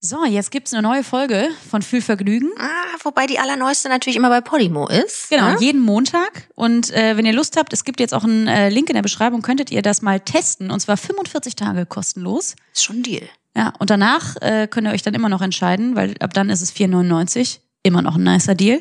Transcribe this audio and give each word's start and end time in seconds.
So, 0.00 0.24
jetzt 0.24 0.52
gibt's 0.52 0.72
eine 0.72 0.82
neue 0.82 1.02
Folge 1.02 1.48
von 1.68 1.82
Fühlvergnügen. 1.82 2.50
Ah, 2.56 2.96
wobei 3.02 3.26
die 3.26 3.40
allerneueste 3.40 3.88
natürlich 3.88 4.14
immer 4.16 4.28
bei 4.28 4.40
Podimo 4.40 4.86
ist. 4.86 5.28
Genau, 5.28 5.50
ne? 5.50 5.56
jeden 5.58 5.80
Montag. 5.80 6.48
Und 6.54 6.92
äh, 6.92 7.16
wenn 7.16 7.26
ihr 7.26 7.32
Lust 7.32 7.56
habt, 7.56 7.72
es 7.72 7.82
gibt 7.84 7.98
jetzt 7.98 8.14
auch 8.14 8.22
einen 8.22 8.46
äh, 8.46 8.68
Link 8.68 8.88
in 8.90 8.94
der 8.94 9.02
Beschreibung, 9.02 9.42
könntet 9.42 9.72
ihr 9.72 9.82
das 9.82 10.00
mal 10.00 10.20
testen. 10.20 10.70
Und 10.70 10.78
zwar 10.78 10.96
45 10.96 11.56
Tage 11.56 11.84
kostenlos. 11.84 12.54
Ist 12.72 12.84
schon 12.84 12.98
ein 12.98 13.02
Deal. 13.02 13.28
Ja, 13.56 13.72
und 13.80 13.90
danach 13.90 14.36
äh, 14.40 14.68
könnt 14.70 14.86
ihr 14.86 14.92
euch 14.92 15.02
dann 15.02 15.14
immer 15.14 15.28
noch 15.28 15.42
entscheiden, 15.42 15.96
weil 15.96 16.14
ab 16.20 16.32
dann 16.32 16.48
ist 16.48 16.60
es 16.60 16.72
4,99. 16.72 17.58
Immer 17.82 18.02
noch 18.02 18.14
ein 18.14 18.22
nicer 18.22 18.54
Deal. 18.54 18.80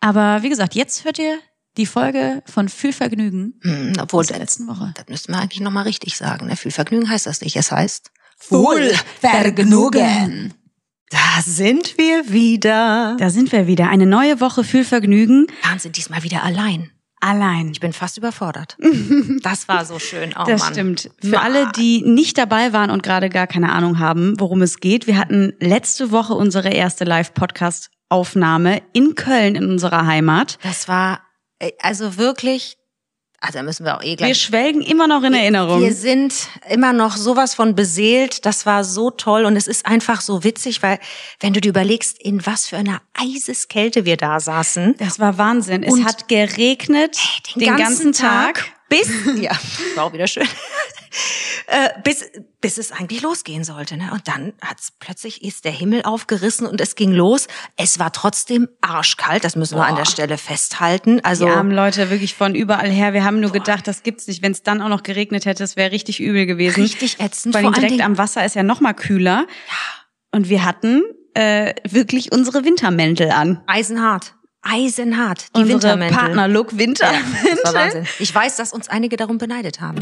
Aber 0.00 0.42
wie 0.42 0.50
gesagt, 0.50 0.74
jetzt 0.74 1.06
hört 1.06 1.18
ihr 1.18 1.38
die 1.78 1.86
Folge 1.86 2.42
von 2.44 2.68
Fühlvergnügen 2.68 3.58
Hm, 3.62 3.92
obwohl, 3.98 4.20
aus 4.20 4.26
der 4.26 4.38
letzten 4.38 4.66
Woche. 4.68 4.92
das 4.94 5.08
müssten 5.08 5.32
wir 5.32 5.40
eigentlich 5.40 5.60
nochmal 5.60 5.84
richtig 5.84 6.18
sagen. 6.18 6.48
Ne? 6.48 6.56
Viel 6.56 6.70
Vergnügen 6.70 7.08
heißt 7.08 7.24
das 7.24 7.40
nicht. 7.40 7.56
Es 7.56 7.72
heißt 7.72 8.10
Wohlvergnügen. 8.48 10.54
Da 11.10 11.42
sind 11.42 11.98
wir 11.98 12.30
wieder. 12.30 13.16
Da 13.18 13.30
sind 13.30 13.52
wir 13.52 13.66
wieder. 13.66 13.88
Eine 13.88 14.06
neue 14.06 14.40
Woche 14.40 14.64
Fühlvergnügen. 14.64 15.46
Wahnsinn, 15.62 15.92
diesmal 15.92 16.22
wieder 16.22 16.44
allein. 16.44 16.90
Allein. 17.20 17.70
Ich 17.70 17.80
bin 17.80 17.92
fast 17.92 18.16
überfordert. 18.16 18.76
das 19.42 19.68
war 19.68 19.84
so 19.84 19.98
schön. 19.98 20.34
Oh, 20.38 20.44
das 20.46 20.62
Mann. 20.62 20.72
stimmt. 20.72 21.10
Für 21.20 21.40
alle, 21.40 21.70
die 21.72 22.02
nicht 22.02 22.38
dabei 22.38 22.72
waren 22.72 22.90
und 22.90 23.02
gerade 23.02 23.28
gar 23.28 23.46
keine 23.46 23.72
Ahnung 23.72 23.98
haben, 23.98 24.34
worum 24.38 24.62
es 24.62 24.80
geht, 24.80 25.06
wir 25.06 25.18
hatten 25.18 25.52
letzte 25.60 26.12
Woche 26.12 26.32
unsere 26.32 26.70
erste 26.70 27.04
Live-Podcast-Aufnahme 27.04 28.80
in 28.94 29.16
Köln 29.16 29.54
in 29.54 29.68
unserer 29.68 30.06
Heimat. 30.06 30.58
Das 30.62 30.88
war, 30.88 31.20
äh, 31.58 31.72
also 31.80 32.16
wirklich, 32.16 32.78
also 33.42 33.58
da 33.58 33.62
müssen 33.62 33.86
wir 33.86 33.96
auch 33.96 34.02
eh 34.02 34.16
gleich. 34.16 34.28
Wir 34.28 34.34
schwelgen 34.34 34.82
immer 34.82 35.08
noch 35.08 35.22
in 35.22 35.32
Erinnerung. 35.32 35.80
Wir 35.80 35.94
sind 35.94 36.34
immer 36.68 36.92
noch 36.92 37.16
sowas 37.16 37.54
von 37.54 37.74
beseelt. 37.74 38.44
Das 38.44 38.66
war 38.66 38.84
so 38.84 39.10
toll 39.10 39.46
und 39.46 39.56
es 39.56 39.66
ist 39.66 39.86
einfach 39.86 40.20
so 40.20 40.44
witzig, 40.44 40.82
weil 40.82 40.98
wenn 41.40 41.54
du 41.54 41.60
dir 41.62 41.70
überlegst, 41.70 42.20
in 42.20 42.44
was 42.44 42.66
für 42.66 42.76
einer 42.76 43.00
Eiseskälte 43.14 44.04
wir 44.04 44.18
da 44.18 44.40
saßen. 44.40 44.96
Das 44.98 45.18
war 45.18 45.38
Wahnsinn. 45.38 45.82
Es 45.82 46.04
hat 46.04 46.28
geregnet 46.28 47.18
den, 47.56 47.76
ganzen, 47.76 48.12
Tag. 48.12 48.72
Bis 48.90 49.08
ja 49.40 49.52
war 49.94 50.04
auch 50.04 50.12
wieder 50.12 50.26
schön 50.26 50.46
äh, 51.66 51.88
bis 52.04 52.30
bis 52.60 52.76
es 52.76 52.92
eigentlich 52.92 53.22
losgehen 53.22 53.64
sollte 53.64 53.96
ne 53.96 54.10
und 54.12 54.28
dann 54.28 54.52
hat's 54.60 54.92
plötzlich 54.98 55.42
ist 55.42 55.64
der 55.64 55.72
Himmel 55.72 56.02
aufgerissen 56.02 56.66
und 56.66 56.82
es 56.82 56.94
ging 56.94 57.12
los 57.12 57.48
es 57.76 57.98
war 57.98 58.12
trotzdem 58.12 58.68
arschkalt 58.82 59.44
das 59.44 59.56
müssen 59.56 59.78
wir 59.78 59.86
an 59.86 59.96
der 59.96 60.04
Stelle 60.04 60.36
festhalten 60.36 61.20
also 61.30 61.46
Die 61.46 61.50
armen 61.50 61.72
Leute 61.72 62.10
wirklich 62.10 62.34
von 62.34 62.54
überall 62.54 62.90
her. 62.90 63.12
Wir 63.12 63.24
haben 63.24 63.40
nur 63.40 63.52
gedacht, 63.52 63.86
das 63.86 64.02
gibt's 64.02 64.26
nicht. 64.26 64.42
Wenn 64.42 64.52
es 64.52 64.62
dann 64.62 64.82
auch 64.82 64.88
noch 64.88 65.02
geregnet 65.02 65.46
hätte, 65.46 65.62
das 65.62 65.76
wäre 65.76 65.92
richtig 65.92 66.20
übel 66.20 66.46
gewesen. 66.46 66.82
richtig 66.82 67.20
ätzend 67.20 67.54
Vor 67.54 67.62
allem 67.62 67.72
direkt 67.72 67.92
Dingen 67.92 68.04
am 68.04 68.18
Wasser 68.18 68.44
ist 68.44 68.56
ja 68.56 68.62
noch 68.62 68.80
mal 68.80 68.94
kühler. 68.94 69.46
Und 70.32 70.48
wir 70.48 70.64
hatten 70.64 71.02
äh, 71.34 71.74
wirklich 71.88 72.32
unsere 72.32 72.64
Wintermäntel 72.64 73.30
an. 73.30 73.62
eisenhart 73.66 74.34
eisenhart 74.62 75.46
die 75.56 75.60
unsere 75.60 75.74
Wintermäntel 75.74 76.18
Partnerlook 76.18 76.72
ja, 76.72 76.78
Wintermäntel. 76.78 77.58
das 77.62 77.74
war 77.74 77.74
Wahnsinn. 77.74 78.06
Ich 78.18 78.34
weiß, 78.34 78.56
dass 78.56 78.72
uns 78.72 78.88
einige 78.88 79.16
darum 79.16 79.38
beneidet 79.38 79.80
haben. 79.80 79.98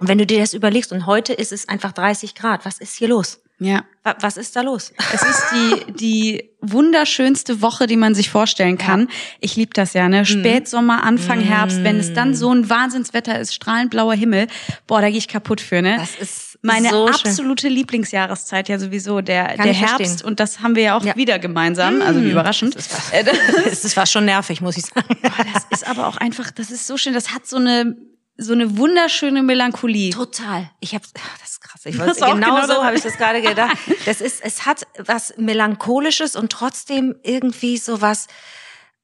Und 0.00 0.08
wenn 0.08 0.18
du 0.18 0.26
dir 0.26 0.40
das 0.40 0.54
überlegst, 0.54 0.92
und 0.92 1.06
heute 1.06 1.34
ist 1.34 1.52
es 1.52 1.68
einfach 1.68 1.92
30 1.92 2.34
Grad, 2.34 2.64
was 2.64 2.78
ist 2.78 2.94
hier 2.94 3.08
los? 3.08 3.40
Ja. 3.62 3.84
Wa- 4.04 4.16
Was 4.20 4.36
ist 4.38 4.56
da 4.56 4.62
los? 4.62 4.92
Es 5.12 5.22
ist 5.22 5.42
die, 5.52 5.92
die 5.92 6.50
wunderschönste 6.62 7.60
Woche, 7.62 7.86
die 7.86 7.96
man 7.96 8.14
sich 8.14 8.30
vorstellen 8.30 8.78
kann. 8.78 9.08
Ich 9.40 9.54
liebe 9.56 9.72
das 9.74 9.92
ja, 9.92 10.04
Mhm. 10.04 10.10
ne? 10.10 10.26
Spätsommer, 10.26 11.04
Anfang 11.04 11.40
Herbst, 11.40 11.84
wenn 11.84 11.98
es 12.00 12.12
dann 12.14 12.34
so 12.34 12.52
ein 12.52 12.68
Wahnsinnswetter 12.70 13.38
ist, 13.38 13.54
strahlend 13.54 13.90
blauer 13.90 14.14
Himmel, 14.14 14.46
boah, 14.86 15.00
da 15.00 15.08
gehe 15.08 15.18
ich 15.18 15.28
kaputt 15.28 15.60
für, 15.60 15.82
ne? 15.82 15.96
Das 15.98 16.16
ist 16.16 16.58
Meine 16.62 16.88
so 16.90 17.06
schön. 17.06 17.14
absolute 17.14 17.68
Lieblingsjahreszeit 17.68 18.68
ja 18.68 18.78
sowieso, 18.78 19.20
der, 19.20 19.44
Kann 19.56 19.64
der 19.66 19.74
Herbst. 19.74 19.96
verstehen. 19.96 20.26
Und 20.26 20.40
das 20.40 20.60
haben 20.60 20.74
wir 20.74 20.82
ja 20.82 20.96
auch 20.96 21.04
Ja. 21.04 21.16
wieder 21.16 21.38
gemeinsam, 21.38 22.02
also 22.02 22.22
wie 22.22 22.30
überraschend. 22.30 22.76
Äh, 23.12 23.24
Es 23.66 23.84
ist 23.84 23.94
fast 23.94 24.12
schon 24.12 24.24
nervig, 24.24 24.60
muss 24.60 24.76
ich 24.76 24.84
sagen. 24.86 25.16
Das 25.54 25.64
ist 25.70 25.86
aber 25.88 26.06
auch 26.06 26.16
einfach, 26.16 26.50
das 26.50 26.70
ist 26.70 26.86
so 26.86 26.96
schön, 26.96 27.14
das 27.14 27.34
hat 27.34 27.46
so 27.46 27.56
eine, 27.56 27.96
so 28.40 28.52
eine 28.52 28.76
wunderschöne 28.76 29.42
Melancholie. 29.42 30.10
Total. 30.10 30.70
Ich 30.80 30.94
habe 30.94 31.04
das 31.40 31.50
ist 31.50 31.60
krass. 31.60 31.80
Ich 31.84 31.98
weiß, 31.98 32.16
genau, 32.16 32.34
genau 32.34 32.66
so 32.66 32.84
habe 32.84 32.96
ich 32.96 33.02
das 33.02 33.16
gerade 33.16 33.42
gedacht. 33.42 33.76
Das 34.06 34.20
ist 34.20 34.42
es 34.42 34.66
hat 34.66 34.86
was 34.98 35.34
melancholisches 35.36 36.36
und 36.36 36.50
trotzdem 36.50 37.16
irgendwie 37.22 37.76
so 37.76 38.00
was 38.00 38.26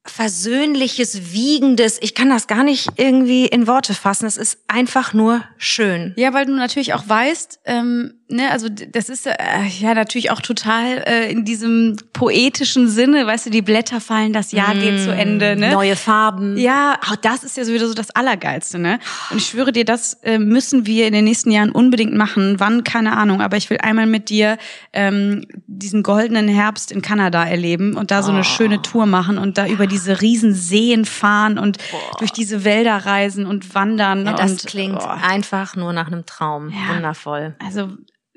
versöhnliches, 0.04 1.32
wiegendes. 1.32 1.98
Ich 2.00 2.14
kann 2.14 2.30
das 2.30 2.46
gar 2.46 2.62
nicht 2.62 2.90
irgendwie 2.96 3.46
in 3.46 3.66
Worte 3.66 3.94
fassen. 3.94 4.26
Es 4.26 4.36
ist 4.36 4.58
einfach 4.68 5.12
nur 5.12 5.44
schön. 5.58 6.14
Ja, 6.16 6.32
weil 6.32 6.46
du 6.46 6.52
natürlich 6.52 6.94
auch 6.94 7.08
weißt, 7.08 7.60
ähm, 7.64 8.14
ne, 8.28 8.50
also 8.50 8.68
das 8.68 9.08
ist 9.08 9.26
äh, 9.26 9.34
ja 9.78 9.94
natürlich 9.94 10.30
auch 10.30 10.40
total 10.40 11.04
äh, 11.06 11.30
in 11.30 11.44
diesem 11.44 11.96
poetischen 12.12 12.88
Sinne, 12.88 13.26
weißt 13.26 13.46
du, 13.46 13.50
die 13.50 13.62
Blätter 13.62 14.00
fallen, 14.00 14.32
das 14.32 14.52
Jahr 14.52 14.74
geht 14.74 15.00
zu 15.00 15.12
Ende, 15.14 15.56
ne? 15.56 15.72
Neue 15.72 15.96
Farben. 15.96 16.56
Ja, 16.56 16.98
auch 17.06 17.16
das 17.16 17.44
ist 17.44 17.56
ja 17.56 17.64
sowieso 17.64 17.88
so 17.88 17.94
das 17.94 18.10
Allergeilste, 18.10 18.78
ne? 18.78 18.98
Und 19.30 19.38
ich 19.38 19.46
schwöre 19.46 19.72
dir, 19.72 19.84
das 19.84 20.14
äh, 20.22 20.38
müssen 20.38 20.86
wir 20.86 21.06
in 21.06 21.12
den 21.12 21.24
nächsten 21.24 21.50
Jahren 21.50 21.70
unbedingt 21.70 22.14
machen. 22.14 22.58
Wann, 22.58 22.84
keine 22.84 23.16
Ahnung, 23.16 23.40
aber 23.40 23.56
ich 23.56 23.70
will 23.70 23.78
einmal 23.78 24.06
mit 24.06 24.28
dir 24.28 24.58
ähm, 24.92 25.46
diesen 25.66 26.02
goldenen 26.02 26.48
Herbst 26.48 26.90
in 26.90 27.02
Kanada 27.02 27.44
erleben 27.44 27.96
und 27.96 28.10
da 28.10 28.22
so 28.22 28.32
eine 28.32 28.44
schöne 28.44 28.82
Tour 28.82 29.06
machen 29.06 29.38
und 29.38 29.58
da 29.58 29.66
über 29.66 29.86
diese 29.86 30.20
riesen 30.20 30.54
Seen 30.54 31.04
fahren 31.04 31.58
und 31.58 31.78
durch 32.18 32.32
diese 32.32 32.64
Wälder 32.64 32.96
reisen 32.96 33.46
und 33.46 33.74
wandern. 33.74 34.26
Ja, 34.26 34.32
das 34.32 34.52
und, 34.52 34.66
klingt 34.66 34.98
boah. 34.98 35.20
einfach 35.22 35.76
nur 35.76 35.92
nach 35.92 36.08
einem 36.08 36.26
Traum. 36.26 36.70
Ja. 36.70 36.94
Wundervoll. 36.94 37.54
Also 37.64 37.90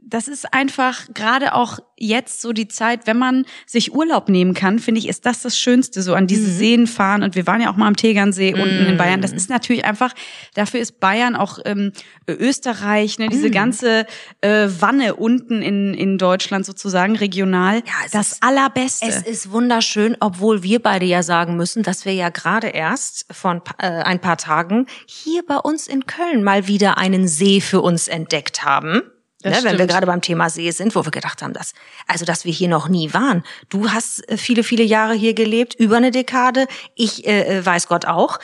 das 0.09 0.27
ist 0.27 0.53
einfach 0.53 1.07
gerade 1.13 1.53
auch 1.53 1.79
jetzt 1.97 2.41
so 2.41 2.53
die 2.53 2.67
Zeit, 2.67 3.07
wenn 3.07 3.17
man 3.17 3.45
sich 3.65 3.93
Urlaub 3.93 4.29
nehmen 4.29 4.53
kann, 4.53 4.79
finde 4.79 4.99
ich, 4.99 5.07
ist 5.07 5.25
das 5.25 5.41
das 5.41 5.57
Schönste, 5.57 6.01
so 6.01 6.13
an 6.13 6.27
diese 6.27 6.49
Seen 6.49 6.87
fahren. 6.87 7.23
Und 7.23 7.35
wir 7.35 7.45
waren 7.45 7.61
ja 7.61 7.69
auch 7.71 7.75
mal 7.75 7.87
am 7.87 7.95
Tegernsee 7.95 8.53
unten 8.53 8.85
in 8.85 8.97
Bayern. 8.97 9.21
Das 9.21 9.33
ist 9.33 9.49
natürlich 9.49 9.83
einfach, 9.85 10.13
dafür 10.53 10.79
ist 10.79 10.99
Bayern 10.99 11.35
auch 11.35 11.59
ähm, 11.65 11.91
Österreich, 12.27 13.19
ne, 13.19 13.27
diese 13.29 13.51
ganze 13.51 14.05
äh, 14.41 14.67
Wanne 14.79 15.15
unten 15.15 15.61
in, 15.61 15.93
in 15.93 16.17
Deutschland 16.17 16.65
sozusagen, 16.65 17.15
regional, 17.17 17.77
Ja, 17.77 17.93
das 18.11 18.31
ist- 18.33 18.43
Allerbeste. 18.43 19.05
Es 19.07 19.21
ist 19.23 19.51
wunderschön, 19.51 20.15
obwohl 20.19 20.63
wir 20.63 20.81
beide 20.81 21.05
ja 21.05 21.21
sagen 21.21 21.57
müssen, 21.57 21.83
dass 21.83 22.05
wir 22.05 22.13
ja 22.13 22.29
gerade 22.29 22.67
erst 22.67 23.25
von 23.31 23.61
äh, 23.77 23.87
ein 23.87 24.19
paar 24.19 24.37
Tagen 24.37 24.85
hier 25.05 25.43
bei 25.45 25.57
uns 25.57 25.87
in 25.87 26.05
Köln 26.05 26.43
mal 26.43 26.67
wieder 26.67 26.97
einen 26.97 27.27
See 27.27 27.59
für 27.61 27.81
uns 27.81 28.07
entdeckt 28.07 28.63
haben. 28.63 29.01
Ne, 29.43 29.57
wenn 29.63 29.77
wir 29.77 29.87
gerade 29.87 30.05
beim 30.05 30.21
Thema 30.21 30.49
See 30.49 30.69
sind, 30.71 30.95
wo 30.95 31.05
wir 31.05 31.11
gedacht 31.11 31.41
haben, 31.41 31.53
dass, 31.53 31.73
also 32.07 32.25
dass 32.25 32.43
wir 32.43 32.51
hier 32.51 32.67
noch 32.67 32.89
nie 32.89 33.13
waren. 33.13 33.43
Du 33.69 33.89
hast 33.89 34.27
äh, 34.29 34.35
viele, 34.35 34.63
viele 34.63 34.83
Jahre 34.83 35.13
hier 35.13 35.33
gelebt, 35.33 35.75
über 35.75 35.95
eine 35.95 36.11
Dekade. 36.11 36.67
Ich 36.95 37.25
äh, 37.25 37.59
äh, 37.59 37.65
weiß 37.65 37.87
Gott 37.87 38.03
auch. 38.05 38.39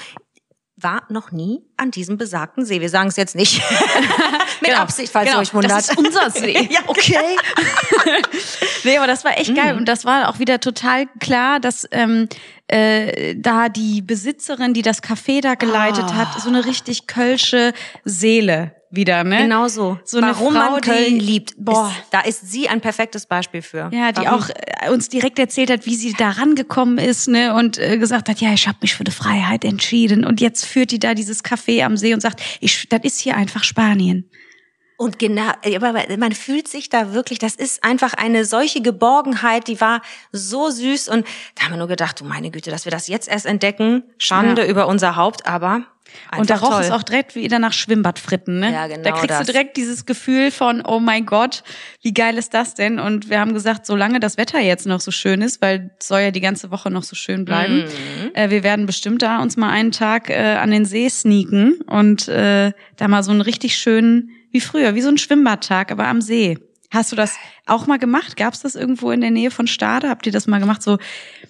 War 0.77 1.03
noch 1.09 1.31
nie 1.31 1.61
an 1.75 1.91
diesem 1.91 2.17
besagten 2.17 2.65
See. 2.65 2.79
Wir 2.79 2.89
sagen 2.89 3.09
es 3.09 3.17
jetzt 3.17 3.35
nicht. 3.35 3.61
Mit 4.61 4.69
Genau. 4.71 4.81
Absicht, 4.81 5.11
falls 5.11 5.25
Genau. 5.27 5.39
ihr 5.39 5.41
euch 5.41 5.53
wundert. 5.53 5.71
Das 5.71 5.89
ist 5.89 5.97
unser 5.97 6.29
See. 6.29 6.67
ja, 6.71 6.79
okay. 6.87 7.17
Nee, 8.83 8.97
aber 8.97 9.07
das 9.07 9.23
war 9.25 9.37
echt 9.39 9.55
geil. 9.55 9.75
Und 9.75 9.85
das 9.85 10.05
war 10.05 10.29
auch 10.29 10.37
wieder 10.37 10.59
total 10.59 11.07
klar, 11.19 11.59
dass 11.59 11.87
ähm, 11.91 12.29
äh, 12.67 13.33
da 13.35 13.67
die 13.67 14.03
Besitzerin, 14.03 14.75
die 14.75 14.83
das 14.83 15.01
Café 15.01 15.41
da 15.41 15.55
geleitet 15.55 16.13
hat, 16.13 16.39
so 16.39 16.49
eine 16.49 16.65
richtig 16.65 17.07
kölsche 17.07 17.73
Seele 18.03 18.74
wieder, 18.95 19.23
ne? 19.23 19.37
Genau 19.43 19.67
so. 19.67 19.99
So 20.03 20.17
eine 20.17 20.27
Warum 20.27 20.53
Frau, 20.53 20.71
man 20.71 20.81
Köln 20.81 21.19
die- 21.19 21.25
liebt, 21.25 21.53
Boah. 21.57 21.87
Ist, 21.89 22.05
da 22.11 22.21
ist 22.21 22.51
sie 22.51 22.67
ein 22.69 22.81
perfektes 22.81 23.25
Beispiel 23.25 23.61
für. 23.61 23.89
Ja, 23.93 24.11
die 24.11 24.21
Warum? 24.25 24.41
auch 24.41 24.49
äh, 24.49 24.89
uns 24.89 25.09
direkt 25.09 25.39
erzählt 25.39 25.69
hat, 25.69 25.85
wie 25.85 25.95
sie 25.95 26.13
da 26.13 26.29
rangekommen 26.31 26.97
ist, 26.97 27.27
ne, 27.27 27.53
und 27.53 27.77
äh, 27.77 27.97
gesagt 27.97 28.29
hat, 28.29 28.41
ja, 28.41 28.53
ich 28.53 28.67
habe 28.67 28.77
mich 28.81 28.95
für 28.95 29.03
die 29.03 29.11
Freiheit 29.11 29.63
entschieden 29.65 30.25
und 30.25 30.41
jetzt 30.41 30.65
führt 30.65 30.91
die 30.91 30.99
da 30.99 31.13
dieses 31.13 31.43
Café 31.43 31.83
am 31.83 31.97
See 31.97 32.13
und 32.13 32.21
sagt, 32.21 32.41
ich, 32.59 32.89
das 32.89 33.01
ist 33.03 33.19
hier 33.19 33.35
einfach 33.37 33.63
Spanien. 33.63 34.29
Und 34.97 35.19
genau, 35.19 35.51
aber 35.75 36.05
man 36.17 36.31
fühlt 36.31 36.69
sich 36.69 36.87
da 36.87 37.11
wirklich, 37.13 37.37
das 37.37 37.55
ist 37.55 37.83
einfach 37.83 38.13
eine 38.13 38.45
solche 38.45 38.81
Geborgenheit, 38.81 39.67
die 39.67 39.81
war 39.81 40.01
so 40.31 40.69
süß 40.69 41.09
und 41.09 41.27
da 41.55 41.65
haben 41.65 41.71
wir 41.73 41.77
nur 41.79 41.89
gedacht, 41.89 42.21
du 42.21 42.23
meine 42.23 42.49
Güte, 42.49 42.71
dass 42.71 42.85
wir 42.85 42.91
das 42.91 43.09
jetzt 43.09 43.27
erst 43.27 43.45
entdecken, 43.45 44.03
Schande 44.17 44.61
Ja. 44.63 44.69
über 44.69 44.87
unser 44.87 45.17
Haupt, 45.17 45.45
aber 45.47 45.83
einfach 46.31 46.39
und 46.39 46.49
da 46.49 46.55
roch 46.57 46.69
toll. 46.71 46.81
es 46.81 46.91
auch 46.91 47.03
direkt 47.03 47.35
wieder 47.35 47.59
nach 47.59 47.73
Schwimmbadfritten, 47.73 48.59
ne? 48.59 48.71
Ja, 48.71 48.87
genau 48.87 49.03
Da 49.03 49.11
kriegst 49.11 49.29
das. 49.31 49.45
du 49.45 49.51
direkt 49.51 49.77
dieses 49.77 50.05
Gefühl 50.05 50.51
von, 50.51 50.81
oh 50.85 50.99
mein 50.99 51.25
Gott, 51.25 51.63
wie 52.01 52.13
geil 52.13 52.37
ist 52.37 52.53
das 52.53 52.73
denn? 52.75 52.99
Und 52.99 53.29
wir 53.29 53.39
haben 53.39 53.53
gesagt, 53.53 53.85
solange 53.85 54.19
das 54.19 54.37
Wetter 54.37 54.59
jetzt 54.59 54.85
noch 54.85 54.99
so 55.01 55.11
schön 55.11 55.41
ist, 55.41 55.61
weil 55.61 55.91
es 55.99 56.07
soll 56.07 56.21
ja 56.21 56.31
die 56.31 56.41
ganze 56.41 56.71
Woche 56.71 56.89
noch 56.91 57.03
so 57.03 57.15
schön 57.15 57.45
bleiben, 57.45 57.83
Mhm. 57.85 58.31
äh, 58.33 58.49
wir 58.49 58.63
werden 58.63 58.85
bestimmt 58.85 59.21
da 59.21 59.39
uns 59.41 59.57
mal 59.57 59.69
einen 59.69 59.91
Tag 59.91 60.29
äh, 60.29 60.35
an 60.55 60.71
den 60.71 60.85
See 60.85 61.09
sneaken 61.09 61.79
und 61.87 62.27
äh, 62.27 62.71
da 62.97 63.07
mal 63.07 63.23
so 63.23 63.31
einen 63.31 63.41
richtig 63.41 63.77
schönen, 63.77 64.29
wie 64.51 64.61
früher, 64.61 64.95
wie 64.95 65.01
so 65.01 65.09
ein 65.09 65.17
Schwimmbadtag, 65.17 65.91
aber 65.91 66.07
am 66.07 66.21
See. 66.21 66.57
Hast 66.95 67.11
du 67.11 67.15
das 67.15 67.35
auch 67.67 67.85
mal 67.87 67.99
gemacht? 67.99 68.35
Gab 68.37 68.53
es 68.53 68.61
das 68.61 68.75
irgendwo 68.75 69.11
in 69.11 69.21
der 69.21 69.31
Nähe 69.31 69.51
von 69.51 69.67
Stade? 69.67 70.09
Habt 70.09 70.25
ihr 70.25 70.31
das 70.31 70.47
mal 70.47 70.59
gemacht? 70.59 70.81
So 70.81 70.97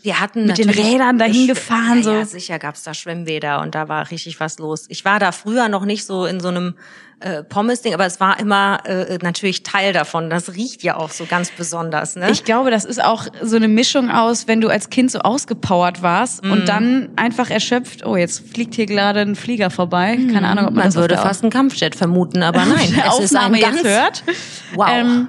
Wir 0.01 0.19
hatten 0.19 0.45
mit 0.47 0.57
den 0.57 0.69
Rädern 0.69 1.17
dahin 1.17 1.47
gefahren, 1.47 1.97
Ja, 1.97 2.03
so. 2.03 2.11
ja, 2.13 2.25
sicher 2.25 2.59
gab's 2.59 2.83
da 2.83 2.93
Schwimmbäder 2.93 3.61
und 3.61 3.75
da 3.75 3.87
war 3.87 4.09
richtig 4.11 4.39
was 4.39 4.59
los. 4.59 4.85
Ich 4.89 5.05
war 5.05 5.19
da 5.19 5.31
früher 5.31 5.69
noch 5.69 5.85
nicht 5.85 6.05
so 6.05 6.25
in 6.25 6.39
so 6.39 6.47
einem 6.49 6.75
äh, 7.21 7.43
Pommes-Ding, 7.43 7.93
aber 7.93 8.05
es 8.05 8.19
war 8.19 8.39
immer 8.39 8.79
äh, 8.85 9.17
natürlich 9.21 9.63
Teil 9.63 9.93
davon. 9.93 10.29
Das 10.29 10.53
riecht 10.53 10.83
ja 10.83 10.97
auch 10.97 11.09
so 11.11 11.25
ganz 11.25 11.49
besonders, 11.51 12.17
ne? 12.17 12.29
Ich 12.29 12.43
glaube, 12.43 12.71
das 12.71 12.83
ist 12.83 13.01
auch 13.01 13.25
so 13.41 13.55
eine 13.55 13.69
Mischung 13.69 14.11
aus, 14.11 14.49
wenn 14.49 14.59
du 14.59 14.67
als 14.67 14.89
Kind 14.89 15.11
so 15.11 15.19
ausgepowert 15.19 16.01
warst 16.01 16.43
Mhm. 16.43 16.51
und 16.51 16.67
dann 16.67 17.09
einfach 17.15 17.49
erschöpft, 17.49 18.05
oh, 18.05 18.17
jetzt 18.17 18.49
fliegt 18.53 18.75
hier 18.75 18.85
gerade 18.85 19.21
ein 19.21 19.35
Flieger 19.35 19.69
vorbei. 19.69 20.17
Keine 20.33 20.47
Ahnung, 20.49 20.65
ob 20.65 20.71
man, 20.71 20.79
Man 20.79 20.85
das 20.87 20.95
würde 20.95 21.17
fast 21.17 21.41
einen 21.43 21.51
Kampfjet 21.51 21.95
vermuten, 21.95 22.43
aber 22.43 22.59
nein, 22.65 22.93
es 23.07 23.19
ist 23.19 23.35
ein 23.35 23.53
Aufnahme 23.53 23.59
ganz 23.59 23.83
hört. 23.83 24.23
Wow. 24.75 24.87
Ähm, 24.91 25.27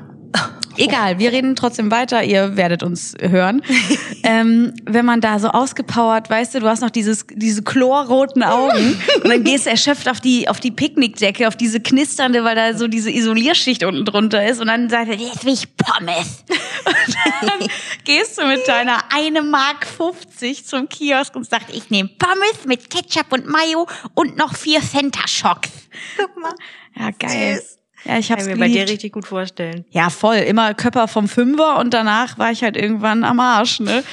egal, 0.77 1.19
wir 1.19 1.33
reden 1.33 1.57
trotzdem 1.57 1.91
weiter, 1.91 2.23
ihr 2.23 2.57
werdet 2.57 2.83
uns 2.83 3.15
hören. 3.21 3.63
ähm, 4.23 4.75
wenn 4.85 5.05
man 5.05 5.21
da 5.21 5.39
so 5.39 5.49
ausgepowert, 5.49 6.31
weißt 6.31 6.55
du, 6.55 6.61
du 6.61 6.69
hast 6.69 6.81
noch 6.81 6.91
dieses, 6.91 7.27
diese 7.33 7.63
chlorroten 7.63 8.43
Augen 8.43 8.99
und 9.23 9.29
dann 9.29 9.45
gehst 9.45 9.67
du 9.67 9.71
erschöpft 9.71 10.09
auf 10.09 10.21
die, 10.21 10.49
auf 10.49 10.61
die 10.61 10.71
Picknickdecke, 10.71 11.49
auf 11.49 11.57
diese 11.57 11.81
knisternde, 11.81 12.45
weil 12.45 12.57
da 12.57 12.75
so 12.75 12.89
diese 12.89 13.11
Isolierschicht 13.11 13.85
unten 13.85 14.05
drunter 14.05 14.47
ist 14.47 14.61
und 14.61 14.69
dann 14.69 14.89
sagst 14.89 15.13
du, 15.13 15.17
jetzt 15.17 15.45
will 15.45 15.55
ich 15.55 15.77
Pommes. 15.77 16.45
Und 16.87 17.17
dann 17.43 17.69
gehst 18.05 18.39
du 18.39 18.47
mit 18.47 18.67
deiner 18.69 18.99
1 19.13 19.43
Mark 19.51 19.87
50 19.87 20.65
zum 20.67 20.89
Kiosk 20.89 21.35
und 21.35 21.49
sagst, 21.49 21.69
ich 21.73 21.91
nehme 21.91 22.09
Pommes 22.19 22.67
mit 22.67 22.91
Ketchup 22.91 23.33
und 23.33 23.47
Mayo 23.49 23.87
und 24.15 24.37
noch 24.37 24.55
vier 24.55 24.81
Fanta 24.81 25.27
Shocks. 25.27 25.71
Guck 26.17 26.37
mal. 26.37 26.55
Ja, 26.95 27.11
geil. 27.11 27.57
Süß. 27.57 27.76
Ja, 28.07 28.19
ich 28.19 28.31
ich 28.31 28.45
mir 28.47 28.57
bei 28.57 28.69
dir 28.69 28.89
richtig 28.89 29.13
gut 29.13 29.27
vorstellen. 29.27 29.85
Ja, 29.91 30.11
voll. 30.11 30.37
Immer 30.37 30.75
Köpper 30.75 31.09
vom 31.09 31.29
Fünfer 31.29 31.79
und 31.79 31.93
danach 31.93 32.39
war 32.39 32.51
ich 32.51 32.63
halt 32.63 32.77
irgendwann 32.77 33.25
am 33.25 33.41
Arsch, 33.41 33.81
ne? 33.81 34.05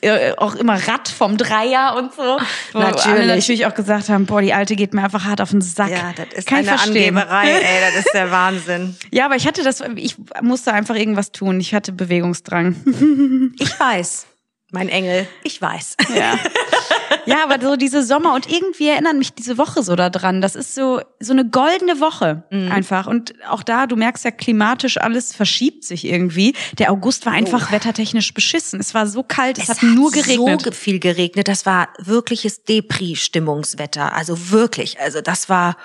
Äh, 0.00 0.32
Auch 0.36 0.54
immer 0.54 0.74
Rad 0.74 1.08
vom 1.08 1.36
Dreier 1.36 1.96
und 1.96 2.14
so. 2.14 2.38
Wo 2.72 2.78
Natürlich. 2.78 3.06
alle 3.06 3.26
natürlich 3.26 3.66
auch 3.66 3.74
gesagt 3.74 4.08
haben, 4.08 4.26
boah, 4.26 4.40
die 4.40 4.52
Alte 4.52 4.76
geht 4.76 4.94
mir 4.94 5.02
einfach 5.02 5.24
hart 5.24 5.40
auf 5.40 5.50
den 5.50 5.60
Sack. 5.60 5.90
Ja, 5.90 6.12
das 6.16 6.26
ist 6.34 6.46
Kann 6.46 6.58
eine. 6.58 6.80
Angeberei, 6.80 7.48
ey, 7.50 7.80
das 7.94 8.04
ist 8.06 8.14
der 8.14 8.30
Wahnsinn. 8.30 8.96
Ja, 9.10 9.26
aber 9.26 9.36
ich 9.36 9.46
hatte 9.46 9.62
das, 9.62 9.82
ich 9.96 10.16
musste 10.42 10.72
einfach 10.72 10.94
irgendwas 10.94 11.32
tun. 11.32 11.58
Ich 11.60 11.74
hatte 11.74 11.92
Bewegungsdrang. 11.92 12.76
Ich 13.58 13.78
weiß, 13.80 14.26
mein 14.72 14.88
Engel, 14.88 15.26
ich 15.42 15.60
weiß. 15.60 15.96
Ja. 16.14 16.38
ja, 17.26 17.44
aber 17.44 17.60
so 17.64 17.76
diese 17.76 18.02
Sommer 18.02 18.34
und 18.34 18.48
irgendwie 18.50 18.88
erinnern 18.88 19.18
mich 19.18 19.32
diese 19.34 19.58
Woche 19.58 19.82
so 19.82 19.96
daran. 19.96 20.40
Das 20.40 20.54
ist 20.54 20.74
so, 20.74 21.00
so 21.18 21.32
eine 21.32 21.44
goldene 21.48 22.00
Woche 22.00 22.44
Mhm. 22.50 22.70
einfach. 22.72 23.06
Und 23.06 23.34
auch 23.48 23.62
da, 23.62 23.86
du 23.86 23.96
merkst 23.96 24.24
ja 24.24 24.30
klimatisch, 24.30 24.98
alles 24.98 25.34
verschiebt 25.34 25.84
sich 25.84 26.04
irgendwie. 26.04 26.54
Der 26.78 26.90
August 26.90 27.26
war 27.26 27.32
einfach 27.32 27.70
wettertechnisch 27.72 28.32
beschissen. 28.34 28.80
Es 28.80 28.94
war 28.94 29.06
so 29.06 29.22
kalt, 29.22 29.58
es, 29.58 29.68
hat 29.68 29.82
nur 29.82 30.10
geregnet. 30.10 30.62
so 30.62 30.70
viel 30.72 30.98
geregnet. 30.98 31.48
Das 31.48 31.66
war 31.66 31.88
wirkliches 31.98 32.64
Depri-Stimmungswetter. 32.64 34.14
Also 34.14 34.50
wirklich. 34.50 35.00
Also 35.00 35.20
das 35.20 35.48
war, 35.48 35.76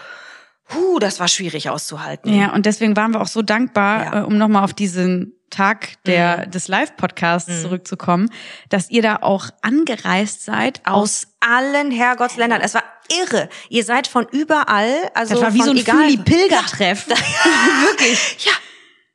huh, 0.73 0.99
das 0.99 1.19
war 1.19 1.27
schwierig 1.27 1.69
auszuhalten. 1.69 2.33
Ja, 2.33 2.53
und 2.53 2.65
deswegen 2.65 2.95
waren 2.95 3.11
wir 3.13 3.21
auch 3.21 3.27
so 3.27 3.41
dankbar, 3.41 4.03
Ja. 4.05 4.19
Äh, 4.21 4.23
um 4.25 4.37
nochmal 4.37 4.63
auf 4.63 4.73
diesen 4.73 5.34
Tag 5.49 5.93
der, 6.05 6.47
des 6.47 6.67
Live-Podcasts 6.67 7.61
zurückzukommen, 7.61 8.29
dass 8.69 8.89
ihr 8.89 9.01
da 9.01 9.17
auch 9.17 9.49
angereist 9.61 10.43
seid 10.43 10.81
aus, 10.85 11.25
Aus 11.25 11.27
allen 11.39 11.91
Herrgottsländern. 11.91 12.61
Es 12.61 12.73
war 12.73 12.83
irre. 13.21 13.49
Ihr 13.69 13.83
seid 13.85 14.07
von 14.07 14.27
überall. 14.31 14.93
Also 15.13 15.35
das 15.35 15.43
war 15.43 15.53
wie 15.53 15.61
so 15.61 15.71
ein 15.71 15.77
egal- 15.77 15.95
Fühli-Pilgertreff. 15.97 17.07
Wirklich. 17.85 18.45
Ja. 18.45 18.51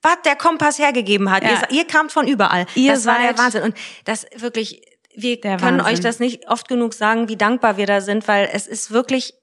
Was 0.02 0.16
der 0.24 0.36
Kompass 0.36 0.78
hergegeben 0.78 1.30
hat. 1.30 1.42
Ja. 1.42 1.62
Ihr, 1.68 1.78
ihr 1.78 1.86
kamt 1.86 2.10
von 2.12 2.26
überall. 2.26 2.66
Ihr 2.74 2.92
das 2.92 3.04
war 3.06 3.18
der 3.18 3.28
seid- 3.30 3.38
Wahnsinn. 3.38 3.62
Und 3.62 3.74
das 4.04 4.26
wirklich, 4.36 4.82
wir 5.14 5.38
Der 5.40 5.56
können 5.58 5.78
Wahnsinn. 5.80 5.94
euch 5.94 6.00
das 6.00 6.20
nicht 6.20 6.48
oft 6.48 6.68
genug 6.68 6.94
sagen, 6.94 7.28
wie 7.28 7.36
dankbar 7.36 7.76
wir 7.76 7.86
da 7.86 8.00
sind, 8.00 8.26
weil 8.28 8.48
es 8.52 8.66
ist 8.66 8.90
wirklich, 8.90 9.34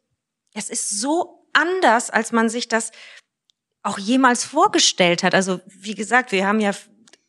es 0.55 0.69
ist 0.69 0.99
so 0.99 1.43
anders, 1.53 2.09
als 2.09 2.31
man 2.31 2.49
sich 2.49 2.67
das 2.67 2.91
auch 3.87 3.97
jemals 3.97 4.43
vorgestellt 4.43 5.23
hat. 5.23 5.33
Also 5.33 5.59
wie 5.67 5.95
gesagt, 5.95 6.31
wir 6.31 6.45
haben 6.45 6.59
ja 6.59 6.71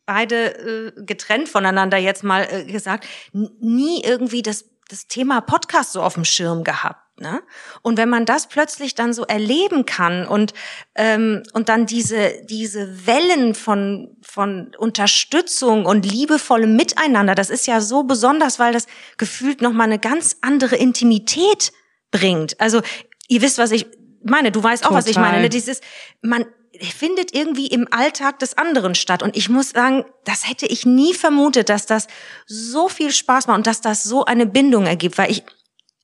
beide 0.06 0.94
äh, 0.96 1.05
getrennt 1.05 1.49
voneinander 1.49 1.99
jetzt 1.99 2.25
mal 2.25 2.49
äh, 2.50 2.64
gesagt, 2.64 3.06
nie 3.32 4.02
irgendwie 4.02 4.43
das, 4.43 4.64
das 4.88 5.06
Thema 5.06 5.40
Podcast 5.40 5.93
so 5.93 6.02
auf 6.02 6.14
dem 6.14 6.25
Schirm 6.25 6.64
gehabt. 6.64 7.20
Ne? 7.20 7.43
Und 7.82 7.99
wenn 7.99 8.08
man 8.08 8.25
das 8.25 8.46
plötzlich 8.49 8.94
dann 8.94 9.12
so 9.12 9.25
erleben 9.25 9.87
kann 9.87 10.26
und 10.26 10.55
ähm, 10.94 11.43
und 11.52 11.69
dann 11.69 11.84
diese 11.84 12.32
diese 12.44 13.06
Wellen 13.06 13.56
von 13.56 14.16
von 14.22 14.70
Unterstützung 14.78 15.84
und 15.84 16.06
liebevollem 16.06 16.76
Miteinander, 16.76 17.34
das 17.34 17.50
ist 17.50 17.66
ja 17.66 17.81
so 17.81 18.04
besonders, 18.04 18.61
weil 18.61 18.72
das 18.72 18.87
gefühlt 19.16 19.62
noch 19.62 19.72
mal 19.72 19.84
eine 19.84 19.99
ganz 19.99 20.37
andere 20.43 20.76
Intimität 20.76 21.72
bringt. 22.12 22.61
Also 22.61 22.82
ihr 23.26 23.43
wisst, 23.43 23.58
was 23.58 23.72
ich 23.72 23.87
meine. 24.22 24.52
Du 24.52 24.62
weißt 24.62 24.86
auch, 24.86 24.92
was 24.92 25.06
ich 25.06 25.14
Total. 25.14 25.30
meine. 25.30 25.42
Ne? 25.42 25.48
Dieses 25.48 25.80
man 26.22 26.44
findet 26.80 27.34
irgendwie 27.34 27.66
im 27.66 27.88
Alltag 27.90 28.38
des 28.38 28.56
anderen 28.56 28.94
statt. 28.94 29.22
Und 29.22 29.36
ich 29.36 29.48
muss 29.48 29.70
sagen, 29.70 30.04
das 30.24 30.48
hätte 30.48 30.66
ich 30.66 30.86
nie 30.86 31.14
vermutet, 31.14 31.68
dass 31.68 31.86
das 31.86 32.06
so 32.46 32.88
viel 32.88 33.10
Spaß 33.10 33.46
macht 33.46 33.58
und 33.58 33.66
dass 33.66 33.80
das 33.80 34.02
so 34.02 34.24
eine 34.24 34.46
Bindung 34.46 34.86
ergibt, 34.86 35.18
weil 35.18 35.30
ich 35.30 35.42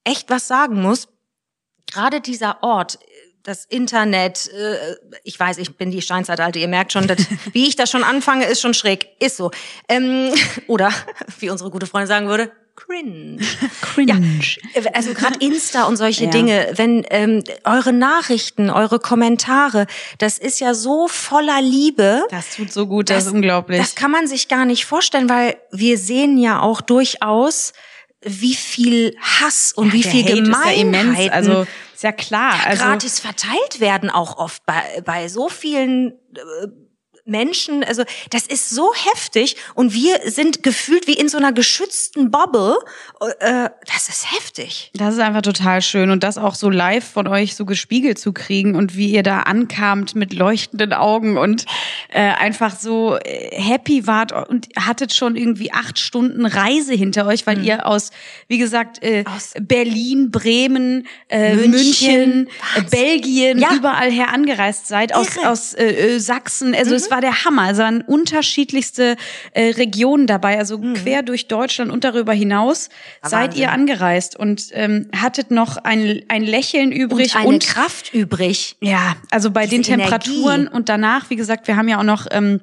echt 0.04 0.30
was 0.30 0.48
sagen 0.48 0.80
muss. 0.80 1.08
Gerade 1.86 2.20
dieser 2.20 2.62
Ort, 2.62 2.98
das 3.42 3.66
Internet, 3.66 4.50
äh, 4.52 4.96
ich 5.22 5.38
weiß, 5.38 5.58
ich 5.58 5.76
bin 5.76 5.90
die 5.90 6.02
Steinzeitalte, 6.02 6.58
ihr 6.58 6.68
merkt 6.68 6.92
schon, 6.92 7.06
das, 7.06 7.18
wie 7.52 7.68
ich 7.68 7.76
das 7.76 7.90
schon 7.90 8.02
anfange, 8.02 8.46
ist 8.46 8.60
schon 8.60 8.74
schräg. 8.74 9.08
Ist 9.20 9.36
so. 9.36 9.50
Ähm, 9.88 10.32
oder, 10.66 10.92
wie 11.38 11.50
unsere 11.50 11.70
gute 11.70 11.86
Freundin 11.86 12.08
sagen 12.08 12.28
würde, 12.28 12.50
cringe. 12.76 13.38
Cringe. 13.80 14.40
Also 14.92 15.14
gerade 15.14 15.38
Insta 15.38 15.84
und 15.84 15.96
solche 15.96 16.24
Ja. 16.24 16.30
Dinge, 16.30 16.72
wenn 16.74 17.04
ähm, 17.10 17.42
eure 17.64 17.92
Nachrichten, 17.92 18.70
eure 18.70 18.98
Kommentare, 18.98 19.86
das 20.18 20.38
ist 20.38 20.60
ja 20.60 20.74
so 20.74 21.08
voller 21.08 21.60
Liebe. 21.60 22.22
Das 22.30 22.56
tut 22.56 22.72
so 22.72 22.86
gut, 22.86 23.10
das, 23.10 23.26
ist 23.26 23.32
unglaublich. 23.32 23.78
Das 23.78 23.94
kann 23.94 24.10
man 24.10 24.26
sich 24.26 24.48
gar 24.48 24.64
nicht 24.64 24.84
vorstellen, 24.84 25.28
weil 25.28 25.56
wir 25.70 25.98
sehen 25.98 26.38
ja 26.38 26.60
auch 26.60 26.80
durchaus, 26.80 27.72
wie 28.22 28.54
viel 28.54 29.16
Hass 29.20 29.72
und 29.72 29.92
wie 29.92 30.00
Der 30.00 30.10
viel 30.10 30.22
Hate 30.22 30.32
ist 30.32 30.38
ja 30.38 30.44
Gemeinheiten. 30.44 31.32
Also 31.32 31.66
ist 31.94 32.02
ja 32.02 32.12
klar. 32.12 32.54
also, 32.64 32.84
gratis 32.84 33.20
verteilt 33.20 33.80
werden 33.80 34.10
auch 34.10 34.38
oft 34.38 34.64
bei, 34.66 34.82
bei 35.04 35.28
so 35.28 35.48
vielen 35.48 36.12
äh, 36.34 36.66
Menschen. 37.26 37.82
Also 37.84 38.04
das 38.30 38.46
ist 38.46 38.70
so 38.70 38.92
heftig 39.12 39.56
und 39.74 39.94
wir 39.94 40.20
sind 40.30 40.62
gefühlt 40.62 41.06
wie 41.06 41.14
in 41.14 41.28
so 41.28 41.38
einer 41.38 41.52
geschützten 41.52 42.30
Bubble. 42.30 42.76
Äh, 43.40 43.70
das 43.92 44.08
ist 44.08 44.30
heftig. 44.32 44.90
Das 44.94 45.14
ist 45.14 45.20
einfach 45.20 45.42
total 45.42 45.80
schön 45.82 46.10
und 46.10 46.22
das 46.22 46.36
auch 46.38 46.54
so 46.54 46.68
live 46.70 47.04
von 47.04 47.26
euch 47.26 47.54
so 47.56 47.64
gespiegelt 47.64 48.18
zu 48.18 48.32
kriegen 48.32 48.74
und 48.74 48.96
wie 48.96 49.10
ihr 49.10 49.22
da 49.22 49.40
ankamt 49.40 50.14
mit 50.14 50.32
leuchtenden 50.34 50.92
Augen 50.92 51.38
und 51.38 51.64
äh, 52.10 52.20
einfach 52.20 52.78
so 52.78 53.16
äh, 53.16 53.50
happy 53.52 54.06
wart 54.06 54.32
und 54.32 54.68
hattet 54.78 55.14
schon 55.14 55.36
irgendwie 55.36 55.72
acht 55.72 55.98
Stunden 55.98 56.44
Reise 56.46 56.92
hinter 56.94 57.26
euch, 57.26 57.46
weil 57.46 57.64
ihr 57.64 57.86
aus, 57.86 58.10
wie 58.48 58.58
gesagt, 58.58 59.02
äh, 59.02 59.14
Mhm. 59.14 59.26
Aus 59.28 59.52
Berlin, 59.60 60.30
Bremen, 60.32 61.06
äh, 61.28 61.54
München, 61.54 61.70
München, 61.70 62.48
äh. 62.76 62.82
Belgien, 62.90 63.58
Ja. 63.58 63.74
überall 63.74 64.10
her 64.10 64.32
angereist 64.34 64.86
seid, 64.88 65.14
aus, 65.14 65.36
Irre. 65.36 65.48
aus 65.50 65.72
äh, 65.74 65.84
äh, 66.16 66.18
Sachsen. 66.18 66.74
Also 66.74 66.90
Mhm. 66.90 66.96
es 66.96 67.10
war 67.14 67.20
der 67.20 67.44
Hammer. 67.44 67.70
Es 67.70 67.78
waren 67.78 68.02
unterschiedlichste 68.02 69.16
äh, 69.52 69.70
Regionen 69.70 70.26
dabei, 70.26 70.58
also 70.58 70.78
Mhm. 70.78 70.94
quer 70.94 71.22
durch 71.22 71.46
Deutschland 71.48 71.90
und 71.92 72.04
darüber 72.04 72.32
hinaus 72.32 72.90
seid 73.22 73.32
Wahnsinn. 73.50 73.62
ihr 73.62 73.70
angereist 73.72 74.36
und 74.36 74.68
ähm, 74.72 75.08
hattet 75.16 75.50
noch 75.50 75.76
ein, 75.78 76.22
ein 76.28 76.42
Lächeln 76.44 76.90
übrig 76.92 77.34
Und 77.34 77.40
eine 77.40 77.48
und 77.48 77.64
Kraft 77.66 78.12
übrig. 78.12 78.76
ja, 78.80 79.16
also 79.30 79.50
bei 79.52 79.62
Diese 79.66 79.76
den 79.76 79.82
Temperaturen 79.84 80.60
Energie. 80.62 80.76
und 80.76 80.88
danach, 80.88 81.30
wie 81.30 81.36
gesagt, 81.36 81.68
wir 81.68 81.76
haben 81.76 81.88
ja 81.88 81.98
auch 82.00 82.02
noch 82.02 82.26
ähm, 82.32 82.60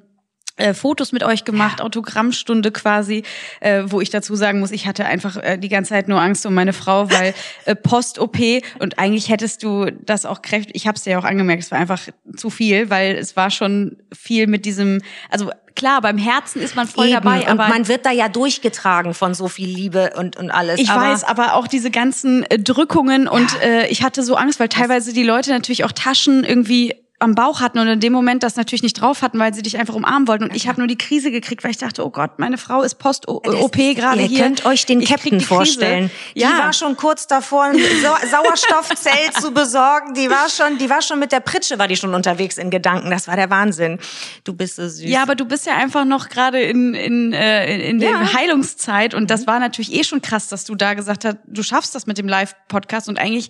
äh, 0.58 0.74
Fotos 0.74 1.12
mit 1.12 1.24
euch 1.24 1.46
gemacht, 1.46 1.82
Autogrammstunde 1.82 2.72
quasi, 2.72 3.24
äh, 3.60 3.84
wo 3.86 4.02
ich 4.02 4.10
dazu 4.10 4.36
sagen 4.36 4.60
muss, 4.60 4.72
ich 4.72 4.88
hatte 4.88 5.06
einfach 5.06 5.38
äh, 5.38 5.58
die 5.58 5.70
ganze 5.70 5.90
Zeit 5.90 6.08
nur 6.08 6.22
Angst 6.22 6.46
um 6.46 6.54
meine 6.54 6.74
Frau, 6.74 7.10
weil 7.10 7.34
äh, 7.66 7.76
Post-OP 7.76 8.38
und 8.80 9.00
eigentlich 9.00 9.30
hättest 9.30 9.64
du 9.64 9.92
das 9.92 10.26
auch 10.26 10.42
kräftig, 10.42 10.76
ich 10.76 10.88
habe 10.88 10.98
es 10.98 11.04
dir 11.04 11.12
ja 11.12 11.20
auch 11.20 11.24
angemerkt, 11.24 11.64
es 11.64 11.72
war 11.72 11.80
einfach 11.80 12.02
zu 12.36 12.50
viel, 12.50 12.90
weil 12.90 13.16
es 13.16 13.36
war 13.36 13.50
schon 13.50 13.98
viel 14.14 14.48
mit 14.48 14.66
diesem, 14.66 15.02
also 15.30 15.52
klar, 15.76 16.02
beim 16.02 16.18
Herzen 16.18 16.62
ist 16.62 16.76
man 16.76 16.88
voll 16.88 17.06
Eben. 17.06 17.16
dabei, 17.16 17.42
und 17.42 17.48
aber 17.48 17.68
man 17.68 17.88
wird 17.88 18.06
da 18.06 18.12
ja 18.12 18.30
durchgetragen 18.30 19.14
von 19.14 19.34
so 19.34 19.48
viel 19.48 19.70
Liebe 19.70 20.12
und, 20.18 20.38
und 20.38 20.52
alles. 20.52 20.80
Ich 20.80 20.90
aber 20.90 21.02
weiß, 21.02 21.24
aber 21.24 21.56
auch 21.56 21.68
diese 21.68 21.92
ganzen 21.92 22.44
äh, 22.44 22.60
Drückungen 22.60 23.28
und 23.28 23.50
äh, 23.62 23.88
ich 23.88 24.04
hatte 24.04 24.24
so 24.24 24.36
Angst, 24.36 24.60
weil 24.60 24.70
teilweise 24.70 25.14
die 25.14 25.24
Leute 25.24 25.52
natürlich 25.52 25.84
auch 25.84 25.92
Taschen 25.92 26.44
irgendwie 26.44 26.96
am 27.22 27.36
Bauch 27.36 27.62
hatten 27.62 27.80
und 27.80 27.88
in 27.88 28.00
dem 28.00 28.12
Moment 28.14 28.44
das 28.44 28.56
natürlich 28.56 28.84
nicht 28.84 29.00
drauf 29.00 29.22
hatten, 29.22 29.40
weil 29.40 29.54
sie 29.54 29.62
dich 29.62 29.78
einfach 29.78 29.94
umarmen 29.94 30.28
wollten. 30.28 30.44
Und 30.46 30.56
ich 30.56 30.68
habe 30.68 30.80
nur 30.80 30.88
die 30.88 30.98
Krise 30.98 31.32
gekriegt, 31.32 31.64
weil 31.64 31.72
ich 31.72 31.78
dachte, 31.78 32.06
oh 32.06 32.10
Gott, 32.10 32.40
meine 32.40 32.58
Frau 32.58 32.82
ist 32.82 32.96
Post-OP 32.96 33.76
gerade 33.96 34.22
Ihr 34.22 34.28
hier. 34.28 34.44
könnt 34.44 34.66
euch 34.66 34.86
den 34.86 35.04
Captain 35.04 35.40
vorstellen. 35.40 36.10
Die 36.36 36.40
Ja. 36.42 36.58
war 36.58 36.74
schon 36.74 36.98
kurz 36.98 37.28
davor, 37.28 37.64
ein 37.66 37.78
Sau 38.02 38.16
Sauerstoffzelt 38.30 39.34
zu 39.40 39.52
besorgen. 39.54 40.14
Die 40.14 40.30
war 40.30 40.50
schon, 40.50 40.78
die 40.78 40.90
war 40.90 41.02
schon 41.02 41.20
mit 41.20 41.32
der 41.32 41.40
Pritsche, 41.40 41.78
war 41.80 41.88
die 41.88 41.96
schon 41.96 42.14
unterwegs 42.14 42.58
in 42.58 42.70
Gedanken. 42.70 43.10
Das 43.12 43.28
war 43.28 43.36
der 43.36 43.50
Wahnsinn. 43.50 44.00
Du 44.44 44.54
bist 44.54 44.76
so 44.78 44.88
süß. 44.88 45.04
Ja, 45.10 45.22
aber 45.24 45.36
du 45.36 45.46
bist 45.46 45.66
ja 45.66 45.76
einfach 45.78 46.06
noch 46.06 46.30
gerade 46.30 46.60
in, 46.62 46.94
in, 46.94 47.34
äh, 47.34 47.74
in, 47.76 47.82
in 47.82 48.00
der 48.00 48.10
Ja. 48.12 48.34
Heilungszeit 48.34 49.14
und 49.14 49.30
das 49.30 49.48
war 49.48 49.60
natürlich 49.60 49.94
eh 49.94 50.04
schon 50.04 50.22
krass, 50.22 50.48
dass 50.48 50.66
du 50.66 50.76
da 50.76 50.94
gesagt 50.94 51.26
hast, 51.26 51.38
du 51.46 51.64
schaffst 51.64 51.94
das 51.96 52.08
mit 52.08 52.18
dem 52.18 52.28
Live-Podcast 52.28 53.10
und 53.10 53.20
eigentlich 53.20 53.50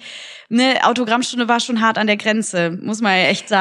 eine 0.52 0.86
Autogrammstunde 0.86 1.48
war 1.48 1.60
schon 1.60 1.82
hart 1.82 1.98
an 1.98 2.08
der 2.08 2.18
Grenze, 2.18 2.72
muss 2.82 3.02
man 3.02 3.14
ja 3.18 3.24
echt 3.26 3.48
sagen. 3.48 3.61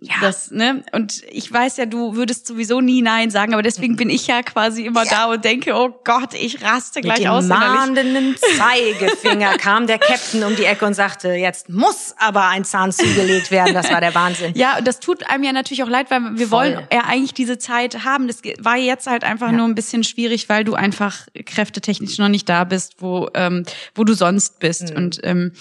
Ja. 0.00 0.16
Das, 0.20 0.50
ne? 0.50 0.84
Und 0.92 1.22
ich 1.30 1.50
weiß 1.50 1.78
ja, 1.78 1.86
du 1.86 2.14
würdest 2.14 2.46
sowieso 2.46 2.82
nie 2.82 3.00
Nein 3.00 3.30
sagen, 3.30 3.54
aber 3.54 3.62
deswegen 3.62 3.96
bin 3.96 4.10
ich 4.10 4.26
ja 4.26 4.42
quasi 4.42 4.84
immer 4.84 5.06
da 5.06 5.26
und 5.26 5.44
denke, 5.44 5.74
oh 5.74 5.98
Gott, 6.04 6.34
ich 6.34 6.62
raste 6.62 6.98
Mit 6.98 7.04
gleich 7.04 7.20
dem 7.20 7.30
aus. 7.30 7.44
innerlich. 7.46 7.68
mahnenden 7.74 8.36
Zeigefinger 8.58 9.52
kam 9.58 9.86
der 9.86 9.98
Captain 9.98 10.44
um 10.44 10.56
die 10.56 10.64
Ecke 10.64 10.84
und 10.84 10.92
sagte, 10.92 11.28
jetzt 11.30 11.70
muss 11.70 12.14
aber 12.18 12.48
ein 12.48 12.64
Zahn 12.64 12.92
zugelegt 12.92 13.50
werden. 13.50 13.72
Das 13.72 13.90
war 13.90 14.00
der 14.02 14.14
Wahnsinn. 14.14 14.52
Ja, 14.56 14.76
und 14.76 14.86
das 14.86 15.00
tut 15.00 15.26
einem 15.30 15.44
ja 15.44 15.52
natürlich 15.52 15.82
auch 15.82 15.88
leid, 15.88 16.10
weil 16.10 16.36
wir 16.36 16.48
Voll. 16.48 16.74
wollen 16.74 16.88
ja 16.92 17.04
eigentlich 17.06 17.32
diese 17.32 17.56
Zeit 17.56 18.04
haben. 18.04 18.26
Das 18.26 18.42
war 18.58 18.76
jetzt 18.76 19.06
halt 19.06 19.24
einfach 19.24 19.52
nur 19.52 19.66
ein 19.66 19.74
bisschen 19.74 20.04
schwierig, 20.04 20.50
weil 20.50 20.64
du 20.64 20.74
einfach 20.74 21.26
kräftetechnisch 21.46 22.18
noch 22.18 22.28
nicht 22.28 22.46
da 22.48 22.64
bist, 22.64 22.96
wo, 22.98 23.30
ähm, 23.32 23.64
wo 23.94 24.04
du 24.04 24.12
sonst 24.12 24.58
bist. 24.58 24.94
Und 24.94 25.20
ähm, 25.22 25.52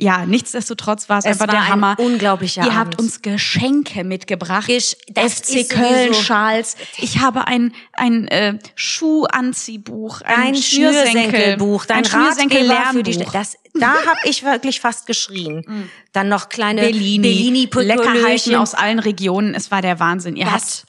ja, 0.00 0.24
nichtsdestotrotz 0.26 1.08
war 1.08 1.18
es. 1.18 1.24
Es 1.24 1.32
einfach 1.32 1.46
der 1.48 1.60
ein 1.62 1.68
Hammer. 1.68 1.96
unglaublicher 1.98 2.62
Ihr 2.62 2.68
Abend. 2.68 2.78
habt 2.78 3.00
uns 3.00 3.20
Geschenke 3.22 4.04
mitgebracht. 4.04 4.68
Gesch- 4.68 4.96
FC 5.14 5.68
Köln 5.68 6.14
Schals. 6.14 6.76
Ich 6.98 7.18
habe 7.18 7.46
ein 7.48 7.72
ein 7.92 8.28
äh, 8.28 8.58
Schuhanziehbuch, 8.76 10.20
ein 10.22 10.52
Dein 10.52 10.54
Schnürsenkelbuch, 10.56 11.84
dein 11.86 11.98
ein 11.98 12.04
Schnürsenkel 12.04 12.58
für 12.92 13.02
die 13.02 13.12
Lernbuch. 13.12 13.32
das, 13.32 13.56
Da 13.74 13.92
habe 13.94 14.18
ich 14.24 14.44
wirklich 14.44 14.80
fast 14.80 15.06
geschrien. 15.06 15.64
Dann 16.12 16.28
noch 16.28 16.48
kleine 16.48 16.80
Bellini, 16.82 17.18
Bellini 17.68 17.70
Leckerheiten 17.86 18.54
aus 18.56 18.74
allen 18.74 18.98
Regionen. 18.98 19.54
Es 19.54 19.70
war 19.70 19.82
der 19.82 20.00
Wahnsinn. 20.00 20.36
Ihr 20.36 20.46
Das, 20.46 20.52
habt 20.84 20.86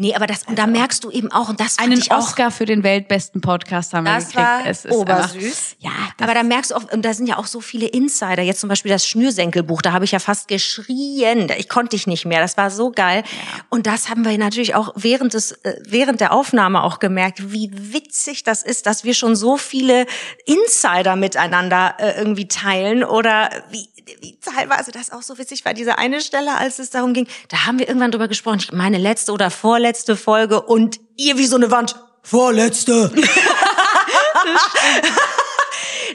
nee, 0.00 0.14
aber 0.14 0.26
das, 0.26 0.42
und 0.46 0.58
da 0.58 0.66
merkst 0.66 1.04
du 1.04 1.10
eben 1.10 1.30
auch, 1.30 1.50
und 1.50 1.60
das 1.60 1.78
einen 1.78 1.92
ich 1.98 2.10
auch, 2.10 2.18
Oscar 2.18 2.50
für 2.50 2.64
den 2.64 2.82
weltbesten 2.82 3.40
Podcast 3.40 3.92
haben 3.92 4.04
wir 4.04 4.14
Das 4.14 4.28
gekriegt. 4.28 4.46
war 4.46 4.66
es 4.66 4.84
ist 4.84 4.94
obersüß. 4.94 5.76
Ja, 5.78 5.90
aber 6.20 6.34
da 6.34 6.42
merkst 6.42 6.70
du 6.70 6.76
auch, 6.76 6.90
und 6.92 7.04
da 7.04 7.14
sind 7.14 7.28
ja 7.28 7.36
auch 7.38 7.46
so 7.46 7.60
viele 7.60 7.86
Insider. 7.86 8.42
Jetzt 8.42 8.60
zum 8.60 8.68
Beispiel 8.68 8.90
das 8.90 9.06
Schnürsenkelbuch, 9.06 9.82
da 9.82 9.92
habe 9.92 10.04
ich 10.04 10.12
ja 10.12 10.18
fast 10.18 10.48
geschrien. 10.48 11.52
Ich 11.58 11.68
konnte 11.68 11.96
ich 11.96 12.06
nicht 12.06 12.24
mehr. 12.24 12.40
Das 12.40 12.56
war 12.56 12.70
so 12.70 12.90
geil. 12.90 13.22
Und 13.68 13.86
das 13.86 14.08
haben 14.08 14.24
wir 14.24 14.36
natürlich 14.38 14.74
auch 14.74 14.92
während 14.96 15.34
des, 15.34 15.52
äh, 15.52 15.76
während 15.86 16.20
der 16.20 16.32
Aufnahme 16.32 16.82
auch 16.82 16.98
gemerkt, 16.98 17.52
wie 17.52 17.70
witzig 17.72 18.42
das 18.42 18.62
ist, 18.62 18.86
dass 18.86 19.04
wir 19.04 19.14
schon 19.14 19.36
so 19.36 19.56
viele 19.56 20.06
Insider 20.46 21.16
miteinander 21.16 21.94
äh, 21.98 22.18
irgendwie 22.18 22.48
teilen 22.48 23.04
oder 23.04 23.50
wie, 23.70 23.88
wie 24.20 24.38
teilweise 24.40 24.92
das 24.92 25.10
auch 25.10 25.22
so 25.22 25.38
witzig 25.38 25.64
war. 25.64 25.74
Diese 25.74 25.98
eine 25.98 26.20
Stelle, 26.20 26.56
als 26.56 26.78
es 26.78 26.90
darum 26.90 27.14
ging, 27.14 27.26
da 27.48 27.66
haben 27.66 27.78
wir 27.78 27.88
irgendwann 27.88 28.10
drüber 28.10 28.28
gesprochen. 28.28 28.58
Ich 28.60 28.72
meine 28.72 28.98
letzte 28.98 29.32
oder 29.32 29.50
vorletzte 29.50 30.16
Folge 30.16 30.62
und 30.62 31.00
ihr 31.16 31.38
wie 31.38 31.46
so 31.46 31.56
eine 31.56 31.70
Wand. 31.70 31.96
Vorletzte. 32.22 33.12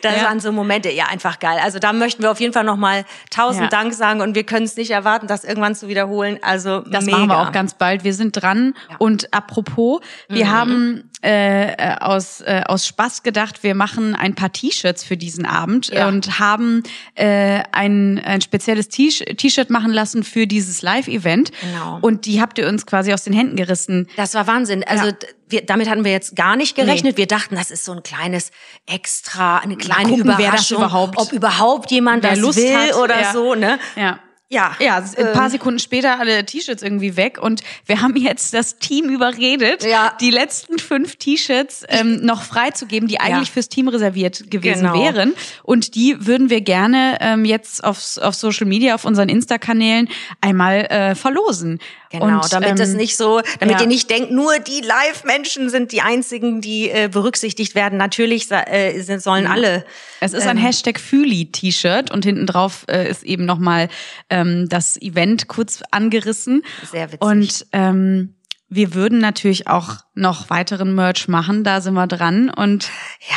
Das 0.06 0.22
Ja. 0.22 0.28
waren 0.28 0.40
so 0.40 0.52
Momente, 0.52 0.90
ja, 0.92 1.06
einfach 1.08 1.40
geil. 1.40 1.58
Also 1.64 1.80
da 1.80 1.94
möchten 1.94 2.22
wir 2.24 2.32
auf 2.32 2.40
jeden 2.40 2.54
Fall 2.54 2.64
nochmal 2.64 3.06
tausend 3.30 3.64
Ja. 3.64 3.70
Dank 3.70 3.94
sagen 3.94 4.22
und 4.22 4.36
wir 4.36 4.44
können 4.44 4.66
es 4.66 4.76
nicht 4.78 4.92
erwarten, 4.92 5.28
das 5.28 5.44
irgendwann 5.44 5.76
zu 5.76 5.88
wiederholen. 5.88 6.40
Also 6.42 6.82
Das 6.82 7.06
mega. 7.06 7.18
machen 7.18 7.30
wir 7.30 7.40
auch 7.40 7.52
ganz 7.52 7.74
bald. 7.74 8.04
Wir 8.04 8.14
sind 8.14 8.32
dran. 8.42 8.74
Und 9.00 9.34
apropos, 9.34 10.02
wir 10.30 10.50
haben 10.52 11.10
äh, 11.22 11.96
aus, 12.02 12.42
äh, 12.42 12.62
aus 12.68 12.86
Spaß 12.86 13.24
gedacht, 13.24 13.64
wir 13.64 13.74
machen 13.74 14.16
ein 14.16 14.36
paar 14.36 14.52
T-Shirts 14.52 15.04
für 15.04 15.18
diesen 15.18 15.46
Abend 15.48 15.88
Ja. 15.88 16.08
und 16.08 16.40
haben 16.40 16.84
äh, 17.16 17.64
ein, 17.72 18.22
ein 18.24 18.42
spezielles 18.42 18.90
T-Shirt 18.90 19.70
machen 19.72 19.92
lassen 19.92 20.24
für 20.24 20.46
dieses 20.46 20.84
Live-Event. 20.84 21.52
Genau. 21.62 21.98
Und 22.02 22.26
die 22.28 22.42
habt 22.42 22.60
ihr 22.60 22.68
uns 22.68 22.86
quasi 22.86 23.12
aus 23.12 23.24
den 23.24 23.34
Händen 23.34 23.56
gerissen. 23.56 24.08
Das 24.18 24.36
war 24.36 24.46
Wahnsinn. 24.46 24.84
Also 24.88 25.08
Ja. 25.08 25.14
Wir, 25.48 25.66
damit 25.66 25.90
hatten 25.90 26.04
wir 26.04 26.12
jetzt 26.12 26.36
gar 26.36 26.56
nicht 26.56 26.76
gerechnet. 26.76 27.18
Wir 27.18 27.28
dachten, 27.28 27.56
das 27.56 27.72
ist 27.72 27.86
so 27.86 27.92
ein 27.92 28.04
kleines 28.04 28.52
Extra, 28.88 29.58
eine 29.60 29.76
kleine 29.78 30.10
gucken, 30.10 30.24
Überraschung, 30.26 30.78
überhaupt- 30.78 31.18
ob 31.18 31.32
überhaupt 31.34 31.92
jemand 31.92 32.24
das 32.24 32.40
Lust 32.40 32.58
will 32.58 32.76
hat, 32.76 32.96
oder 32.96 33.22
ja. 33.22 33.34
so. 33.34 33.56
Ne? 33.56 33.80
Ja. 33.96 34.20
Ja, 34.48 34.76
Ja, 34.80 34.98
ein 34.98 35.34
paar 35.34 35.46
ähm, 35.46 35.50
Sekunden 35.52 35.80
später 35.80 36.20
alle 36.20 36.46
T-Shirts 36.46 36.84
irgendwie 36.84 37.18
weg 37.18 37.40
und 37.42 37.62
wir 37.88 38.02
haben 38.04 38.16
jetzt 38.16 38.54
das 38.54 38.78
Team 38.78 39.10
überredet, 39.10 39.84
Ja. 39.84 40.16
die 40.22 40.30
letzten 40.30 40.78
fünf 40.78 41.16
T-Shirts 41.16 41.84
ähm, 41.90 42.24
noch 42.24 42.44
freizugeben, 42.44 43.08
die 43.10 43.20
eigentlich 43.20 43.48
Ja. 43.50 43.54
fürs 43.54 43.70
Team 43.70 43.88
reserviert 43.88 44.52
gewesen 44.52 44.82
Genau. 44.84 45.04
wären. 45.04 45.34
Und 45.64 45.96
die 45.96 46.28
würden 46.28 46.52
wir 46.52 46.62
gerne 46.62 47.18
ähm, 47.22 47.44
jetzt 47.44 47.84
auf, 47.84 48.18
auf 48.22 48.36
Social 48.36 48.68
Media, 48.68 48.94
auf 48.94 49.04
unseren 49.04 49.30
Insta-Kanälen 49.30 50.10
einmal 50.42 50.86
äh, 50.92 51.16
verlosen. 51.16 51.80
Genau, 52.12 52.42
und, 52.42 52.54
damit 52.54 52.80
es 52.80 52.92
ähm, 52.92 52.98
nicht 52.98 53.18
so, 53.18 53.42
damit 53.60 53.76
ja. 53.76 53.82
ihr 53.82 53.88
nicht 53.88 54.10
denkt, 54.10 54.32
nur 54.32 54.60
die 54.60 54.82
Live-Menschen 54.82 55.70
sind 55.70 55.92
die 55.92 56.02
einzigen, 56.02 56.62
die 56.62 56.90
äh, 56.90 57.10
berücksichtigt 57.12 57.76
werden. 57.76 57.98
Natürlich 57.98 58.50
äh, 58.52 59.02
sollen 59.20 59.48
alle. 59.48 59.86
Es 60.20 60.34
ist 60.34 60.48
ein 60.48 60.58
ähm, 60.58 60.64
Hashtag 60.64 61.00
Füli-T-Shirt 61.00 62.12
und 62.12 62.26
hinten 62.26 62.48
drauf 62.48 62.86
äh, 62.88 63.10
ist 63.10 63.24
eben 63.24 63.46
nochmal 63.46 63.90
ähm, 64.30 64.68
das 64.70 65.02
Event 65.02 65.48
kurz 65.48 65.82
angerissen. 65.92 66.62
Sehr 66.90 67.12
witzig. 67.12 67.22
Und 67.22 67.66
ähm, 67.72 68.36
wir 68.76 68.94
würden 68.94 69.20
natürlich 69.20 69.68
auch 69.68 69.96
noch 70.18 70.50
weiteren 70.50 70.96
Merch 70.96 71.28
machen, 71.28 71.66
da 71.66 71.82
sind 71.82 71.94
wir 71.94 72.08
dran. 72.08 72.50
Und 72.50 72.90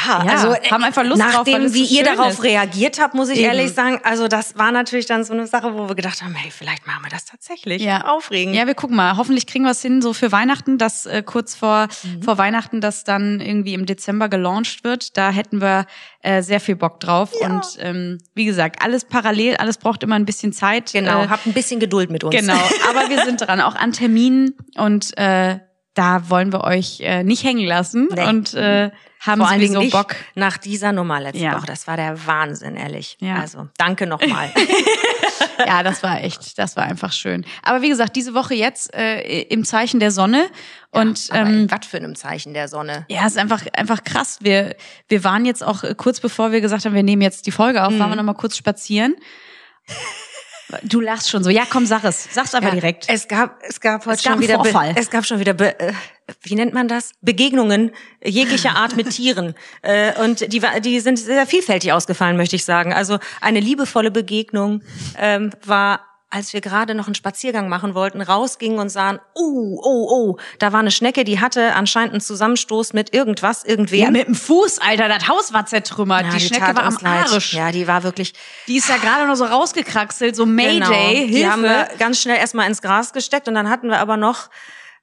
Ja, 0.07 0.25
Ja, 0.25 0.31
also 0.33 0.53
äh, 0.53 0.71
haben 0.71 0.85
einfach 0.85 1.03
Lust 1.05 1.21
drauf, 1.21 1.33
nachdem 1.39 1.55
weil 1.55 1.65
es 1.65 1.73
so 1.73 1.79
wie 1.79 1.83
ihr 1.85 2.05
schön 2.07 2.17
darauf 2.17 2.33
ist. 2.35 2.43
reagiert 2.45 3.01
habt, 3.01 3.15
muss 3.15 3.29
ich 3.31 3.39
Eben. 3.39 3.47
ehrlich 3.49 3.73
sagen, 3.73 4.01
also 4.05 4.29
das 4.29 4.57
war 4.59 4.71
natürlich 4.71 5.07
dann 5.07 5.25
so 5.25 5.33
eine 5.33 5.47
Sache, 5.49 5.75
wo 5.75 5.89
wir 5.89 5.97
gedacht 5.97 6.23
haben, 6.23 6.35
hey, 6.35 6.53
vielleicht 6.53 6.87
machen 6.87 7.01
wir 7.03 7.11
das 7.11 7.25
tatsächlich. 7.25 7.83
Aufregend. 8.09 8.55
Ja, 8.55 8.67
wir 8.69 8.75
gucken 8.75 8.95
mal. 8.97 9.17
Hoffentlich 9.17 9.47
kriegen 9.49 9.65
wir 9.65 9.73
es 9.73 9.83
hin, 9.83 10.01
so 10.03 10.13
für 10.13 10.31
Weihnachten, 10.31 10.79
dass 10.79 11.05
äh, 11.07 11.23
kurz 11.25 11.55
vor, 11.57 11.89
Mhm. 12.05 12.23
vor 12.23 12.39
Weihnachten 12.39 12.81
das 12.81 13.03
dann 13.03 13.41
irgendwie 13.41 13.75
im 13.75 13.85
Dezember 13.87 14.29
gelauncht 14.29 14.85
wird. 14.85 15.17
Da 15.17 15.31
hätten 15.31 15.61
wir 15.61 15.87
äh, 16.23 16.43
sehr 16.43 16.61
viel 16.61 16.77
Bock 16.77 17.01
drauf. 17.01 17.33
Und 17.41 17.63
ähm, 17.81 18.19
wie 18.35 18.45
gesagt, 18.45 18.83
alles 18.83 19.05
parallel, 19.05 19.57
alles 19.57 19.79
braucht 19.79 20.03
immer 20.05 20.15
ein 20.17 20.25
bisschen 20.27 20.53
Zeit. 20.53 20.93
Genau, 20.93 21.25
Äh, 21.25 21.29
habt 21.29 21.47
ein 21.47 21.53
bisschen 21.55 21.81
Geduld 21.81 22.11
mit 22.11 22.23
uns. 22.23 22.35
Genau, 22.37 22.59
aber 22.89 23.09
wir 23.09 23.25
sind 23.25 23.41
dran, 23.47 23.61
auch 23.61 23.75
an 23.75 23.93
Terminen 23.93 24.55
und 24.77 25.17
äh, 25.19 25.28
da 25.95 26.31
wollen 26.31 26.53
wir 26.53 26.63
euch 26.65 27.01
äh, 27.01 27.25
nicht 27.25 27.43
hängen 27.45 27.67
lassen 27.67 28.09
Nee. 28.15 28.25
und 28.29 28.55
äh, 28.55 28.91
haben 29.21 29.41
Vor 29.41 29.49
Dingen 29.51 29.63
sowieso 29.73 29.81
nicht 29.81 29.93
Bock. 29.93 30.15
nach 30.37 30.57
dieser 30.59 30.93
Nummer 30.93 31.21
letzte 31.21 31.43
Ja. 31.43 31.57
Woche. 31.57 31.67
Das 31.67 31.89
war 31.89 31.97
der 31.97 32.25
Wahnsinn, 32.27 32.77
ehrlich. 32.77 33.17
Ja. 33.21 33.37
Also 33.41 33.69
danke 33.79 34.07
nochmal. 34.07 34.51
Ja, 35.67 35.83
das 35.83 36.05
war 36.05 36.23
echt, 36.23 36.57
das 36.57 36.77
war 36.77 36.85
einfach 36.85 37.11
schön. 37.13 37.45
Aber 37.65 37.83
wie 37.83 37.89
gesagt, 37.89 38.15
diese 38.15 38.33
Woche 38.33 38.55
jetzt 38.55 38.95
äh, 38.95 39.43
im 39.43 39.65
Zeichen 39.65 39.99
der 39.99 40.13
Sonne 40.13 40.47
und 40.93 41.27
Aber 41.31 41.49
ähm, 41.51 41.67
was 41.69 41.85
für 41.85 41.97
einem 41.97 42.15
Zeichen 42.15 42.55
der 42.55 42.69
Sonne. 42.69 43.05
ja, 43.09 43.27
ist 43.27 43.37
einfach 43.37 43.65
einfach 43.73 44.05
krass. 44.05 44.39
Wir 44.41 44.77
wir 45.09 45.25
waren 45.25 45.45
jetzt 45.45 45.65
auch 45.65 45.83
äh, 45.83 45.97
kurz 45.97 46.21
bevor 46.21 46.53
wir 46.53 46.61
gesagt 46.61 46.85
haben, 46.85 46.95
wir 46.95 47.03
nehmen 47.03 47.23
jetzt 47.23 47.45
die 47.47 47.51
Folge 47.51 47.83
auf, 47.85 47.93
Mhm. 47.93 47.99
waren 47.99 48.11
wir 48.11 48.17
noch 48.17 48.23
mal 48.23 48.35
kurz 48.35 48.57
spazieren. 48.57 49.17
Du 50.83 51.01
lachst 51.01 51.31
schon 51.31 51.43
so. 51.43 51.51
Ja, 51.51 51.63
komm, 51.69 51.87
sag 51.87 52.05
es. 52.05 52.29
Sag's 52.31 52.55
einfach 52.55 52.69
Ja, 52.69 52.75
direkt. 52.75 53.07
Es 53.09 53.27
gab, 53.27 53.59
es 53.63 53.81
gab 53.81 54.05
heute 54.05 54.17
Es 54.17 54.23
gab 54.23 54.35
schon 54.35 54.43
wieder, 54.43 54.55
Vorfall. 54.57 54.93
Be 54.95 55.01
es 55.01 55.11
gab 55.11 55.25
schon 55.25 55.41
wieder, 55.41 55.55
Be 55.55 55.79
äh, 55.81 55.93
wie 56.43 56.55
nennt 56.55 56.75
man 56.75 56.89
das? 56.89 57.13
Begegnungen 57.23 57.91
jeglicher 58.23 58.77
Art 58.77 58.95
mit 58.95 59.11
Tieren. 59.11 59.55
Äh, 59.83 60.13
und 60.23 60.53
die, 60.53 60.63
die 60.83 61.01
sind 61.01 61.19
sehr 61.19 61.47
vielfältig 61.47 61.93
ausgefallen, 61.93 62.37
möchte 62.37 62.57
ich 62.57 62.65
sagen. 62.65 62.93
Also 62.93 63.19
eine 63.41 63.61
liebevolle 63.61 64.11
Begegnung 64.11 64.83
ähm, 65.19 65.51
war 65.65 66.01
als 66.31 66.53
wir 66.53 66.61
gerade 66.61 66.95
noch 66.95 67.07
einen 67.07 67.15
Spaziergang 67.15 67.69
machen 67.69 67.95
wollten, 67.95 68.21
rausgingen 68.21 68.79
und 68.79 68.91
sahen, 68.91 69.19
oh, 69.35 69.81
oh, 69.83 70.09
oh, 70.11 70.37
da 70.59 70.73
war 70.73 70.81
eine 70.81 70.91
Schnecke, 70.91 71.25
die 71.25 71.41
hatte 71.41 71.75
anscheinend 71.75 72.13
einen 72.13 72.21
Zusammenstoß 72.21 72.93
mit 72.93 73.15
irgendwas, 73.15 73.65
irgendwem. 73.65 74.01
ja, 74.01 74.11
mit 74.11 74.27
dem 74.27 74.35
Fuß, 74.35 74.79
Alter, 74.81 75.09
das 75.09 75.27
Haus 75.27 75.53
war 75.55 75.65
zertrümmert. 75.65 76.27
Ja, 76.27 76.31
die 76.33 76.41
Schnecke 76.41 76.67
tat 76.67 76.77
war 76.77 76.85
am. 76.85 76.99
Arsch. 77.03 77.55
Ja, 77.55 77.73
die 77.73 77.87
war 77.87 78.03
wirklich. 78.03 78.35
Die 78.67 78.77
ist 78.77 78.89
ja 78.89 78.99
gerade 78.99 79.27
noch 79.27 79.37
so 79.37 79.45
rausgekraxelt, 79.47 80.37
so 80.37 80.45
Mayday, 80.45 80.75
Genau. 80.81 80.91
Hilfe. 80.93 81.33
Die 81.33 81.49
haben 81.49 81.63
wir 81.63 81.89
ganz 81.99 82.21
schnell 82.21 82.37
erstmal 82.37 82.67
ins 82.69 82.83
Gras 82.83 83.13
gesteckt 83.15 83.49
und 83.49 83.55
dann 83.55 83.71
hatten 83.71 83.89
wir 83.89 83.99
aber 83.99 84.17
noch, 84.19 84.51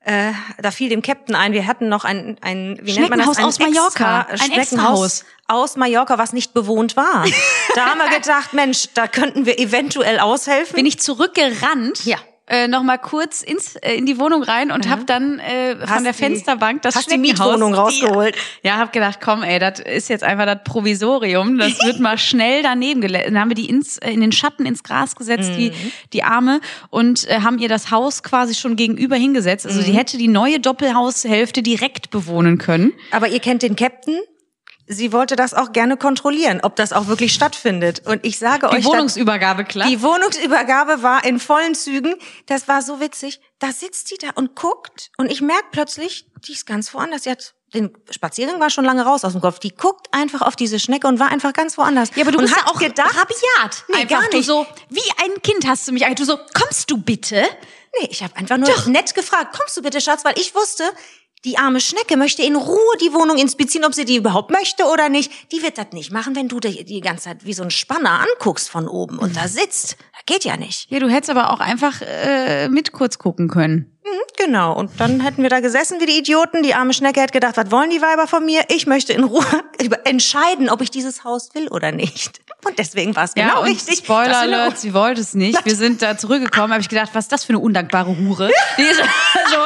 äh, 0.05 0.33
da 0.61 0.69
fiel 0.69 0.89
dem 0.89 1.01
Captain 1.01 1.35
ein, 1.35 1.51
wir 1.51 1.65
hatten 1.65 1.89
noch 1.89 2.05
ein, 2.05 2.37
ein 2.41 2.77
wie 2.81 2.93
nennt 2.93 3.09
man 3.09 3.17
das? 3.17 3.35
Schneckenhaus 3.35 3.39
aus 3.39 3.59
Mallorca. 3.59 4.27
Ein 4.29 4.51
Extrahaus. 4.51 5.25
aus 5.47 5.75
Mallorca, 5.77 6.19
was 6.19 6.31
nicht 6.31 6.53
bewohnt 6.53 6.95
war. 6.95 7.25
da 7.75 7.87
haben 7.87 7.97
wir 7.97 8.15
gedacht, 8.15 8.53
Mensch, 8.53 8.89
da 8.93 9.07
könnten 9.07 9.47
wir 9.47 9.57
eventuell 9.57 10.19
aushelfen. 10.19 10.75
bin 10.75 10.85
ich 10.85 10.99
zurückgerannt. 10.99 12.05
Ja. 12.05 12.17
Äh, 12.47 12.67
noch 12.67 12.83
mal 12.83 12.97
kurz 12.97 13.41
ins, 13.41 13.75
äh, 13.77 13.95
in 13.95 14.05
die 14.05 14.19
Wohnung 14.19 14.43
rein 14.43 14.71
und 14.71 14.87
hab 14.89 15.07
dann 15.07 15.39
äh, 15.39 15.75
von 15.87 16.03
der 16.03 16.13
die- 16.13 16.17
Fensterbank 16.19 16.81
das 16.83 16.95
hast 16.95 17.09
die 17.11 17.17
Mietwohnung 17.17 17.73
rausgeholt? 17.73 18.35
Die, 18.63 18.67
ja, 18.67 18.77
hab 18.77 18.93
gedacht, 18.93 19.19
komm, 19.23 19.41
ey, 19.41 19.57
das 19.57 19.79
ist 19.79 20.09
jetzt 20.09 20.23
einfach 20.23 20.45
das 20.45 20.59
Provisorium. 20.63 21.57
Das 21.57 21.83
wird 21.83 21.99
mal 21.99 22.17
schnell 22.19 22.61
daneben 22.61 23.01
gelegt. 23.01 23.27
Dann 23.27 23.39
haben 23.39 23.49
wir 23.49 23.55
die 23.55 23.67
ins, 23.69 23.97
äh, 23.97 24.11
in 24.11 24.21
den 24.21 24.31
Schatten 24.31 24.65
ins 24.65 24.83
Gras 24.83 25.15
gesetzt, 25.15 25.51
die, 25.57 25.71
Mhm. 25.71 25.91
die 26.13 26.23
Arme, 26.23 26.61
und 26.91 27.27
äh, 27.27 27.39
haben 27.41 27.57
ihr 27.57 27.69
das 27.69 27.89
Haus 27.91 28.21
quasi 28.21 28.53
schon 28.53 28.75
gegenüber 28.75 29.15
hingesetzt. 29.15 29.65
Also 29.65 29.81
die 29.81 29.91
Mhm. 29.91 29.95
hätte 29.97 30.17
die 30.17 30.27
neue 30.27 30.59
Doppelhaushälfte 30.59 31.63
direkt 31.63 32.11
bewohnen 32.11 32.57
können. 32.59 32.93
Aber 33.11 33.27
ihr 33.27 33.39
kennt 33.39 33.63
den 33.63 33.75
Captain. 33.75 34.19
Sie 34.87 35.11
wollte 35.11 35.35
das 35.35 35.53
auch 35.53 35.71
gerne 35.71 35.97
kontrollieren, 35.97 36.59
ob 36.61 36.75
das 36.75 36.93
auch 36.93 37.07
wirklich 37.07 37.33
stattfindet. 37.33 38.03
Und 38.05 38.23
ich 38.25 38.37
sage 38.37 38.67
Die 38.69 38.77
euch, 38.77 38.85
Wohnungsübergabe, 38.85 39.63
klar. 39.65 39.87
die 39.87 40.01
Wohnungsübergabe 40.01 41.01
war 41.01 41.25
in 41.25 41.39
vollen 41.39 41.73
Zügen. 41.73 42.15
Das 42.45 42.67
war 42.67 42.81
so 42.81 42.99
witzig. 42.99 43.39
Da 43.59 43.71
sitzt 43.71 44.11
die 44.11 44.17
da 44.17 44.29
und 44.35 44.55
guckt. 44.55 45.09
Und 45.17 45.31
ich 45.31 45.41
merke 45.41 45.65
plötzlich, 45.71 46.27
die 46.47 46.53
ist 46.53 46.65
ganz 46.67 46.93
woanders. 46.93 47.23
Sie 47.23 47.31
hat 47.31 47.53
den 47.73 47.91
Spaziergang 48.11 48.59
war 48.59 48.69
schon 48.69 48.85
lange 48.85 49.03
raus 49.03 49.25
aus 49.25 49.33
dem 49.33 49.41
Kopf. 49.41 49.59
Die 49.59 49.75
guckt 49.75 50.07
einfach 50.11 50.41
auf 50.41 50.55
diese 50.55 50.79
Schnecke 50.79 51.07
und 51.07 51.19
war 51.19 51.29
einfach 51.29 51.51
ganz 51.51 51.77
woanders. 51.77 52.09
Ja, 52.15 52.21
aber 52.21 52.31
du 52.31 52.37
und 52.37 52.45
bist 52.45 52.55
ja 52.55 52.67
auch 52.67 52.79
gedacht, 52.79 53.15
rabiat. 53.17 53.83
Nee, 53.89 53.95
Einfach 54.01 54.19
gar 54.21 54.29
Du 54.29 54.37
nicht. 54.37 54.45
so, 54.45 54.65
wie 54.89 55.01
ein 55.23 55.41
Kind 55.41 55.67
hast 55.67 55.87
du 55.87 55.91
mich 55.91 56.05
eigentlich. 56.05 56.19
Du 56.19 56.25
so, 56.25 56.37
kommst 56.53 56.89
du 56.91 56.97
bitte? 56.97 57.43
Nee, 57.99 58.07
ich 58.11 58.23
habe 58.23 58.35
einfach 58.37 58.57
nur 58.57 58.69
nett 58.87 59.13
gefragt, 59.15 59.57
kommst 59.57 59.75
du 59.75 59.81
bitte, 59.81 59.99
Schatz, 59.99 60.23
weil 60.23 60.37
ich 60.39 60.53
wusste, 60.55 60.83
die 61.45 61.57
arme 61.57 61.79
Schnecke 61.79 62.17
möchte 62.17 62.43
in 62.43 62.55
Ruhe 62.55 62.97
die 63.01 63.13
Wohnung 63.13 63.37
inspizieren, 63.37 63.85
ob 63.85 63.93
sie 63.93 64.03
die 64.03 64.17
überhaupt 64.17 64.51
möchte 64.51 64.85
oder 64.85 65.09
nicht. 65.09 65.31
Die 65.51 65.61
wird 65.61 65.77
das 65.77 65.91
nicht 65.93 66.11
machen, 66.11 66.35
wenn 66.35 66.47
du 66.47 66.59
die 66.59 66.83
die 66.83 67.01
ganze 67.01 67.25
Zeit 67.25 67.45
wie 67.45 67.53
so 67.53 67.63
ein 67.63 67.71
Spanner 67.71 68.19
anguckst 68.19 68.69
von 68.69 68.87
oben 68.87 69.19
und 69.19 69.35
da 69.37 69.47
sitzt. 69.47 69.97
Das 70.13 70.25
geht 70.25 70.43
ja 70.43 70.57
nicht. 70.57 70.89
Ja, 70.89 70.99
du 70.99 71.07
hättest 71.07 71.29
aber 71.29 71.51
auch 71.51 71.59
einfach 71.59 72.01
äh, 72.01 72.67
mit 72.69 72.91
kurz 72.91 73.19
gucken 73.19 73.47
können. 73.47 73.94
Genau, 74.37 74.73
und 74.73 74.91
dann 74.99 75.19
hätten 75.19 75.41
wir 75.41 75.49
da 75.49 75.59
gesessen 75.59 75.99
wie 75.99 76.05
die 76.05 76.17
Idioten. 76.17 76.61
Die 76.61 76.75
arme 76.75 76.93
Schnecke 76.93 77.21
hätte 77.21 77.33
gedacht, 77.33 77.57
was 77.57 77.71
wollen 77.71 77.89
die 77.89 78.01
Weiber 78.01 78.27
von 78.27 78.45
mir? 78.45 78.63
Ich 78.69 78.85
möchte 78.85 79.13
in 79.13 79.23
Ruhe 79.23 79.45
entscheiden, 80.03 80.69
ob 80.69 80.81
ich 80.81 80.91
dieses 80.91 81.23
Haus 81.23 81.55
will 81.55 81.67
oder 81.69 81.91
nicht. 81.91 82.41
Und 82.65 82.79
deswegen 82.79 83.15
war 83.15 83.25
es 83.25 83.33
genau 83.33 83.47
ja, 83.47 83.59
richtig. 83.59 83.99
Spoiler 83.99 84.39
Alert, 84.39 84.79
sie 84.79 84.93
wollte 84.93 85.21
es 85.21 85.33
nicht. 85.35 85.63
Wir 85.65 85.75
sind 85.75 86.01
da 86.01 86.17
zurückgekommen, 86.17 86.73
habe 86.73 86.81
ich 86.81 86.89
gedacht, 86.89 87.09
was 87.13 87.25
ist 87.25 87.31
das 87.31 87.43
für 87.43 87.49
eine 87.49 87.59
undankbare 87.59 88.17
Hure? 88.17 88.51
Die 88.77 88.81
ist 88.81 89.01
also 89.45 89.57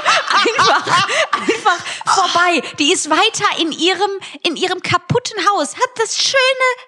einfach, 0.47 1.07
einfach 1.31 1.85
vorbei. 2.05 2.61
Die 2.77 2.91
ist 2.91 3.09
weiter 3.09 3.61
in 3.61 3.71
ihrem, 3.71 4.11
in 4.45 4.55
ihrem 4.57 4.81
kaputten 4.81 5.37
Haus, 5.49 5.75
hat 5.75 5.89
das 5.97 6.17
schöne, 6.17 6.37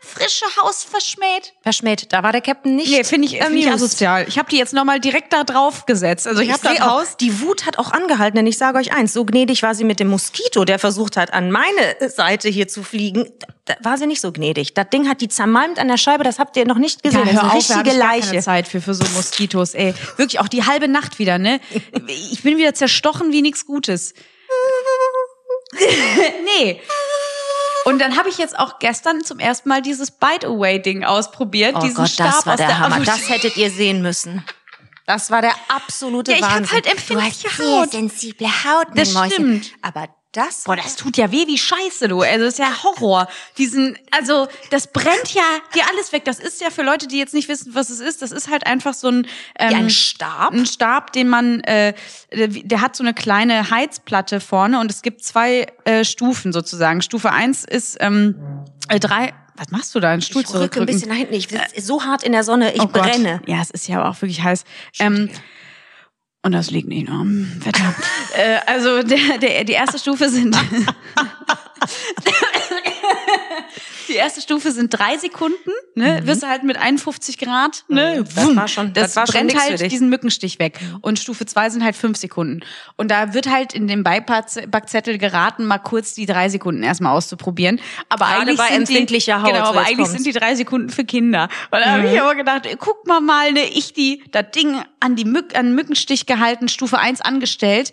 frische 0.01 0.45
Haus 0.61 0.83
verschmäht. 0.83 1.53
Verschmäht, 1.61 2.11
da 2.11 2.23
war 2.23 2.33
der 2.33 2.41
Captain 2.41 2.75
nicht. 2.75 2.91
Nee, 2.91 3.03
finde 3.03 3.27
ich, 3.27 3.41
find 3.41 3.55
ich 3.55 3.71
asozial. 3.71 4.25
Ich 4.27 4.37
habe 4.37 4.49
die 4.49 4.57
jetzt 4.57 4.73
nochmal 4.73 4.99
direkt 4.99 5.31
da 5.31 5.43
drauf 5.43 5.85
gesetzt. 5.85 6.27
Also 6.27 6.41
ich, 6.41 6.49
Ich 6.49 6.53
habe 6.53 6.75
das 6.75 6.79
Haus 6.85 7.17
die 7.17 7.40
Wut 7.41 7.65
hat 7.65 7.77
auch 7.77 7.91
angehalten, 7.91 8.35
denn 8.35 8.47
ich 8.47 8.57
sage 8.57 8.77
euch 8.77 8.93
eins, 8.93 9.13
so 9.13 9.25
gnädig 9.25 9.63
war 9.63 9.75
sie 9.75 9.83
mit 9.83 9.99
dem 9.99 10.07
Moskito, 10.07 10.65
der 10.65 10.79
versucht 10.79 11.17
hat, 11.17 11.33
an 11.33 11.51
meine 11.51 12.09
Seite 12.09 12.49
hier 12.49 12.67
zu 12.67 12.83
fliegen. 12.83 13.31
Da 13.65 13.75
war 13.81 13.97
sie 13.97 14.07
nicht 14.07 14.21
so 14.21 14.31
gnädig. 14.31 14.73
Das 14.73 14.89
Ding 14.89 15.07
hat 15.07 15.21
die 15.21 15.27
zermalmt 15.27 15.79
an 15.79 15.87
der 15.87 15.97
Scheibe, 15.97 16.23
das 16.23 16.39
habt 16.39 16.55
ihr 16.57 16.65
noch 16.65 16.77
nicht 16.77 17.03
gesehen. 17.03 17.25
Ja, 17.25 17.33
das 17.33 17.33
hör 17.33 17.41
ist 17.41 17.45
auf, 17.45 17.51
da 17.51 17.57
richtige 17.57 17.95
ich 17.95 17.99
gar 17.99 18.09
keine 18.09 18.21
Leiche. 18.21 18.41
Zeit 18.41 18.67
für, 18.67 18.81
für 18.81 18.93
so 18.93 19.03
Moskitos, 19.15 19.73
ey. 19.73 19.93
Wirklich 20.17 20.39
auch 20.39 20.47
die 20.47 20.65
halbe 20.65 20.87
Nacht 20.87 21.19
wieder, 21.19 21.37
ne? 21.37 21.59
Ich 22.07 22.43
bin 22.43 22.57
wieder 22.57 22.73
zerstochen 22.73 23.31
wie 23.31 23.41
nichts 23.41 23.65
Gutes. 23.65 24.13
nee. 26.59 26.81
Und 27.85 27.99
dann 27.99 28.17
habe 28.17 28.29
ich 28.29 28.37
jetzt 28.37 28.57
auch 28.57 28.79
gestern 28.79 29.23
zum 29.23 29.39
ersten 29.39 29.67
Mal 29.69 29.81
dieses 29.81 30.11
Bite-Away-Ding 30.11 31.03
ausprobiert. 31.03 31.75
Oh 31.77 31.79
diesen 31.79 31.95
Gott, 31.95 32.09
Stab 32.09 32.27
das 32.27 32.45
war 32.45 32.53
aus 32.53 32.57
der, 32.57 32.79
Hammer. 32.79 32.99
Das 33.03 33.29
hättet 33.29 33.57
ihr 33.57 33.71
sehen 33.71 34.01
müssen. 34.01 34.43
Das 35.13 35.29
war 35.31 35.41
der 35.41 35.53
absolute 35.67 36.31
Ja, 36.31 36.37
ich 36.37 36.43
hab 36.43 36.51
Wahnsinn. 36.55 36.73
halt 36.73 36.87
empfindliche 36.87 37.43
du 37.43 37.49
hast 37.49 37.57
sehr 37.57 37.67
Haut. 37.81 37.91
sensible 37.91 38.47
Haut, 38.47 38.87
Das 38.95 39.13
Mäuschen. 39.13 39.31
stimmt. 39.31 39.71
Aber 39.81 40.07
das, 40.33 40.63
Boah, 40.63 40.77
das 40.77 40.95
tut 40.95 41.17
ja 41.17 41.29
weh 41.33 41.45
wie 41.47 41.57
Scheiße, 41.57 42.07
du. 42.07 42.21
Also 42.21 42.45
das 42.45 42.53
ist 42.53 42.59
ja 42.59 42.83
Horror. 42.83 43.27
Diesen, 43.57 43.97
also 44.11 44.47
das 44.69 44.87
brennt 44.87 45.33
ja 45.33 45.43
dir 45.75 45.83
alles 45.89 46.13
weg. 46.13 46.23
Das 46.23 46.39
ist 46.39 46.61
ja 46.61 46.69
für 46.69 46.83
Leute, 46.83 47.07
die 47.07 47.17
jetzt 47.17 47.33
nicht 47.33 47.49
wissen, 47.49 47.75
was 47.75 47.89
es 47.89 47.99
ist. 47.99 48.21
Das 48.21 48.31
ist 48.31 48.49
halt 48.49 48.65
einfach 48.65 48.93
so 48.93 49.09
ein 49.09 49.27
ähm, 49.59 49.69
Wie 49.71 49.75
ein 49.75 49.89
Stab? 49.89 50.53
ein 50.53 50.65
Stab, 50.65 51.11
den 51.11 51.27
man, 51.27 51.59
äh, 51.65 51.93
der 52.31 52.79
hat 52.79 52.95
so 52.95 53.03
eine 53.03 53.13
kleine 53.13 53.71
Heizplatte 53.71 54.39
vorne 54.39 54.79
und 54.79 54.89
es 54.89 55.01
gibt 55.01 55.21
zwei 55.21 55.67
äh, 55.83 56.05
Stufen 56.05 56.53
sozusagen. 56.53 57.01
Stufe 57.01 57.33
eins 57.33 57.65
ist 57.65 57.97
ähm, 57.99 58.35
äh, 58.87 59.01
drei. 59.01 59.33
Was 59.55 59.69
machst 59.69 59.93
du 59.93 59.99
da? 59.99 60.11
Einen 60.11 60.21
Stuhl 60.21 60.41
ich 60.43 60.53
rücke 60.53 60.79
ein 60.79 60.85
bisschen 60.85 61.09
nach 61.09 61.17
hinten. 61.17 61.33
Ich 61.33 61.47
sitze 61.49 61.81
so 61.81 62.03
hart 62.03 62.23
in 62.23 62.31
der 62.31 62.43
Sonne, 62.43 62.73
ich 62.73 62.81
Oh 62.81 62.87
Gott. 62.87 63.03
brenne. 63.03 63.41
Ja, 63.45 63.61
es 63.61 63.69
ist 63.69 63.87
ja 63.87 64.07
auch 64.09 64.21
wirklich 64.21 64.41
heiß. 64.43 64.63
Ähm, 64.99 65.29
und 66.43 66.53
das 66.53 66.71
liegt 66.71 66.87
nicht 66.87 67.07
nur 67.07 67.19
am 67.19 67.47
Wetter. 67.63 67.93
äh, 68.35 68.59
also 68.65 69.03
der, 69.03 69.37
der, 69.37 69.63
die 69.63 69.73
erste 69.73 69.99
Stufe 69.99 70.29
sind 70.29 70.57
die 74.11 74.17
erste 74.17 74.41
Stufe 74.41 74.71
sind 74.71 74.89
drei 74.89 75.17
Sekunden. 75.17 75.71
Ne? 75.95 76.21
Wirst 76.25 76.43
du 76.43 76.47
halt 76.47 76.63
mit 76.63 76.77
51 76.77 77.37
Grad. 77.37 77.83
Ne? 77.87 78.17
Mhm. 78.19 78.25
Das 78.35 78.55
war 78.55 78.67
schon- 78.67 78.93
das, 78.93 79.03
das 79.07 79.15
war 79.15 79.25
schon 79.27 79.33
brennt 79.47 79.51
für 79.53 79.59
halt 79.59 79.91
diesen 79.91 80.09
Mückenstich 80.09 80.59
weg. 80.59 80.79
Und 81.01 81.19
Stufe 81.19 81.45
zwei 81.45 81.69
sind 81.69 81.83
halt 81.83 81.95
fünf 81.95 82.17
Sekunden. 82.17 82.61
Und 82.97 83.09
da 83.11 83.33
wird 83.33 83.49
halt 83.49 83.73
in 83.73 83.87
dem 83.87 84.03
Beipackzettel 84.03 85.17
geraten, 85.17 85.65
mal 85.65 85.79
kurz 85.79 86.13
die 86.13 86.25
drei 86.25 86.49
Sekunden 86.49 86.83
erstmal 86.83 87.15
auszuprobieren. 87.15 87.79
Aber 88.09 88.25
Gerade 88.25 88.41
eigentlich 88.41 88.57
bei 88.57 88.67
sind 88.69 88.81
empfindlicher 88.81 89.37
die, 89.37 89.43
Haut, 89.43 89.53
Genau, 89.53 89.65
aber 89.65 89.79
eigentlich 89.81 89.95
kommt's. 89.97 90.11
sind 90.11 90.25
die 90.25 90.31
drei 90.33 90.55
Sekunden 90.55 90.89
für 90.89 91.03
Kinder. 91.05 91.49
Und 91.71 91.79
da 91.79 91.85
habe 91.91 92.07
ich 92.13 92.21
aber 92.21 92.35
gedacht, 92.35 92.65
ey, 92.65 92.75
guck 92.77 93.07
mal 93.07 93.19
mal, 93.21 93.51
ne, 93.51 93.63
ich 93.65 93.93
die, 93.93 94.23
das 94.31 94.51
Ding 94.55 94.81
an 94.99 95.15
die 95.15 95.25
Mück, 95.25 95.55
an 95.57 95.67
den 95.67 95.75
Mückenstich 95.75 96.25
gehalten, 96.25 96.67
Stufe 96.69 96.99
1 96.99 97.21
angestellt. 97.21 97.91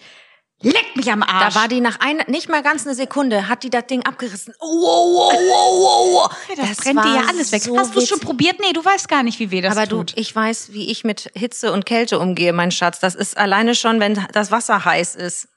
Leck 0.61 0.97
mich 0.97 1.11
am 1.13 1.23
Arsch. 1.23 1.55
Da 1.55 1.61
war 1.61 1.69
die 1.69 1.81
nach 1.81 2.01
einer, 2.01 2.25
nicht 2.27 2.49
mal 2.49 2.63
ganz 2.63 2.85
eine 2.85 2.95
Sekunde, 2.95 3.49
hat 3.49 3.63
die 3.63 3.71
das 3.71 3.87
Ding 3.87 4.05
abgerissen. 4.05 4.55
Oh, 4.59 4.67
wow, 4.67 5.33
wow, 5.33 5.39
wow, 5.39 6.31
wow. 6.31 6.57
Ja, 6.57 6.67
das, 6.67 6.79
brennt 6.79 7.05
dir 7.05 7.15
ja 7.15 7.23
alles 7.29 7.53
weg. 7.53 7.63
so 7.63 7.79
Hast 7.79 7.95
du 7.95 8.01
schon 8.01 8.19
probiert? 8.19 8.59
Nee, 8.61 8.73
du 8.73 8.85
weißt 8.85 9.09
gar 9.09 9.23
nicht, 9.23 9.39
wie 9.39 9.53
weh 9.53 9.61
das 9.61 9.77
Aber 9.77 9.87
tut. 9.87 10.17
du, 10.17 10.21
ich 10.21 10.35
weiß, 10.35 10.73
wie 10.73 10.91
ich 10.91 11.05
mit 11.05 11.31
Hitze 11.35 11.73
und 11.73 11.87
Kälte 11.87 12.19
umgehe, 12.19 12.53
mein 12.53 12.73
Schatz. 12.73 12.99
Das 12.99 13.15
ist 13.15 13.37
alleine 13.37 13.77
schon, 13.77 14.01
wenn 14.01 14.27
das 14.33 14.51
Wasser 14.51 14.85
heiß 14.85 15.15
ist. 15.15 15.49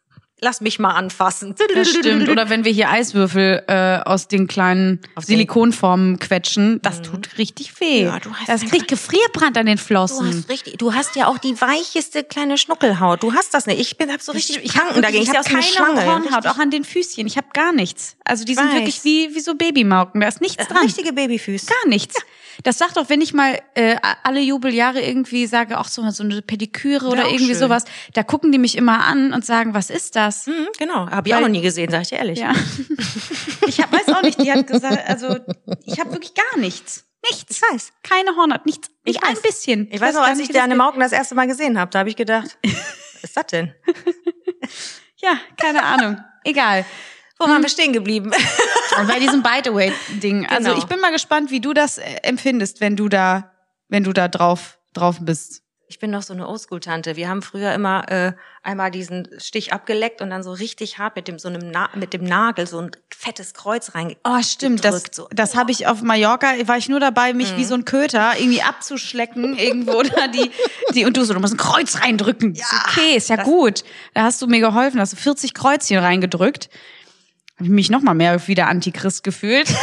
Lass 0.43 0.59
mich 0.59 0.79
mal 0.79 0.91
anfassen. 0.95 1.53
Das 1.75 1.89
stimmt. 1.91 2.27
Oder 2.27 2.49
wenn 2.49 2.65
wir 2.65 2.71
hier 2.71 2.89
Eiswürfel 2.89 3.63
äh, 3.67 3.97
aus 4.03 4.27
den 4.27 4.47
kleinen 4.47 4.99
den- 5.15 5.21
Silikonformen 5.23 6.17
quetschen, 6.17 6.81
das 6.81 7.03
tut 7.03 7.37
richtig 7.37 7.79
weh. 7.79 8.05
Ja, 8.05 8.19
du 8.19 8.33
hast 8.33 8.49
das 8.49 8.65
kriegt 8.65 8.87
Gefrierbrand 8.87 9.55
an 9.57 9.67
den 9.67 9.77
Du 9.77 9.83
Flossen. 9.83 10.27
hast 10.27 10.49
richtig, 10.49 10.77
du 10.79 10.93
hast 10.95 11.15
ja 11.15 11.27
auch 11.27 11.37
die 11.37 11.59
weicheste 11.61 12.23
kleine 12.23 12.57
Schnuckelhaut. 12.57 13.21
Du 13.21 13.33
hast 13.33 13.53
das 13.53 13.67
nicht. 13.67 13.79
Ich 13.79 13.97
bin 13.97 14.11
hab 14.11 14.21
so 14.21 14.31
richtig 14.31 14.57
ich 14.63 14.71
habe 14.75 14.85
Kranken 14.85 15.01
dagegen. 15.03 15.23
ich 15.23 15.29
sehe 15.29 15.37
hab 15.37 15.45
aus 15.45 15.51
wie 15.51 15.55
eine 15.55 15.61
keine 15.63 15.73
Schlange. 16.01 16.05
Hornhaut, 16.05 16.47
auch 16.47 16.57
an 16.57 16.71
den 16.71 16.83
Füßchen. 16.85 17.27
Ich 17.27 17.37
habe 17.37 17.47
gar 17.53 17.71
nichts. 17.71 18.15
Also 18.25 18.43
die 18.43 18.55
sind 18.55 18.65
weiß. 18.69 18.73
wirklich 18.73 19.03
wie, 19.03 19.35
wie 19.35 19.39
so 19.41 19.53
Babymauken. 19.53 20.21
Da 20.21 20.27
ist 20.27 20.41
nichts 20.41 20.67
dran. 20.67 20.77
Richtige 20.83 21.13
Babyfüße. 21.13 21.67
Gar 21.67 21.87
nichts. 21.89 22.15
Das 22.63 22.77
sagt 22.77 22.97
auch, 22.97 23.09
wenn 23.09 23.21
ich 23.21 23.33
mal 23.33 23.59
äh, 23.75 23.95
alle 24.23 24.39
Jubeljahre 24.41 25.01
irgendwie 25.01 25.45
sage, 25.47 25.79
auch 25.79 25.87
so, 25.87 26.07
so 26.11 26.23
eine 26.23 26.41
Pediküre 26.41 27.07
oder 27.07 27.25
irgendwie 27.25 27.45
schön. 27.45 27.55
sowas, 27.55 27.85
da 28.13 28.23
gucken 28.23 28.51
die 28.51 28.57
mich 28.57 28.75
immer 28.77 29.05
an 29.05 29.33
und 29.33 29.45
sagen, 29.45 29.73
was 29.73 29.89
ist 29.89 30.15
das? 30.15 30.30
Mhm, 30.47 30.67
genau. 30.77 31.09
Habe 31.09 31.29
ich 31.29 31.35
auch 31.35 31.39
noch 31.41 31.47
nie 31.49 31.61
gesehen, 31.61 31.89
sag 31.91 32.01
ich 32.03 32.09
dir 32.09 32.17
ehrlich. 32.17 32.39
Ja. 32.39 32.53
Ich 33.67 33.79
hab, 33.79 33.91
weiß 33.93 34.09
auch 34.09 34.21
nicht, 34.23 34.41
die 34.41 34.51
hat 34.51 34.67
gesagt, 34.67 35.07
also 35.07 35.37
ich 35.85 35.99
habe 35.99 36.11
wirklich 36.11 36.33
gar 36.33 36.57
nichts. 36.59 37.05
Nichts. 37.29 37.55
Ich 37.55 37.61
weiß. 37.61 37.93
Keine 38.03 38.35
Hornhaut, 38.35 38.65
nichts. 38.65 38.89
Ich 39.05 39.13
Nicht 39.13 39.23
ein 39.23 39.33
weiß. 39.35 39.41
bisschen. 39.43 39.87
Ich 39.91 40.01
weiß 40.01 40.15
noch, 40.15 40.21
gar 40.21 40.29
als 40.31 40.39
ich 40.39 40.59
Anne 40.59 40.75
Mauken 40.75 40.99
das 40.99 41.11
erste 41.11 41.35
Mal 41.35 41.47
gesehen 41.47 41.79
habe, 41.79 41.91
da 41.91 41.99
habe 41.99 42.09
ich 42.09 42.15
gedacht, 42.15 42.57
was 42.63 43.23
ist 43.23 43.37
das 43.37 43.45
denn? 43.47 43.73
Ja, 45.17 45.37
keine 45.57 45.83
Ahnung. 45.83 46.17
Egal. 46.43 46.85
Wo 47.39 47.47
waren 47.47 47.61
wir 47.61 47.69
stehen 47.69 47.93
geblieben? 47.93 48.31
Und 48.99 49.07
bei 49.07 49.19
diesem 49.19 49.41
Bite-Away-Ding. 49.43 50.47
Also 50.47 50.69
Genau. 50.69 50.77
ich 50.79 50.85
bin 50.85 50.99
mal 50.99 51.11
gespannt, 51.11 51.51
wie 51.51 51.59
du 51.61 51.73
das 51.73 51.97
äh, 51.97 52.03
empfindest, 52.23 52.81
wenn 52.81 52.95
du 52.95 53.07
da, 53.09 53.51
wenn 53.87 54.03
du 54.03 54.11
da 54.13 54.27
drauf, 54.27 54.79
drauf 54.93 55.17
bist. 55.21 55.61
Ich 55.91 55.99
bin 55.99 56.09
noch 56.09 56.21
so 56.21 56.31
eine 56.31 56.47
Oldschool-Tante. 56.47 57.17
Wir 57.17 57.27
haben 57.27 57.41
früher 57.41 57.73
immer 57.73 58.09
äh, 58.09 58.31
einmal 58.63 58.91
diesen 58.91 59.27
Stich 59.39 59.73
abgeleckt 59.73 60.21
und 60.21 60.29
dann 60.29 60.41
so 60.41 60.53
richtig 60.53 60.99
hart 60.99 61.17
mit 61.17 61.27
dem 61.27 61.37
so 61.37 61.49
einem 61.49 61.69
Na 61.69 61.89
mit 61.95 62.13
dem 62.13 62.23
Nagel 62.23 62.65
so 62.65 62.79
ein 62.79 62.91
fettes 63.13 63.53
Kreuz 63.53 63.93
rein. 63.93 64.15
Oh, 64.23 64.41
stimmt. 64.41 64.85
Das, 64.85 65.03
so. 65.11 65.27
das 65.31 65.57
habe 65.57 65.71
ich 65.71 65.87
auf 65.87 66.01
Mallorca, 66.01 66.47
war 66.65 66.77
ich 66.77 66.87
nur 66.87 67.01
dabei, 67.01 67.33
mich 67.33 67.57
wie 67.57 67.65
so 67.65 67.73
ein 67.73 67.83
Köter 67.83 68.39
irgendwie 68.39 68.61
abzuschlecken 68.61 69.57
irgendwo 69.57 70.01
da 70.01 70.29
die, 70.29 70.51
die, 70.93 71.03
und 71.03 71.17
du 71.17 71.25
so, 71.25 71.33
du 71.33 71.41
musst 71.41 71.55
ein 71.55 71.57
Kreuz 71.57 71.99
reindrücken. 71.99 72.53
Ja, 72.53 72.65
okay, 72.87 73.17
ist 73.17 73.27
ja 73.27 73.43
gut. 73.43 73.83
Da 74.13 74.23
hast 74.23 74.41
du 74.41 74.47
mir 74.47 74.61
geholfen, 74.61 74.97
hast 75.01 75.11
du 75.11 75.17
40 75.17 75.53
Kreuzchen 75.53 75.97
reingedrückt. 75.97 76.69
Habe 77.57 77.65
ich 77.65 77.69
mich 77.69 77.89
noch 77.89 78.01
mal 78.01 78.13
mehr 78.13 78.47
wieder 78.47 78.67
Antichrist 78.67 79.25
gefühlt. 79.25 79.67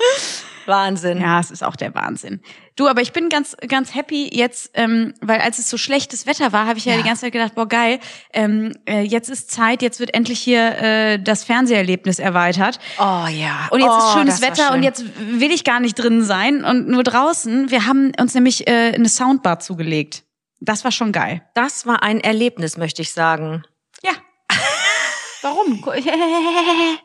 Wahnsinn. 0.70 1.20
Ja, 1.20 1.40
es 1.40 1.50
ist 1.50 1.62
auch 1.62 1.76
der 1.76 1.94
Wahnsinn. 1.94 2.40
Du, 2.76 2.88
aber 2.88 3.02
ich 3.02 3.12
bin 3.12 3.28
ganz, 3.28 3.54
ganz 3.68 3.94
happy 3.94 4.30
jetzt, 4.32 4.70
ähm, 4.72 5.12
weil 5.20 5.40
als 5.42 5.58
es 5.58 5.68
so 5.68 5.76
schlechtes 5.76 6.26
Wetter 6.26 6.52
war, 6.52 6.66
habe 6.66 6.78
ich 6.78 6.86
ja, 6.86 6.92
Ja. 6.92 6.98
die 7.02 7.04
ganze 7.04 7.22
Zeit 7.22 7.32
gedacht, 7.32 7.54
boah 7.54 7.68
geil, 7.68 8.00
ähm, 8.32 8.72
äh, 8.86 9.02
jetzt 9.02 9.28
ist 9.28 9.50
Zeit, 9.50 9.82
jetzt 9.82 10.00
wird 10.00 10.14
endlich 10.14 10.40
hier 10.40 10.78
äh, 10.78 11.18
das 11.22 11.44
Fernseherlebnis 11.44 12.18
erweitet. 12.18 12.78
Oh 12.98 13.26
ja. 13.28 13.68
Und 13.70 13.80
jetzt 13.80 13.90
oh, 13.90 13.98
ist 13.98 14.12
schönes 14.14 14.40
Wetter 14.40 14.68
schön. 14.68 14.76
und 14.76 14.82
jetzt 14.82 15.04
will 15.18 15.50
ich 15.50 15.64
gar 15.64 15.80
nicht 15.80 15.96
drin 15.96 16.22
sein 16.22 16.64
und 16.64 16.88
nur 16.88 17.02
draußen. 17.02 17.70
Wir 17.70 17.84
haben 17.86 18.12
uns 18.18 18.32
nämlich 18.34 18.66
äh, 18.66 18.92
eine 18.94 19.08
Soundbar 19.10 19.58
zugelegt. 19.58 20.22
das 20.60 20.84
war 20.84 20.92
schon 20.92 21.12
geil. 21.12 21.42
Das 21.54 21.84
war 21.86 22.02
ein 22.02 22.20
Erlebnis, 22.20 22.78
möchte 22.78 23.02
ich 23.02 23.12
sagen. 23.12 23.62
Ja. 24.02 24.12
Warum? 25.42 25.82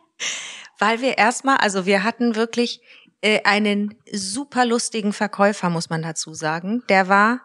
Weil 0.80 1.02
wir 1.02 1.18
erstmal, 1.18 1.58
also 1.58 1.86
wir 1.86 2.04
hatten 2.04 2.36
wirklich 2.36 2.82
äh, 3.26 3.42
einen 3.44 3.96
super 4.14 4.66
lustigen 4.66 5.12
Verkäufer, 5.12 5.72
muss 5.72 5.90
man 5.90 6.04
dazu 6.04 6.36
sagen. 6.36 6.84
Der 6.90 7.08
war 7.10 7.42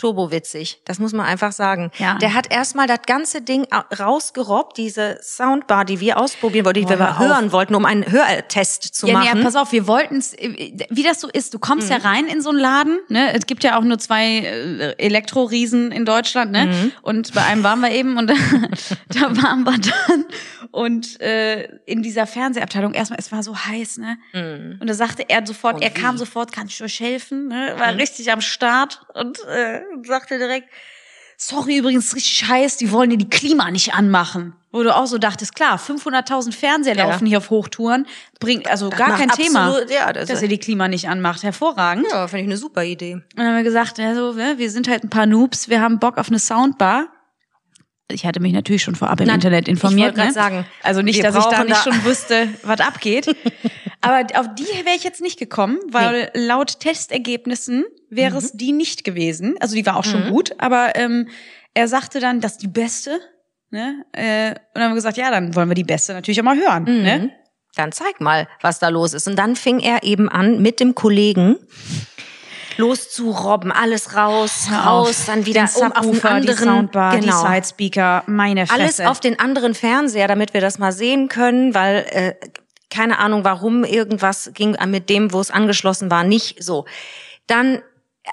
turbowitzig. 0.00 0.80
Das 0.84 0.98
muss 0.98 1.12
man 1.12 1.26
einfach 1.26 1.52
sagen. 1.52 1.90
Ja. 1.98 2.14
Der 2.18 2.34
hat 2.34 2.50
erstmal 2.52 2.86
das 2.86 3.02
ganze 3.06 3.42
Ding 3.42 3.66
rausgerobbt, 3.98 4.76
diese 4.78 5.18
Soundbar, 5.22 5.84
die 5.84 6.00
wir 6.00 6.18
ausprobieren 6.18 6.64
wollten, 6.64 6.80
die 6.80 6.86
Boah, 6.86 6.98
wir 6.98 7.18
hör 7.18 7.28
hören 7.28 7.52
wollten, 7.52 7.74
um 7.74 7.84
einen 7.84 8.10
Hörtest 8.10 8.94
zu 8.94 9.06
Ja, 9.06 9.14
machen. 9.14 9.38
nee, 9.38 9.44
pass 9.44 9.56
auf, 9.56 9.72
wir 9.72 9.86
wollten 9.86 10.16
es, 10.16 10.34
wie 10.38 11.02
das 11.02 11.20
so 11.20 11.28
ist, 11.28 11.54
du 11.54 11.58
kommst 11.58 11.90
ja 11.90 11.98
rein 11.98 12.26
in 12.26 12.40
so 12.42 12.50
einen 12.50 12.58
Laden, 12.58 12.98
ne? 13.08 13.32
Es 13.34 13.46
gibt 13.46 13.62
ja 13.62 13.78
auch 13.78 13.82
nur 13.84 13.98
zwei 13.98 14.38
äh, 14.38 14.94
Elektroriesen 14.98 15.92
in 15.92 16.04
Deutschland, 16.04 16.50
ne? 16.52 16.90
Und 17.02 17.34
bei 17.34 17.42
einem 17.44 17.62
waren 17.62 17.80
wir 17.80 17.90
eben 17.92 18.16
und 18.16 18.26
da, 18.30 18.34
da 19.08 19.42
waren 19.42 19.64
wir 19.64 19.78
dann 19.78 20.24
und 20.72 21.20
äh, 21.20 21.64
in 21.86 22.02
dieser 22.02 22.26
Fernsehabteilung 22.26 22.94
erstmal, 22.94 23.18
es 23.18 23.30
war 23.32 23.42
so 23.42 23.56
heiß, 23.56 23.98
ne? 23.98 24.18
Und 24.80 24.86
da 24.88 24.94
sagte 24.94 25.24
er 25.28 25.46
sofort, 25.46 25.76
Und 25.76 25.82
er 25.82 25.90
kam 25.90 26.14
wie? 26.14 26.18
sofort, 26.18 26.52
kann 26.52 26.66
ich 26.68 26.82
euch 26.82 27.00
helfen, 27.00 27.48
ne? 27.48 27.74
War 27.78 27.94
richtig 27.96 28.30
am 28.32 28.40
Start 28.40 29.02
und 29.14 29.38
äh, 29.46 29.80
sagte 30.04 30.38
direkt, 30.38 30.68
sorry 31.36 31.78
übrigens, 31.78 32.14
richtig 32.14 32.48
heiß, 32.48 32.76
die 32.76 32.92
wollen 32.92 33.10
dir 33.10 33.16
die 33.18 33.28
Klima 33.30 33.70
nicht 33.70 33.94
anmachen. 33.94 34.54
Wo 34.72 34.82
du 34.84 34.94
auch 34.94 35.06
so 35.06 35.18
dachtest, 35.18 35.56
klar, 35.56 35.78
500.000 35.78 36.52
Fernseher 36.54 36.94
Ja. 36.96 37.06
laufen 37.08 37.26
hier 37.26 37.38
auf 37.38 37.50
Hochtouren, 37.50 38.06
bringt 38.38 38.68
also 38.70 38.88
gar 38.90 39.08
macht 39.08 39.18
kein 39.18 39.28
Thema, 39.30 39.66
absolut- 39.68 39.90
ja, 39.90 40.12
das- 40.12 40.28
dass 40.28 40.42
ihr 40.42 40.48
die 40.48 40.58
Klima 40.58 40.86
nicht 40.86 41.08
anmacht. 41.08 41.42
Hervorragend. 41.42 42.06
ja, 42.10 42.28
finde 42.28 42.42
ich 42.42 42.48
eine 42.48 42.56
super 42.56 42.84
Idee. 42.84 43.14
Und 43.14 43.24
dann 43.36 43.46
haben 43.48 43.56
wir 43.56 43.62
gesagt, 43.64 43.98
ja, 43.98 44.14
so, 44.14 44.32
ne, 44.32 44.54
wir 44.58 44.70
sind 44.70 44.86
halt 44.88 45.02
ein 45.02 45.10
paar 45.10 45.26
Noobs, 45.26 45.68
wir 45.68 45.80
haben 45.80 45.98
Bock 45.98 46.18
auf 46.18 46.28
eine 46.28 46.38
Soundbar. 46.38 47.08
Ich 48.12 48.26
hatte 48.26 48.40
mich 48.40 48.52
natürlich 48.52 48.82
schon 48.82 48.94
vorab 48.94 49.20
im 49.20 49.26
Na, 49.26 49.34
Internet 49.34 49.68
ich 49.68 49.72
informiert. 49.72 50.16
wollte 50.16 50.16
grad 50.16 50.26
ne? 50.28 50.32
sagen, 50.32 50.66
also 50.82 51.02
nicht, 51.02 51.22
dass 51.24 51.34
ich 51.36 51.44
da 51.44 51.64
nicht 51.64 51.76
da- 51.76 51.82
schon 51.92 52.04
wusste, 52.04 52.48
was 52.62 52.80
abgeht. 52.80 53.34
Aber 54.00 54.26
auf 54.38 54.46
die 54.58 54.64
wäre 54.84 54.96
ich 54.96 55.04
jetzt 55.04 55.20
nicht 55.20 55.38
gekommen, 55.38 55.78
weil 55.90 56.30
laut 56.34 56.80
Testergebnissen 56.80 57.84
wäre 58.08 58.32
Mhm. 58.32 58.36
es 58.38 58.52
die 58.52 58.72
nicht 58.72 59.04
gewesen. 59.04 59.56
Also 59.60 59.74
die 59.74 59.84
war 59.86 59.96
auch 59.96 60.04
schon 60.04 60.28
gut, 60.30 60.52
aber 60.58 60.96
ähm, 60.96 61.28
er 61.74 61.86
sagte 61.88 62.18
dann, 62.20 62.40
das 62.40 62.52
ist 62.52 62.62
die 62.62 62.68
beste. 62.68 63.20
Ne? 63.70 64.04
Äh, 64.12 64.50
und 64.50 64.56
dann 64.74 64.82
haben 64.84 64.90
wir 64.92 64.94
gesagt, 64.96 65.16
ja, 65.16 65.30
dann 65.30 65.54
wollen 65.54 65.68
wir 65.68 65.74
die 65.76 65.84
beste 65.84 66.12
natürlich 66.14 66.40
auch 66.40 66.44
mal 66.44 66.56
hören. 66.58 66.82
Mhm. 66.84 67.02
Ne? 67.02 67.30
Dann 67.76 67.92
zeig 67.92 68.20
mal, 68.20 68.48
was 68.62 68.80
da 68.80 68.88
los 68.88 69.12
ist. 69.14 69.28
Und 69.28 69.36
dann 69.36 69.54
fing 69.54 69.78
er 69.78 70.02
eben 70.02 70.28
an, 70.28 70.60
mit 70.60 70.80
dem 70.80 70.96
Kollegen 70.96 71.56
loszurobben, 72.80 73.70
alles 73.70 74.16
raus, 74.16 74.66
Hör 74.68 74.78
raus, 74.78 75.08
auf. 75.20 75.26
dann 75.26 75.46
wieder 75.46 75.66
Den 75.66 75.82
um 75.82 75.92
auf 75.92 76.00
den 76.00 76.14
Subwoofer, 76.14 76.40
die 76.40 76.48
anderen, 76.48 76.68
Soundbar, 76.68 77.18
genau. 77.18 77.42
die 77.42 77.48
Sidespeaker, 77.48 78.24
meine 78.26 78.66
Fresse. 78.66 78.80
alles 78.80 79.00
auf 79.00 79.20
den 79.20 79.38
anderen 79.38 79.74
Fernseher, 79.74 80.26
damit 80.26 80.54
wir 80.54 80.60
das 80.60 80.78
mal 80.78 80.92
sehen 80.92 81.28
können, 81.28 81.74
weil 81.74 82.06
äh, 82.10 82.34
keine 82.90 83.18
Ahnung, 83.18 83.44
warum 83.44 83.84
irgendwas 83.84 84.50
ging 84.52 84.76
mit 84.86 85.08
dem, 85.08 85.32
wo 85.32 85.40
es 85.40 85.50
angeschlossen 85.50 86.10
war, 86.10 86.24
nicht 86.24 86.62
so. 86.62 86.86
Dann, 87.46 87.82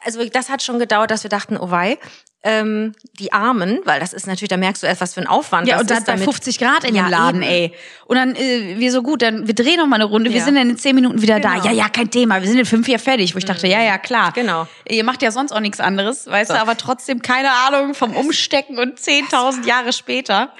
also 0.03 0.27
das 0.27 0.49
hat 0.49 0.63
schon 0.63 0.79
gedauert, 0.79 1.11
dass 1.11 1.23
wir 1.23 1.29
dachten, 1.29 1.57
oh 1.57 1.69
wei, 1.69 1.99
ähm, 2.43 2.93
die 3.19 3.33
Armen, 3.33 3.79
weil 3.85 3.99
das 3.99 4.13
ist 4.13 4.27
natürlich, 4.27 4.49
da 4.49 4.57
merkst 4.57 4.83
du 4.83 4.87
erst, 4.87 5.01
was 5.01 5.15
für 5.15 5.19
ein 5.21 5.27
Aufwand 5.27 5.67
Ja, 5.67 5.73
das 5.75 5.81
und 5.81 5.89
dann 5.89 5.97
ist. 5.97 6.05
bei 6.05 6.11
damit- 6.13 6.25
50 6.25 6.59
Grad 6.59 6.83
in 6.83 6.95
Ja, 6.95 7.03
dem 7.03 7.11
Laden, 7.11 7.41
eben. 7.41 7.51
ey. 7.51 7.73
Und 8.05 8.15
dann, 8.15 8.35
äh, 8.35 8.75
wir 8.77 8.91
so 8.91 9.01
gut, 9.01 9.21
dann, 9.21 9.47
wir 9.47 9.55
drehen 9.55 9.77
noch 9.77 9.87
mal 9.87 9.95
eine 9.95 10.05
Runde, 10.05 10.29
wir 10.31 10.37
Ja. 10.39 10.45
sind 10.45 10.55
dann 10.55 10.69
in 10.69 10.77
10 10.77 10.95
Minuten 10.95 11.21
wieder 11.21 11.39
Genau. 11.39 11.55
Mhm. 11.55 11.63
da. 11.63 11.65
Ja, 11.65 11.71
ja, 11.71 11.89
kein 11.89 12.09
Thema, 12.11 12.39
wir 12.41 12.47
sind 12.47 12.59
in 12.59 12.65
fünf 12.65 12.85
hier 12.85 12.99
fertig. 12.99 13.33
Wo 13.33 13.39
ich 13.39 13.45
dachte, 13.45 13.67
ja, 13.67 13.81
ja, 13.81 13.97
klar. 13.97 14.31
Genau. 14.33 14.67
Ihr 14.87 15.03
macht 15.03 15.21
ja 15.23 15.31
sonst 15.31 15.51
auch 15.51 15.59
nichts 15.59 15.79
anderes, 15.79 16.27
weißt 16.27 16.51
du, 16.51 16.59
aber 16.61 16.77
trotzdem 16.77 17.21
keine 17.21 17.51
Ahnung 17.51 17.93
vom 17.95 18.15
Umstecken 18.15 18.77
und 18.77 18.99
10.000 18.99 19.65
Jahre 19.65 19.91
später. 19.91 20.53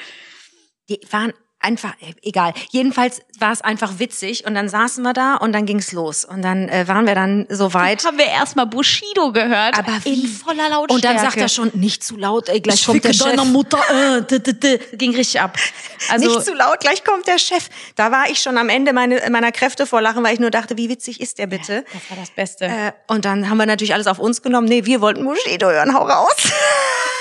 die 0.90 1.00
waren 1.12 1.32
einfach 1.68 1.94
äh, 2.00 2.14
egal. 2.22 2.54
Jedenfalls 2.72 3.22
war 3.40 3.52
es 3.52 3.62
einfach 3.62 4.00
witzig 4.00 4.46
und 4.46 4.56
dann 4.56 4.70
saßen 4.70 5.04
wir 5.04 5.14
da 5.14 5.36
und 5.36 5.54
dann 5.54 5.66
ging's 5.66 5.92
los 5.92 6.24
und 6.26 6.42
dann 6.42 6.70
äh, 6.70 6.88
waren 6.88 7.06
wir 7.06 7.14
dann 7.14 7.46
so 7.50 7.74
weit. 7.74 8.06
Haben 8.06 8.18
wir 8.18 8.26
erstmal 8.26 8.66
Bushido 8.66 9.32
gehört. 9.32 9.78
Aber 9.78 9.94
wie? 10.04 10.24
In 10.24 10.28
voller 10.28 10.70
Lautstärke. 10.70 10.94
Und 10.94 11.04
dann 11.04 11.20
sagt 11.20 11.38
er 11.38 11.50
schon 11.50 11.72
nicht 11.74 12.04
zu 12.04 12.16
laut, 12.16 12.50
ey, 12.50 12.62
gleich 12.62 12.80
ich 12.80 12.86
kommt 12.86 13.04
der 13.04 13.14
Chef. 13.14 13.28
deiner 13.28 13.46
Mutter. 13.46 13.80
Äh, 13.90 14.22
d, 14.22 14.40
d, 14.40 14.54
d. 14.54 14.80
Ging 14.94 15.16
richtig 15.16 15.42
ab. 15.42 15.58
Also, 16.10 16.28
nicht 16.28 16.46
zu 16.46 16.54
laut, 16.54 16.80
gleich 16.80 17.04
kommt 17.04 17.26
der 17.28 17.40
Chef. 17.40 17.70
Da 17.96 18.12
war 18.12 18.30
ich 18.30 18.40
schon 18.40 18.58
am 18.58 18.70
Ende 18.70 18.94
meine, 18.94 19.20
meiner 19.32 19.52
Kräfte 19.52 19.88
vor 19.88 20.00
Lachen, 20.00 20.24
weil 20.24 20.36
ich 20.36 20.40
nur 20.40 20.52
dachte, 20.52 20.78
wie 20.78 20.90
witzig 20.90 21.20
ist 21.20 21.40
der 21.40 21.48
bitte? 21.48 21.84
das 21.92 22.10
war 22.10 22.18
das 22.18 22.30
Beste. 22.30 22.66
Äh, 22.66 22.92
und 23.08 23.26
dann 23.26 23.50
haben 23.50 23.58
wir 23.58 23.66
natürlich 23.66 23.96
alles 23.96 24.06
auf 24.06 24.20
uns 24.20 24.44
genommen. 24.44 24.68
Nee, 24.68 24.86
wir 24.86 25.02
wollten 25.02 25.24
Bushido 25.26 25.68
hören, 25.68 25.96
hau 25.96 26.04
raus. 26.04 26.36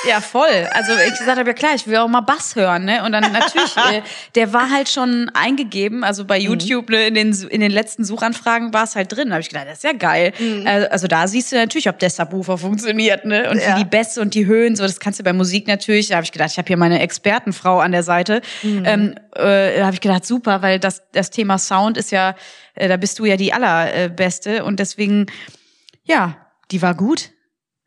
Ja, 0.07 0.21
voll. 0.21 0.69
Also 0.73 0.93
ich 0.93 1.19
gesagt 1.19 1.39
habe, 1.39 1.49
ja 1.49 1.55
klar, 1.55 1.75
ich 1.75 1.87
will 1.87 1.97
auch 1.97 2.09
mal 2.09 2.21
Bass 2.21 2.55
hören, 2.55 2.85
ne? 2.85 3.03
Und 3.05 3.13
dann 3.13 3.33
natürlich, 3.33 3.77
äh, 3.77 4.03
der 4.37 4.53
war 4.53 4.71
halt 4.71 4.89
schon 4.89 5.31
eingegeben, 5.35 6.05
also 6.05 6.25
bei 6.25 6.39
YouTube, 6.39 6.91
ne, 6.91 7.07
in 7.07 7.15
den 7.15 7.33
in 7.49 7.61
den 7.61 7.73
letzten 7.73 8.05
Suchanfragen 8.05 8.73
war 8.73 8.85
es 8.85 8.95
halt 8.95 9.11
drin. 9.11 9.29
Da 9.29 9.35
habe 9.35 9.41
ich 9.41 9.49
gedacht, 9.49 9.67
das 9.67 9.79
ist 9.79 9.85
ja 9.85 9.93
geil. 9.93 10.33
Also, 10.65 10.89
also 10.89 11.07
da 11.09 11.27
siehst 11.27 11.51
du 11.53 11.57
natürlich, 11.57 11.89
ob 11.89 11.99
der 11.99 12.11
Subwoofer 12.11 12.59
funktioniert, 12.59 13.25
ne? 13.25 13.51
Und 13.51 13.61
Ja. 13.61 13.77
die 13.79 13.85
Bässe 13.85 14.21
und 14.21 14.35
die 14.35 14.47
Höhen, 14.47 14.77
so 14.77 14.83
das 14.85 15.01
kannst 15.01 15.19
du 15.19 15.25
bei 15.25 15.33
Musik 15.33 15.67
natürlich. 15.67 16.09
Da 16.09 16.17
habe 16.17 16.25
ich 16.25 16.33
gedacht, 16.33 16.51
ich 16.53 16.59
habe 16.59 16.67
hier 16.69 16.77
meine 16.77 17.01
Expertenfrau 17.01 17.81
an 17.81 17.93
der 17.93 18.03
Seite. 18.03 18.43
Ähm, 18.63 19.15
äh, 19.35 19.79
da 19.79 19.87
habe 19.87 19.95
ich 19.95 20.01
gedacht, 20.01 20.27
super, 20.27 20.63
weil 20.63 20.79
das 20.79 21.03
das 21.13 21.31
Thema 21.31 21.59
Sound 21.59 21.97
ist 21.97 22.13
ja, 22.13 22.35
äh, 22.75 22.89
da 22.89 22.97
bist 22.99 23.19
du 23.19 23.25
ja 23.25 23.37
die 23.37 23.53
allerbeste 23.53 24.65
und 24.65 24.79
deswegen, 24.81 25.27
ja, 26.05 26.37
die 26.71 26.83
war 26.83 26.95
gut. 26.95 27.31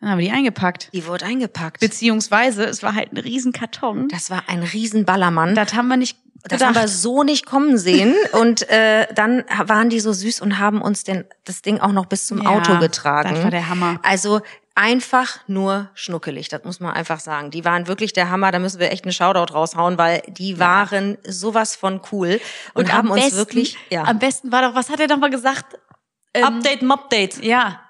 Dann 0.01 0.11
haben 0.11 0.19
wir 0.19 0.25
die 0.27 0.31
eingepackt. 0.31 0.89
Die 0.93 1.05
wurde 1.05 1.25
eingepackt. 1.25 1.81
Beziehungsweise, 1.81 2.63
es 2.63 2.81
war 2.83 2.95
halt 2.95 3.11
ein 3.11 3.17
Riesenkarton. 3.17 4.07
Das 4.07 4.29
war 4.29 4.43
ein 4.47 4.63
Riesenballermann. 4.63 5.55
Das 5.55 5.73
haben 5.73 5.89
wir 5.89 5.97
nicht 5.97 6.17
Das 6.43 6.59
gedacht. 6.59 6.75
haben 6.75 6.75
wir 6.83 6.87
so 6.87 7.23
nicht 7.23 7.45
kommen 7.45 7.77
sehen. 7.77 8.15
Und 8.33 8.69
äh, 8.69 9.07
dann 9.13 9.43
waren 9.65 9.89
die 9.89 9.99
so 9.99 10.13
süß 10.13 10.41
und 10.41 10.57
haben 10.59 10.81
uns 10.81 11.03
den, 11.03 11.25
das 11.45 11.61
Ding 11.61 11.79
auch 11.79 11.91
noch 11.91 12.05
bis 12.05 12.27
zum 12.27 12.41
Ja, 12.41 12.49
Auto 12.49 12.77
getragen. 12.79 13.33
das 13.33 13.43
war 13.43 13.51
der 13.51 13.67
Hammer. 13.69 13.99
Also 14.03 14.41
einfach 14.75 15.39
nur 15.47 15.89
schnuckelig, 15.93 16.47
das 16.47 16.63
muss 16.63 16.79
man 16.79 16.93
einfach 16.93 17.19
sagen. 17.19 17.51
Die 17.51 17.65
waren 17.65 17.87
wirklich 17.87 18.13
der 18.13 18.29
Hammer, 18.29 18.51
da 18.51 18.59
müssen 18.59 18.79
wir 18.79 18.91
echt 18.91 19.03
einen 19.03 19.11
Shoutout 19.11 19.53
raushauen, 19.53 19.97
weil 19.97 20.21
die 20.27 20.57
waren 20.59 21.17
sowas 21.27 21.75
von 21.75 21.99
cool 22.11 22.39
und, 22.73 22.93
haben 22.93 23.07
am 23.09 23.13
uns 23.13 23.23
besten, 23.23 23.37
wirklich 23.37 23.77
ja. 23.89 24.03
Am 24.03 24.19
besten 24.19 24.51
war 24.53 24.61
doch, 24.61 24.75
was 24.75 24.89
hat 24.89 25.01
er 25.01 25.07
doch 25.07 25.17
mal 25.17 25.29
gesagt? 25.29 25.77
Ähm, 26.33 26.45
Update, 26.45 26.83
Update. 26.89 27.43
Ja. 27.43 27.81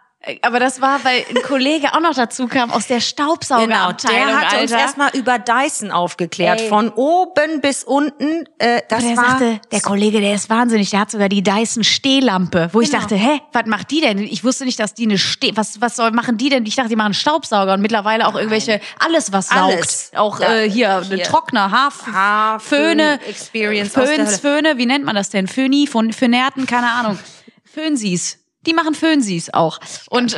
Aber 0.42 0.60
das 0.60 0.82
war, 0.82 1.02
weil 1.06 1.24
ein 1.30 1.42
Kollege 1.44 1.94
auch 1.94 2.02
noch 2.02 2.14
dazu 2.14 2.48
kam 2.48 2.72
aus 2.72 2.88
der 2.88 2.98
Genau, 2.98 3.06
Staubsaugerabteilung, 3.08 4.28
der 4.28 4.42
hat 4.52 4.62
uns 4.62 4.72
erstmal 4.72 5.10
über 5.16 5.40
Dyson 5.40 5.92
aufgeklärt, 5.92 6.60
Ey. 6.60 6.68
von 6.68 6.90
oben 6.90 7.62
bis 7.62 7.86
unten. 7.86 8.44
Äh, 8.58 8.82
das 8.90 9.02
der 9.02 9.16
war 9.16 9.26
sagte, 9.30 9.62
der 9.72 9.80
Kollege, 9.82 10.20
der 10.20 10.36
ist 10.36 10.50
wahnsinnig, 10.50 10.90
der 10.90 11.00
hat 11.00 11.12
sogar 11.12 11.30
die 11.30 11.42
Dyson 11.42 11.86
Stehlampe, 11.86 12.70
wo 12.74 12.82
ich 12.82 12.90
Genau. 12.90 13.02
dachte, 13.02 13.16
hä, 13.16 13.40
was 13.54 13.66
macht 13.66 13.92
die 13.92 14.02
denn? 14.02 14.20
Ich 14.20 14.44
wusste 14.44 14.66
nicht, 14.66 14.78
dass 14.80 14.94
die 14.94 15.06
eine 15.06 15.18
Steh, 15.18 15.54
was, 15.56 15.80
was 15.80 15.96
soll, 15.96 16.12
machen 16.12 16.38
die 16.38 16.50
denn? 16.50 16.66
Ich 16.66 16.76
dachte, 16.76 16.90
die 16.90 16.98
machen 16.98 17.14
Staubsauger 17.14 17.74
und 17.74 17.82
mittlerweile 17.82 18.28
auch 18.28 18.36
irgendwelche, 18.36 18.82
alles 19.00 19.32
was 19.32 19.48
saugt. 19.48 19.74
Alles. 19.74 20.12
Auch 20.18 20.40
Da- 20.40 20.54
äh, 20.54 20.70
hier, 20.70 21.02
hier. 21.08 21.24
Trockner, 21.24 21.72
Haarf 21.72 22.06
Haar- 22.12 22.60
Föhne, 22.60 23.20
Föhn- 23.24 23.30
Experience 23.30 23.94
Föhns. 23.94 24.40
Föhne, 24.42 24.78
wie 24.78 24.86
nennt 24.86 25.06
man 25.06 25.16
das 25.16 25.30
denn? 25.30 25.48
Föhni, 25.48 25.88
von 25.88 26.12
Fönerten, 26.12 26.66
keine 26.68 26.92
Ahnung. 26.92 27.18
Föhnsies. 27.64 28.39
Die 28.66 28.74
machen 28.74 28.94
Föhnsies 28.94 29.54
auch. 29.54 29.80
Und, 30.10 30.36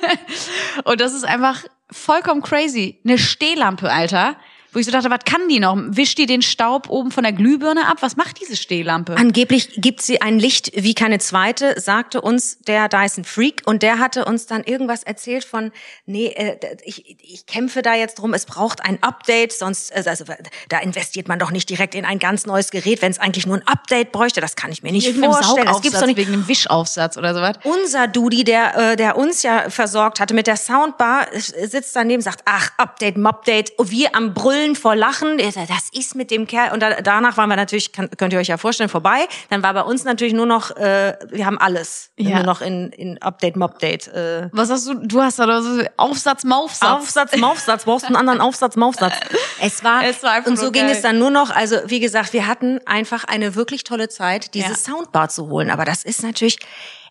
und 0.84 1.00
das 1.00 1.12
ist 1.12 1.24
einfach 1.24 1.64
vollkommen 1.90 2.42
crazy. 2.42 3.00
Eine 3.04 3.18
Stehlampe, 3.18 3.90
Alter. 3.90 4.36
Wo 4.74 4.80
ich 4.80 4.86
so 4.86 4.92
dachte, 4.92 5.08
was 5.08 5.20
kann 5.24 5.48
die 5.48 5.60
noch? 5.60 5.76
Wischt 5.86 6.18
die 6.18 6.26
den 6.26 6.42
Staub 6.42 6.90
oben 6.90 7.12
von 7.12 7.22
der 7.22 7.32
Glühbirne 7.32 7.86
ab? 7.86 7.98
Was 8.00 8.16
macht 8.16 8.40
diese 8.40 8.56
Stehlampe? 8.56 9.16
Angeblich 9.16 9.70
gibt 9.76 10.02
sie 10.02 10.20
ein 10.20 10.40
Licht 10.40 10.72
wie 10.74 10.94
keine 10.94 11.20
zweite, 11.20 11.80
sagte 11.80 12.20
uns 12.20 12.58
der 12.66 12.88
Dyson 12.88 13.22
Freak 13.22 13.62
und 13.66 13.84
der 13.84 14.00
hatte 14.00 14.24
uns 14.24 14.46
dann 14.46 14.64
irgendwas 14.64 15.04
erzählt 15.04 15.44
von, 15.44 15.70
nee, 16.06 16.26
äh, 16.26 16.58
ich, 16.82 17.16
ich 17.22 17.46
kämpfe 17.46 17.82
da 17.82 17.94
jetzt 17.94 18.18
drum, 18.18 18.34
es 18.34 18.46
braucht 18.46 18.84
ein 18.84 19.00
Update, 19.00 19.52
sonst, 19.52 19.92
äh, 19.92 20.02
also 20.06 20.24
da 20.68 20.78
investiert 20.80 21.28
man 21.28 21.38
doch 21.38 21.52
nicht 21.52 21.70
direkt 21.70 21.94
in 21.94 22.04
ein 22.04 22.18
ganz 22.18 22.44
neues 22.44 22.72
Gerät, 22.72 23.00
wenn 23.00 23.12
es 23.12 23.20
eigentlich 23.20 23.46
nur 23.46 23.58
ein 23.58 23.66
Update 23.68 24.10
bräuchte, 24.10 24.40
das 24.40 24.56
kann 24.56 24.72
ich 24.72 24.82
mir 24.82 24.90
nicht 24.90 25.06
Irgendeinem 25.06 25.34
vorstellen. 25.34 25.66
Das 25.68 25.82
gibt's 25.82 26.00
doch 26.00 26.06
nicht. 26.06 26.16
wegen 26.16 26.32
einem 26.32 26.48
Wischaufsatz 26.48 27.16
oder 27.16 27.32
sowas. 27.32 27.58
Unser 27.62 28.08
Dudi, 28.08 28.42
der, 28.42 28.92
äh, 28.92 28.96
der 28.96 29.16
uns 29.16 29.44
ja 29.44 29.70
versorgt 29.70 30.18
hatte 30.18 30.34
mit 30.34 30.48
der 30.48 30.56
Soundbar, 30.56 31.32
äh, 31.32 31.38
sitzt 31.38 31.94
daneben, 31.94 32.22
sagt, 32.22 32.40
ach, 32.44 32.70
Update, 32.76 33.16
Mupdate, 33.16 33.72
wir 33.78 34.16
am 34.16 34.34
Brüllen 34.34 34.63
vor 34.74 34.96
Lachen, 34.96 35.36
das 35.38 35.88
ist 35.92 36.14
mit 36.14 36.30
dem 36.30 36.46
Kerl. 36.46 36.72
Und 36.72 36.80
da, 36.80 37.02
danach 37.02 37.36
waren 37.36 37.48
wir 37.50 37.56
natürlich, 37.56 37.92
kann, 37.92 38.08
könnt 38.16 38.32
ihr 38.32 38.38
euch 38.38 38.48
ja 38.48 38.56
vorstellen, 38.56 38.88
vorbei. 38.88 39.26
Dann 39.50 39.62
war 39.62 39.74
bei 39.74 39.82
uns 39.82 40.04
natürlich 40.04 40.32
nur 40.32 40.46
noch, 40.46 40.70
äh, 40.76 41.16
wir 41.30 41.44
haben 41.44 41.58
alles, 41.58 42.10
Ja. 42.16 42.36
nur 42.36 42.44
noch 42.44 42.60
in, 42.62 42.90
in 42.92 43.20
Update, 43.20 43.56
Mupdate. 43.56 44.08
Äh, 44.08 44.48
Was 44.52 44.70
hast 44.70 44.86
du? 44.86 44.94
Du 44.94 45.20
hast 45.20 45.38
da 45.38 45.60
so 45.60 45.82
Aufsatz, 45.98 46.44
Maufsatz. 46.44 46.88
Aufsatz, 46.90 47.36
Maufsatz, 47.36 47.84
brauchst 47.84 48.04
du 48.04 48.06
einen 48.08 48.16
anderen 48.16 48.40
Aufsatz, 48.40 48.76
Maufsatz. 48.76 49.14
Es 49.60 49.84
war, 49.84 50.02
Es 50.04 50.22
war 50.22 50.32
einfach 50.32 50.50
und 50.50 50.56
so 50.56 50.64
nur 50.64 50.72
ging 50.72 50.86
geil. 50.86 50.92
es 50.96 51.02
dann 51.02 51.18
nur 51.18 51.30
noch, 51.30 51.50
also 51.50 51.76
wie 51.86 52.00
gesagt, 52.00 52.32
wir 52.32 52.46
hatten 52.46 52.80
einfach 52.86 53.24
eine 53.24 53.54
wirklich 53.54 53.84
tolle 53.84 54.08
Zeit, 54.08 54.54
diese 54.54 54.68
Ja. 54.68 54.74
Soundbar 54.74 55.28
zu 55.28 55.48
holen. 55.48 55.70
Aber 55.70 55.84
das 55.84 56.04
ist 56.04 56.22
natürlich, 56.22 56.58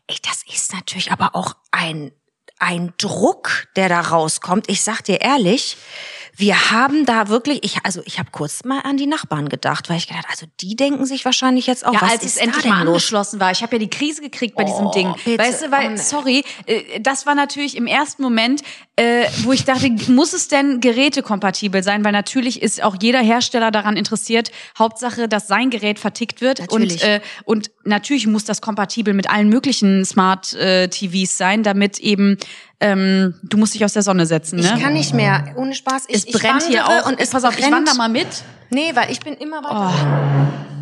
ey, 0.08 0.16
das 0.28 0.42
ist 0.52 0.74
natürlich 0.74 1.12
aber 1.12 1.36
auch 1.36 1.54
ein 1.72 2.12
ein 2.60 2.94
Druck, 2.98 3.68
der 3.76 3.90
da 3.90 4.00
rauskommt. 4.02 4.70
Ich 4.70 4.84
sag 4.84 5.02
dir 5.04 5.22
ehrlich, 5.22 5.78
wir 6.36 6.72
haben 6.72 7.06
da 7.06 7.28
wirklich, 7.28 7.60
ich, 7.64 7.78
also 7.84 8.02
ich 8.06 8.18
habe 8.18 8.32
kurz 8.32 8.64
mal 8.64 8.80
an 8.82 8.98
die 8.98 9.06
Nachbarn 9.06 9.50
gedacht, 9.50 9.90
weil 9.90 9.98
ich 9.98 10.08
gedacht, 10.08 10.26
also 10.30 10.48
die 10.62 10.76
denken 10.76 11.06
sich 11.06 11.26
wahrscheinlich 11.26 11.68
jetzt 11.68 11.86
auch, 11.86 11.94
Ja, 11.94 12.02
was 12.02 12.12
als 12.14 12.24
es 12.24 12.32
ist 12.36 12.38
endlich 12.38 12.64
da 12.64 12.70
denn 12.70 12.72
mal 12.72 12.84
los? 12.86 12.94
angeschlossen 12.96 13.40
war. 13.40 13.52
Ich 13.52 13.62
habe 13.62 13.76
ja 13.76 13.80
die 13.80 13.90
Krise 13.90 14.22
gekriegt 14.22 14.56
bei 14.56 14.64
diesem 14.64 14.88
Oh, 14.88 14.92
Ding. 14.92 15.14
bitte. 15.26 15.44
Weißt 15.44 15.62
du, 15.64 15.72
weil, 15.72 15.98
sorry, 15.98 16.44
äh, 16.66 17.00
das 17.02 17.26
war 17.28 17.36
natürlich 17.36 17.78
im 17.78 17.86
ersten 17.86 18.24
Moment, 18.24 18.64
äh, 18.96 19.26
wo 19.44 19.52
ich 19.52 19.66
dachte, 19.66 19.90
muss 20.12 20.34
es 20.34 20.48
denn 20.50 20.80
gerätekompatibel 20.80 21.82
sein? 21.82 22.04
Weil 22.06 22.12
natürlich 22.12 22.62
ist 22.62 22.84
auch 22.84 22.96
jeder 23.02 23.22
Hersteller 23.22 23.72
daran 23.72 23.98
interessiert, 23.98 24.52
Hauptsache, 24.78 25.28
dass 25.28 25.48
sein 25.48 25.72
Gerät 25.72 25.98
vertickt 25.98 26.42
wird. 26.42 26.60
Natürlich. 26.60 27.02
Und, 27.02 27.10
äh, 27.10 27.20
und 27.46 27.72
natürlich 27.86 28.28
muss 28.28 28.46
das 28.46 28.62
kompatibel 28.62 29.16
mit 29.16 29.30
allen 29.30 29.50
möglichen 29.50 30.06
Smart 30.06 30.54
äh, 30.54 30.90
TVs 30.90 31.38
sein, 31.38 31.64
damit 31.64 31.98
eben 32.00 32.38
ähm, 32.84 33.34
du 33.44 33.58
musst 33.58 33.74
dich 33.74 33.84
aus 33.86 33.94
der 33.94 34.02
Sonne 34.04 34.26
setzen. 34.26 34.60
Ne? 34.60 34.74
Ich 34.76 34.84
kann 34.84 34.94
nicht 34.94 35.14
mehr, 35.14 35.54
ohne 35.56 35.74
Spaß. 35.74 36.04
Ich, 36.10 36.28
es 36.28 36.32
brennt 36.32 36.64
ich 36.64 36.68
hier 36.68 36.82
wandere 36.84 37.04
auch. 37.06 37.08
und 37.08 37.20
es 37.20 37.30
pass 37.30 37.44
auf, 37.46 37.54
ich 37.56 37.62
brennt. 37.62 37.74
wandere 37.76 37.96
mal 37.96 38.10
mit. 38.10 38.28
Nee, 38.70 38.92
weil 38.94 39.10
ich 39.12 39.20
bin 39.22 39.36
immer 39.36 39.64
weiter. 39.64 39.94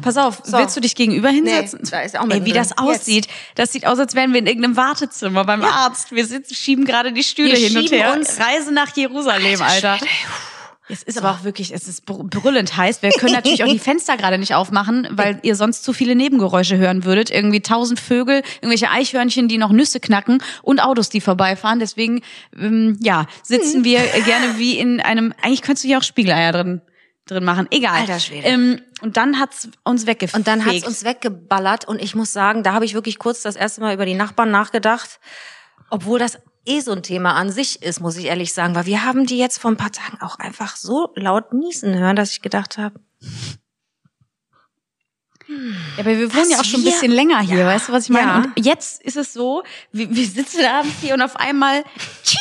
Pass 0.01 0.17
auf, 0.17 0.41
willst 0.47 0.75
du 0.75 0.81
dich 0.81 0.95
gegenüber 0.95 1.29
hinsetzen? 1.29 1.81
Nee, 1.83 1.89
da 1.91 1.99
ist 2.01 2.17
auch 2.17 2.27
Ey, 2.29 2.43
wie 2.43 2.53
das 2.53 2.75
aussieht. 2.75 3.27
Das 3.53 3.71
sieht 3.71 3.85
aus, 3.85 3.99
als 3.99 4.15
wären 4.15 4.31
wir 4.33 4.39
in 4.39 4.47
irgendeinem 4.47 4.75
Wartezimmer 4.75 5.45
beim 5.45 5.63
Arzt. 5.63 6.11
Wir 6.11 6.25
sitzen, 6.25 6.55
schieben 6.55 6.85
gerade 6.85 7.11
die 7.13 7.23
Stühle 7.23 7.51
Wir 7.55 7.67
hin 7.67 7.77
und 7.77 7.91
her. 7.91 8.13
uns- 8.13 8.39
Reise 8.39 8.73
nach 8.73 8.95
Jerusalem, 8.95 9.61
Alter. 9.61 9.99
Es 10.91 11.04
ist 11.04 11.17
aber 11.17 11.32
auch 11.32 11.43
wirklich, 11.43 11.73
es 11.73 11.88
ist 11.88 12.06
br- 12.06 12.23
brüllend 12.23 12.75
heiß. 12.75 13.01
Wir 13.01 13.12
können 13.12 13.34
natürlich 13.34 13.63
auch 13.63 13.69
die 13.71 13.80
Fenster 13.89 14.17
gerade 14.17 14.38
nicht 14.38 14.54
aufmachen, 14.54 15.08
weil 15.12 15.39
ihr 15.43 15.56
sonst 15.56 15.84
zu 15.84 15.93
viele 15.93 16.15
Nebengeräusche 16.15 16.77
hören 16.77 17.06
würdet. 17.06 17.30
Irgendwie 17.32 17.62
tausend 17.62 17.99
Vögel, 17.99 18.43
irgendwelche 18.56 18.89
Eichhörnchen, 18.89 19.47
die 19.47 19.58
noch 19.58 19.71
Nüsse 19.71 19.99
knacken 19.99 20.43
und 20.62 20.82
Autos, 20.82 21.10
die 21.10 21.21
vorbeifahren. 21.21 21.80
Deswegen, 21.80 22.21
ähm, 22.58 22.97
ja, 23.01 23.25
sitzen 23.43 23.84
wir 23.84 23.99
äh, 23.99 24.21
gerne 24.21 24.58
wie 24.58 24.77
in 24.77 24.99
einem, 24.99 25.34
eigentlich 25.41 25.62
könntest 25.62 25.84
du 25.86 25.88
hier 25.88 25.97
auch 25.99 26.04
Spiegeleier 26.04 26.51
drin, 26.51 26.82
drin 27.25 27.43
machen. 27.45 27.67
Egal. 27.71 28.01
Alter 28.01 28.19
Schwede. 28.19 28.47
Ähm, 28.47 28.82
und 29.01 29.17
dann 29.17 29.39
hat's 29.39 29.69
uns 29.84 30.06
weggefegt. 30.06 30.38
Und 30.38 30.47
dann 30.47 30.65
hat's 30.65 30.86
uns 30.86 31.04
weggeballert 31.04 31.88
und 31.88 32.01
ich 32.01 32.13
muss 32.15 32.34
sagen, 32.34 32.63
da 32.63 32.73
habe 32.73 32.86
ich 32.86 32.93
wirklich 32.93 33.17
kurz 33.17 33.41
das 33.41 33.56
erste 33.56 33.82
Mal 33.82 33.93
über 33.93 34.06
die 34.06 34.13
Nachbarn 34.13 34.51
nachgedacht, 34.51 35.19
obwohl 35.89 36.19
das 36.19 36.38
eh 36.65 36.80
so 36.82 36.91
ein 36.91 37.04
Thema 37.04 37.34
an 37.34 37.52
sich 37.52 37.82
ist, 37.82 38.00
muss 38.02 38.17
ich 38.17 38.26
ehrlich 38.26 38.54
sagen, 38.54 38.76
weil 38.76 38.86
wir 38.86 39.04
haben 39.04 39.26
die 39.26 39.38
jetzt 39.38 39.60
vor 39.60 39.71
ein 39.71 39.78
paar 39.78 39.91
Tagen 39.91 40.19
auch 40.21 40.38
einfach 40.39 40.76
so 40.76 41.12
laut 41.15 41.54
niesen 41.54 41.97
hören, 41.97 42.15
dass 42.15 42.32
ich 42.32 42.41
gedacht 42.41 42.78
habe, 42.78 43.00
Ja, 45.47 45.58
aber 46.00 46.17
wir 46.17 46.34
wohnen 46.34 46.50
ja 46.52 46.60
auch 46.60 46.63
schon 46.63 46.82
ein 46.82 46.86
bisschen 46.86 47.12
länger 47.12 47.41
hier, 47.41 47.58
Ja. 47.60 47.65
weißt 47.65 47.89
du, 47.89 47.93
was 47.93 48.04
ich 48.06 48.10
meine? 48.10 48.28
Ja. 48.28 48.54
Und 48.56 48.65
jetzt 48.65 49.02
ist 49.04 49.17
es 49.17 49.34
so, 49.34 49.63
wir, 49.91 50.10
wir 50.13 50.26
sitzen 50.26 50.63
abends 50.63 50.95
hier 51.02 51.13
und 51.13 51.21
auf 51.21 51.36
einmal 51.36 51.84
tschi, 52.24 52.38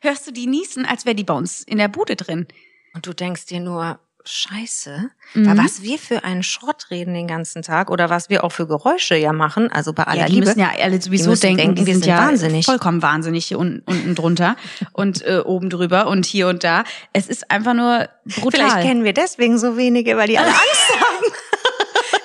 hörst 0.00 0.26
du 0.26 0.32
die 0.32 0.46
niesen, 0.46 0.84
als 0.84 1.04
wäre 1.04 1.14
die 1.14 1.24
bei 1.24 1.34
uns 1.34 1.62
in 1.62 1.78
der 1.78 1.88
Bude 1.88 2.16
drin. 2.16 2.48
und 2.94 3.06
du 3.06 3.12
denkst 3.14 3.46
dir 3.46 3.60
nur, 3.60 4.00
Scheiße, 4.24 5.10
Mhm. 5.34 5.46
weil 5.46 5.58
was 5.64 5.82
wir 5.82 5.98
für 5.98 6.24
einen 6.24 6.42
Schrott 6.42 6.86
reden 6.90 7.14
den 7.14 7.26
ganzen 7.26 7.62
Tag 7.62 7.90
oder 7.90 8.10
was 8.10 8.28
wir 8.30 8.42
auch 8.44 8.50
für 8.52 8.66
Geräusche 8.66 9.16
ja 9.16 9.32
machen, 9.32 9.70
also 9.70 9.92
bei 9.92 10.04
aller 10.04 10.20
Ja, 10.22 10.26
die 10.26 10.32
Liebe. 10.34 10.46
müssen 10.46 10.60
ja 10.60 10.70
alle 10.82 11.00
sowieso 11.00 11.34
denken, 11.34 11.56
denken, 11.58 11.74
die 11.76 11.86
wir 11.86 11.94
sind, 11.94 12.04
sind 12.04 12.10
ja 12.12 12.18
wahnsinnig. 12.26 12.66
vollkommen 12.66 13.00
wahnsinnig 13.02 13.46
hier 13.46 13.58
unten, 13.58 13.80
unten 13.86 14.14
drunter 14.14 14.56
und 14.92 15.24
äh, 15.24 15.38
oben 15.44 15.70
drüber 15.70 16.06
und 16.08 16.26
hier 16.26 16.48
und 16.48 16.64
da. 16.64 16.84
Es 17.12 17.28
ist 17.28 17.50
einfach 17.50 17.74
nur 17.74 18.08
brutal. 18.24 18.50
Vielleicht 18.70 18.86
kennen 18.86 19.04
wir 19.04 19.12
deswegen 19.12 19.58
so 19.58 19.76
wenige, 19.76 20.16
weil 20.16 20.28
die 20.28 20.38
alle 20.38 20.48
Angst 20.50 21.00
haben. 21.00 21.32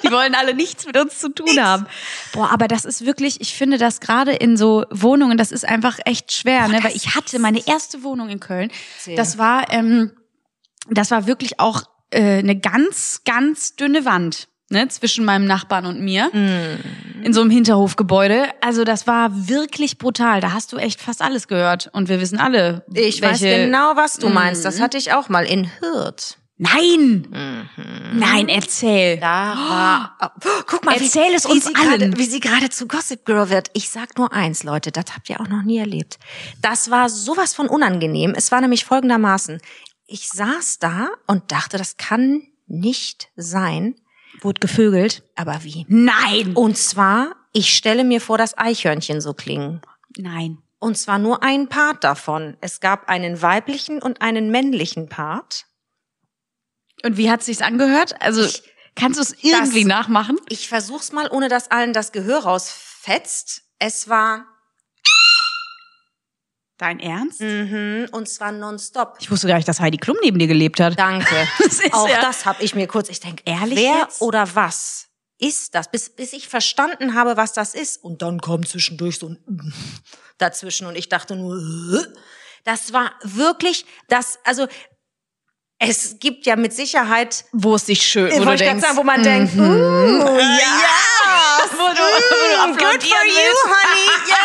Die 0.03 0.11
wollen 0.11 0.35
alle 0.35 0.53
nichts 0.53 0.85
mit 0.85 0.97
uns 0.97 1.19
zu 1.19 1.29
tun 1.29 1.59
haben. 1.59 1.87
Boah, 2.33 2.51
aber 2.51 2.67
das 2.67 2.85
ist 2.85 3.05
wirklich, 3.05 3.41
ich 3.41 3.55
finde 3.55 3.77
das 3.79 3.99
gerade 3.99 4.33
in 4.33 4.55
so 4.55 4.85
Wohnungen, 4.91 5.35
das 5.37 5.51
ist 5.51 5.67
einfach 5.67 5.97
echt 6.05 6.31
schwer, 6.31 6.67
ne? 6.67 6.83
Weil 6.83 6.95
ich 6.95 7.15
hatte 7.15 7.39
meine 7.39 7.65
erste 7.67 8.03
Wohnung 8.03 8.29
in 8.29 8.39
Köln. 8.39 8.71
Erzähl. 8.97 9.15
Das 9.15 9.37
war, 9.39 9.71
ähm, 9.71 10.11
das 10.89 11.11
war 11.11 11.27
wirklich 11.27 11.59
auch 11.59 11.83
äh, 12.11 12.39
eine 12.39 12.57
ganz, 12.59 13.21
ganz 13.25 13.75
dünne 13.75 14.05
Wand. 14.05 14.47
Ne, 14.71 14.87
zwischen 14.87 15.25
meinem 15.25 15.45
Nachbarn 15.45 15.85
und 15.85 16.01
mir 16.01 16.31
in 16.33 17.33
so 17.33 17.41
einem 17.41 17.51
Hinterhofgebäude. 17.51 18.45
Also 18.61 18.83
das 18.83 19.05
war 19.05 19.47
wirklich 19.47 19.99
brutal. 19.99 20.41
Da 20.41 20.53
hast 20.53 20.73
du 20.73 20.77
echt 20.77 20.99
fast 21.01 21.21
alles 21.21 21.47
gehört. 21.47 21.91
Und 21.93 22.09
wir 22.09 22.19
wissen 22.19 22.39
alle, 22.39 22.83
Ich 22.91 23.21
weiß 23.21 23.41
welche- 23.43 23.59
Mhm. 23.59 23.65
genau, 23.67 23.91
was 23.95 24.15
du 24.17 24.27
meinst. 24.29 24.65
Das 24.65 24.81
hatte 24.81 24.97
ich 24.97 25.13
auch 25.13 25.29
mal 25.29 25.45
in 25.45 25.69
Hürth. 25.79 26.37
Nein, 26.57 27.27
Mhm. 27.29 28.17
nein, 28.17 28.47
erzähl. 28.49 29.17
Da 29.19 29.55
war. 29.55 30.17
Oh, 30.43 30.49
guck 30.65 30.83
mal, 30.83 30.93
Erzähl 30.99 31.29
wie, 31.31 31.35
es 31.35 31.45
wie 31.47 31.51
uns 31.51 31.65
sie 31.65 31.75
allen. 31.75 31.99
Grade, 31.99 32.17
wie 32.17 32.25
sie 32.25 32.39
gerade 32.39 32.69
zu 32.71 32.87
Gossip 32.87 33.23
Girl 33.23 33.51
wird. 33.51 33.69
Ich 33.73 33.89
sag 33.91 34.17
nur 34.17 34.33
eins, 34.33 34.63
Leute, 34.63 34.91
das 34.91 35.05
habt 35.13 35.29
ihr 35.29 35.39
auch 35.41 35.47
noch 35.47 35.61
nie 35.61 35.77
erlebt. 35.77 36.17
Das 36.63 36.89
war 36.89 37.09
sowas 37.09 37.53
von 37.53 37.67
unangenehm. 37.67 38.33
Es 38.35 38.51
war 38.51 38.61
nämlich 38.61 38.83
folgendermaßen. 38.83 39.59
Ich 40.07 40.29
saß 40.29 40.79
da 40.79 41.09
und 41.27 41.51
dachte, 41.51 41.77
das 41.77 41.97
kann 41.97 42.43
nicht 42.67 43.29
sein. 43.35 43.95
Wurde 44.41 44.59
gevögelt. 44.59 45.23
Aber 45.35 45.63
wie? 45.63 45.85
Nein. 45.87 46.53
Und 46.55 46.77
zwar, 46.77 47.35
ich 47.53 47.75
stelle 47.75 48.03
mir 48.03 48.21
vor, 48.21 48.37
dass 48.37 48.57
Eichhörnchen 48.57 49.21
so 49.21 49.33
klingen. 49.33 49.81
Nein. 50.17 50.59
Und 50.79 50.97
zwar 50.97 51.17
nur 51.19 51.41
ein 51.41 51.67
Part 51.69 52.03
davon. 52.03 52.57
Es 52.61 52.79
gab 52.79 53.07
einen 53.09 53.41
weiblichen 53.41 54.01
und 54.01 54.21
einen 54.21 54.51
männlichen 54.51 55.09
Part. 55.09 55.65
Und 57.03 57.17
wie 57.17 57.31
hat 57.31 57.43
sich's 57.43 57.61
angehört? 57.61 58.21
Also 58.21 58.43
Ich- 58.43 58.63
kannst 58.95 59.17
du 59.17 59.23
es 59.23 59.31
irgendwie 59.43 59.81
Das- 59.83 59.89
nachmachen? 59.89 60.37
Ich 60.49 60.67
versuch's 60.67 61.11
mal, 61.11 61.29
ohne 61.31 61.49
dass 61.49 61.71
allen 61.71 61.93
das 61.93 62.11
Gehör 62.11 62.39
rausfetzt. 62.43 63.63
Es 63.79 64.09
war, 64.09 64.45
Dein 66.77 66.99
Ernst? 66.99 67.39
mhm, 67.39 68.07
und 68.11 68.27
zwar 68.27 68.51
nonstop. 68.51 69.15
Ich 69.21 69.31
wusste 69.31 69.47
gar 69.47 69.55
nicht, 69.55 69.67
dass 69.67 69.79
Heidi 69.79 69.97
Klum 69.97 70.17
neben 70.21 70.37
dir 70.39 70.47
gelebt 70.47 70.79
hat. 70.81 70.99
Danke. 70.99 71.47
Das 71.59 71.79
Auch 71.93 72.09
ja- 72.09 72.19
das 72.21 72.45
habe 72.45 72.61
ich 72.63 72.75
mir 72.75 72.87
kurz, 72.87 73.07
ich 73.09 73.19
denke, 73.21 73.43
Ehrlich 73.45 73.79
wer 73.79 73.99
jetzt? 73.99 74.21
oder 74.21 74.53
was 74.55 75.05
ist 75.37 75.73
das? 75.75 75.89
Bis, 75.89 76.09
bis 76.15 76.33
ich 76.33 76.47
verstanden 76.49 77.13
habe, 77.13 77.37
was 77.37 77.53
das 77.53 77.75
ist. 77.75 78.03
Und 78.03 78.21
dann 78.21 78.41
kam 78.41 78.65
zwischendurch 78.65 79.19
so 79.19 79.29
ein 79.29 79.37
dazwischen 80.37 80.85
und 80.87 80.95
ich 80.97 81.07
dachte 81.09 81.35
nur, 81.35 81.57
das 82.65 82.91
war 82.93 83.13
wirklich 83.23 83.85
das, 84.09 84.37
also 84.43 84.67
es 85.77 86.19
gibt 86.19 86.45
ja 86.45 86.55
mit 86.55 86.71
Sicherheit 86.73 87.43
Wo 87.51 87.75
es 87.75 87.85
sich 87.85 88.01
schön, 88.01 88.31
wo 88.31 88.39
du 88.39 88.45
wollte 88.45 88.63
gerade 88.63 88.75
denkst, 88.79 88.87
sagen, 88.87 88.97
wo 88.97 89.03
man 89.03 89.21
denkt, 89.23 89.53
uh, 89.55 89.61
ja, 89.61 89.65
wo 91.71 91.87
du, 91.93 92.01
wo 92.01 92.67
du 92.67 92.73
good 92.77 93.03
for 93.03 93.25
you, 93.25 93.53
honey, 93.65 94.09
yes. 94.27 94.37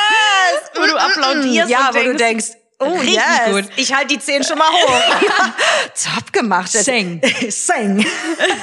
Wo 0.75 0.87
du 0.87 0.97
applaudierst 0.97 1.71
Ja, 1.71 1.89
und 1.89 1.95
wo 1.97 2.03
du 2.03 2.17
denkst, 2.17 2.49
denkst, 2.49 2.61
oh 2.79 2.99
richtig 2.99 3.15
yes, 3.15 3.51
gut. 3.51 3.65
ich 3.77 3.95
halte 3.95 4.09
die 4.09 4.19
Zehen 4.19 4.45
schon 4.45 4.59
mal 4.59 4.71
hoch. 4.71 5.03
Top 6.15 6.33
gemacht. 6.33 6.71
Sing. 6.71 7.21
Sing. 7.49 8.07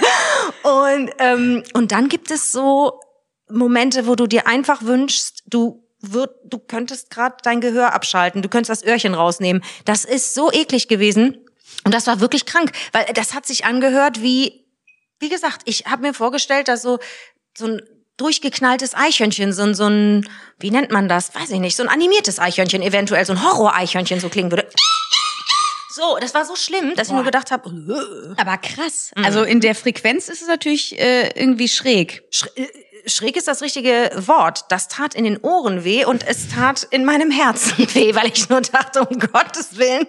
und, 0.64 1.12
ähm, 1.20 1.64
und 1.74 1.92
dann 1.92 2.10
gibt 2.10 2.32
es 2.32 2.52
so 2.52 3.00
Momente, 3.50 4.08
wo 4.08 4.16
du 4.16 4.28
dir 4.28 4.48
einfach 4.48 4.82
wünschst, 4.84 5.44
du 5.46 5.84
würd, 6.02 6.32
du 6.46 6.60
könntest 6.60 7.10
gerade 7.10 7.38
dein 7.44 7.62
Gehör 7.62 7.94
abschalten, 7.94 8.42
du 8.42 8.50
könntest 8.50 8.82
das 8.82 8.88
Öhrchen 8.88 9.14
rausnehmen. 9.14 9.64
Das 9.86 10.06
ist 10.06 10.34
so 10.34 10.52
eklig 10.52 10.88
gewesen. 10.88 11.38
Und 11.84 11.94
das 11.94 12.08
war 12.08 12.20
wirklich 12.20 12.46
krank, 12.46 12.72
weil 12.92 13.06
das 13.14 13.34
hat 13.34 13.46
sich 13.46 13.66
angehört 13.66 14.22
wie, 14.22 14.66
wie 15.20 15.30
gesagt, 15.30 15.62
ich 15.66 15.86
habe 15.86 16.02
mir 16.02 16.14
vorgestellt, 16.14 16.68
dass 16.68 16.82
so, 16.82 17.00
so 17.58 17.68
ein 17.68 17.82
durchgeknalltes 18.18 18.94
Eichhörnchen, 18.94 19.54
so 19.54 19.64
ein, 19.64 19.76
so 19.76 19.86
ein, 19.86 20.28
wie 20.60 20.72
nennt 20.72 20.92
man 20.92 21.08
das? 21.08 21.34
Weiß 21.36 21.50
ich 21.52 21.60
nicht, 21.60 21.76
so 21.76 21.84
ein 21.84 21.90
animiertes 21.90 22.40
Eichhörnchen, 22.40 22.82
eventuell 22.82 23.26
so 23.26 23.34
ein 23.34 23.44
Horror-Eichhörnchen 23.44 24.20
so 24.20 24.30
klingen 24.30 24.52
würde. 24.52 24.68
So, 25.90 26.18
das 26.22 26.36
war 26.36 26.46
so 26.46 26.56
schlimm, 26.56 26.94
dass 26.96 27.08
ich 27.08 27.14
nur 27.14 27.24
gedacht 27.24 27.50
habe, 27.50 27.72
Aber 28.38 28.58
krass. 28.58 29.12
Also 29.16 29.42
in 29.44 29.62
der 29.62 29.74
Frequenz 29.74 30.30
ist 30.30 30.44
es 30.44 30.48
natürlich 30.48 30.98
äh, 31.00 31.30
irgendwie 31.30 31.68
schräg. 31.68 32.24
Sch 32.30 32.46
äh, 32.56 32.68
schräg 33.08 33.36
ist 33.38 33.48
das 33.48 33.62
richtige 33.62 34.12
Wort. 34.16 34.66
Das 34.70 34.88
tat 34.88 35.16
in 35.16 35.24
den 35.24 35.38
Ohren 35.38 35.84
weh 35.84 36.06
und 36.06 36.28
es 36.28 36.50
tat 36.50 36.84
in 36.92 37.06
meinem 37.06 37.32
Herzen 37.32 37.78
weh, 37.96 38.14
weil 38.14 38.28
ich 38.28 38.50
nur 38.50 38.62
dachte, 38.62 39.04
um 39.06 39.20
Gottes 39.20 39.78
Willen, 39.78 40.06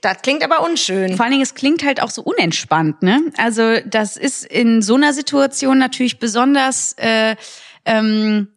das 0.00 0.22
klingt 0.22 0.44
aber 0.44 0.62
unschön. 0.62 1.16
Vor 1.16 1.24
allen 1.24 1.32
Dingen, 1.32 1.42
es 1.42 1.54
klingt 1.54 1.84
halt 1.84 2.02
auch 2.02 2.10
so 2.10 2.22
unentspannt, 2.22 3.02
ne? 3.02 3.20
Also 3.36 3.78
das 3.86 4.16
ist 4.16 4.44
in 4.44 4.82
so 4.82 4.94
einer 4.94 5.12
Situation 5.12 5.78
natürlich 5.78 6.18
besonders 6.18 6.94
äh, 6.98 7.36
ähm, 7.84 8.48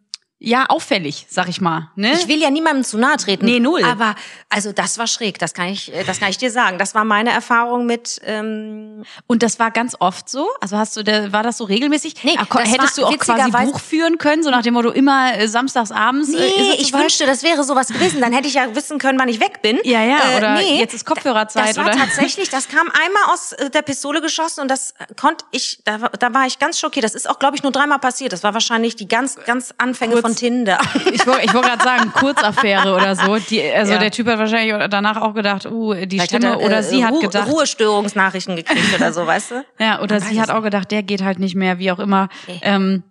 ja 0.45 0.65
auffällig, 0.67 1.25
sag 1.29 1.49
ich 1.49 1.59
mal. 1.59 1.89
Ne? 1.95 2.13
Ich 2.13 2.27
will 2.27 2.39
ja 2.41 2.49
niemandem 2.49 2.83
zu 2.83 2.97
nahe 2.97 3.17
treten. 3.17 3.45
Nee, 3.45 3.59
null. 3.59 3.83
Aber 3.83 4.15
also 4.49 4.71
das 4.71 4.97
war 4.97 5.07
schräg, 5.07 5.39
das 5.39 5.53
kann 5.53 5.67
ich, 5.67 5.93
äh, 5.93 6.03
das 6.03 6.19
kann 6.19 6.29
ich 6.29 6.37
dir 6.37 6.51
sagen. 6.51 6.77
Das 6.77 6.93
war 6.95 7.03
meine 7.03 7.31
Erfahrung 7.31 7.85
mit. 7.85 8.21
Ähm, 8.25 9.03
Und 9.27 9.43
das 9.43 9.59
war 9.59 9.71
ganz 9.71 9.95
oft 9.99 10.29
so? 10.29 10.47
Also 10.61 10.77
hast 10.77 10.95
du, 10.97 11.03
da, 11.03 11.31
war 11.31 11.43
das 11.43 11.57
so 11.57 11.63
regelmäßig? 11.65 12.23
Nee, 12.23 12.35
das 12.37 12.71
hättest 12.71 12.97
du 12.97 13.05
auch 13.05 13.17
quasi 13.17 13.51
Buch 13.51 13.79
führen 13.79 14.17
können, 14.17 14.43
so 14.43 14.49
nach 14.49 14.61
dem 14.61 14.73
Motto 14.75 14.89
immer 14.91 15.35
äh, 15.37 15.47
samstags 15.47 15.91
abends? 15.91 16.29
nee, 16.29 16.37
äh, 16.37 16.47
ist 16.47 16.69
es 16.75 16.79
ich 16.81 16.87
soweit? 16.87 17.01
wünschte, 17.01 17.25
das 17.25 17.43
wäre 17.43 17.63
sowas 17.63 17.87
gewesen. 17.87 18.21
Dann 18.21 18.31
hätte 18.33 18.47
ich 18.47 18.53
ja 18.53 18.73
wissen 18.75 18.97
können, 18.99 19.19
wann 19.19 19.29
ich 19.29 19.39
weg 19.39 19.61
bin. 19.61 19.79
Ja, 19.83 20.03
ja, 20.03 20.17
Äh, 20.33 20.37
oder 20.37 20.53
nee, 20.55 20.79
jetzt 20.79 20.93
ist 20.93 21.05
Kopfhörerzeit, 21.05 21.69
Das 21.69 21.77
war 21.77 21.85
oder? 21.87 21.95
tatsächlich, 21.97 22.49
das 22.49 22.67
kam 22.67 22.87
einmal 22.89 23.33
aus 23.33 23.51
äh, 23.53 23.69
der 23.69 23.81
Pistole 23.81 24.21
geschossen 24.21 24.61
und 24.61 24.67
das 24.69 24.93
konnte 25.19 25.43
ich, 25.51 25.79
da, 25.85 26.01
war- 26.01 26.09
da 26.11 26.33
war 26.33 26.45
ich 26.45 26.59
ganz 26.59 26.79
schockiert. 26.79 27.03
Das 27.03 27.15
ist 27.15 27.29
auch, 27.29 27.39
glaube 27.39 27.55
ich, 27.55 27.63
nur 27.63 27.71
dreimal 27.71 27.99
passiert. 27.99 28.31
Das 28.33 28.43
war 28.43 28.53
wahrscheinlich 28.53 28.95
die 28.95 29.07
ganz, 29.07 29.37
ganz 29.45 29.73
Anfänge 29.77 30.13
Kurz 30.13 30.21
von 30.23 30.34
von 30.35 30.47
Tinder. 30.49 30.79
Ich 31.13 31.25
wollte 31.25 31.53
wollt 31.53 31.65
gerade 31.65 31.83
sagen, 31.83 32.11
Kurzaffäre 32.13 32.93
oder 32.95 33.15
so. 33.15 33.37
Die, 33.37 33.61
also 33.63 33.93
Ja. 33.93 33.99
der 33.99 34.11
Typ 34.11 34.27
hat 34.27 34.37
wahrscheinlich 34.39 34.73
danach 34.89 35.17
auch 35.21 35.33
gedacht, 35.33 35.65
uh, 35.65 35.93
die 35.93 36.17
Vielleicht 36.17 36.31
Stimme 36.31 36.51
hat 36.51 36.59
er, 36.59 36.65
oder 36.65 36.77
äh, 36.79 36.83
sie 36.83 37.03
hat 37.05 37.13
Ruhe- 37.13 37.21
gedacht, 37.21 37.47
Ruhestörungsnachrichten 37.49 38.55
gekriegt 38.55 38.93
oder 38.95 39.11
so, 39.13 39.25
weißt 39.25 39.51
du? 39.51 39.65
ja, 39.79 40.01
oder 40.01 40.19
sie 40.19 40.39
hat 40.41 40.49
auch 40.49 40.61
gedacht, 40.63 40.91
der 40.91 41.03
geht 41.03 41.21
halt 41.23 41.39
nicht 41.39 41.55
mehr, 41.55 41.79
wie 41.79 41.91
auch 41.91 41.99
immer. 41.99 42.29
Ähm, 42.61 43.03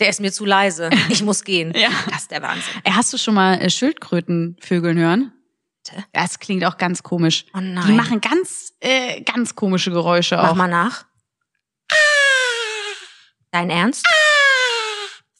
Der 0.00 0.08
ist 0.08 0.20
mir 0.20 0.30
zu 0.32 0.44
leise. 0.44 0.90
Ich 1.08 1.22
muss 1.22 1.42
gehen. 1.44 1.72
Ja. 1.76 1.88
Das 2.10 2.22
ist 2.22 2.30
der 2.30 2.42
Wahnsinn. 2.42 2.62
Hast 2.88 3.12
du 3.12 3.18
schon 3.18 3.34
mal 3.34 3.54
äh, 3.60 3.68
Schildkrötenvögeln 3.70 4.96
hören? 4.98 5.32
Bitte? 5.84 6.04
Das 6.12 6.38
klingt 6.38 6.64
auch 6.64 6.76
ganz 6.76 7.02
komisch. 7.02 7.46
Oh 7.54 7.58
nein. 7.60 7.84
Die 7.86 7.92
machen 7.92 8.20
ganz, 8.20 8.74
äh, 8.80 9.22
ganz 9.22 9.54
komische 9.54 9.90
Geräusche 9.90 10.36
Mach 10.36 10.50
auch. 10.50 10.54
mal 10.54 10.68
nach. 10.68 11.04
Dein 13.50 13.70
Ernst? 13.70 14.06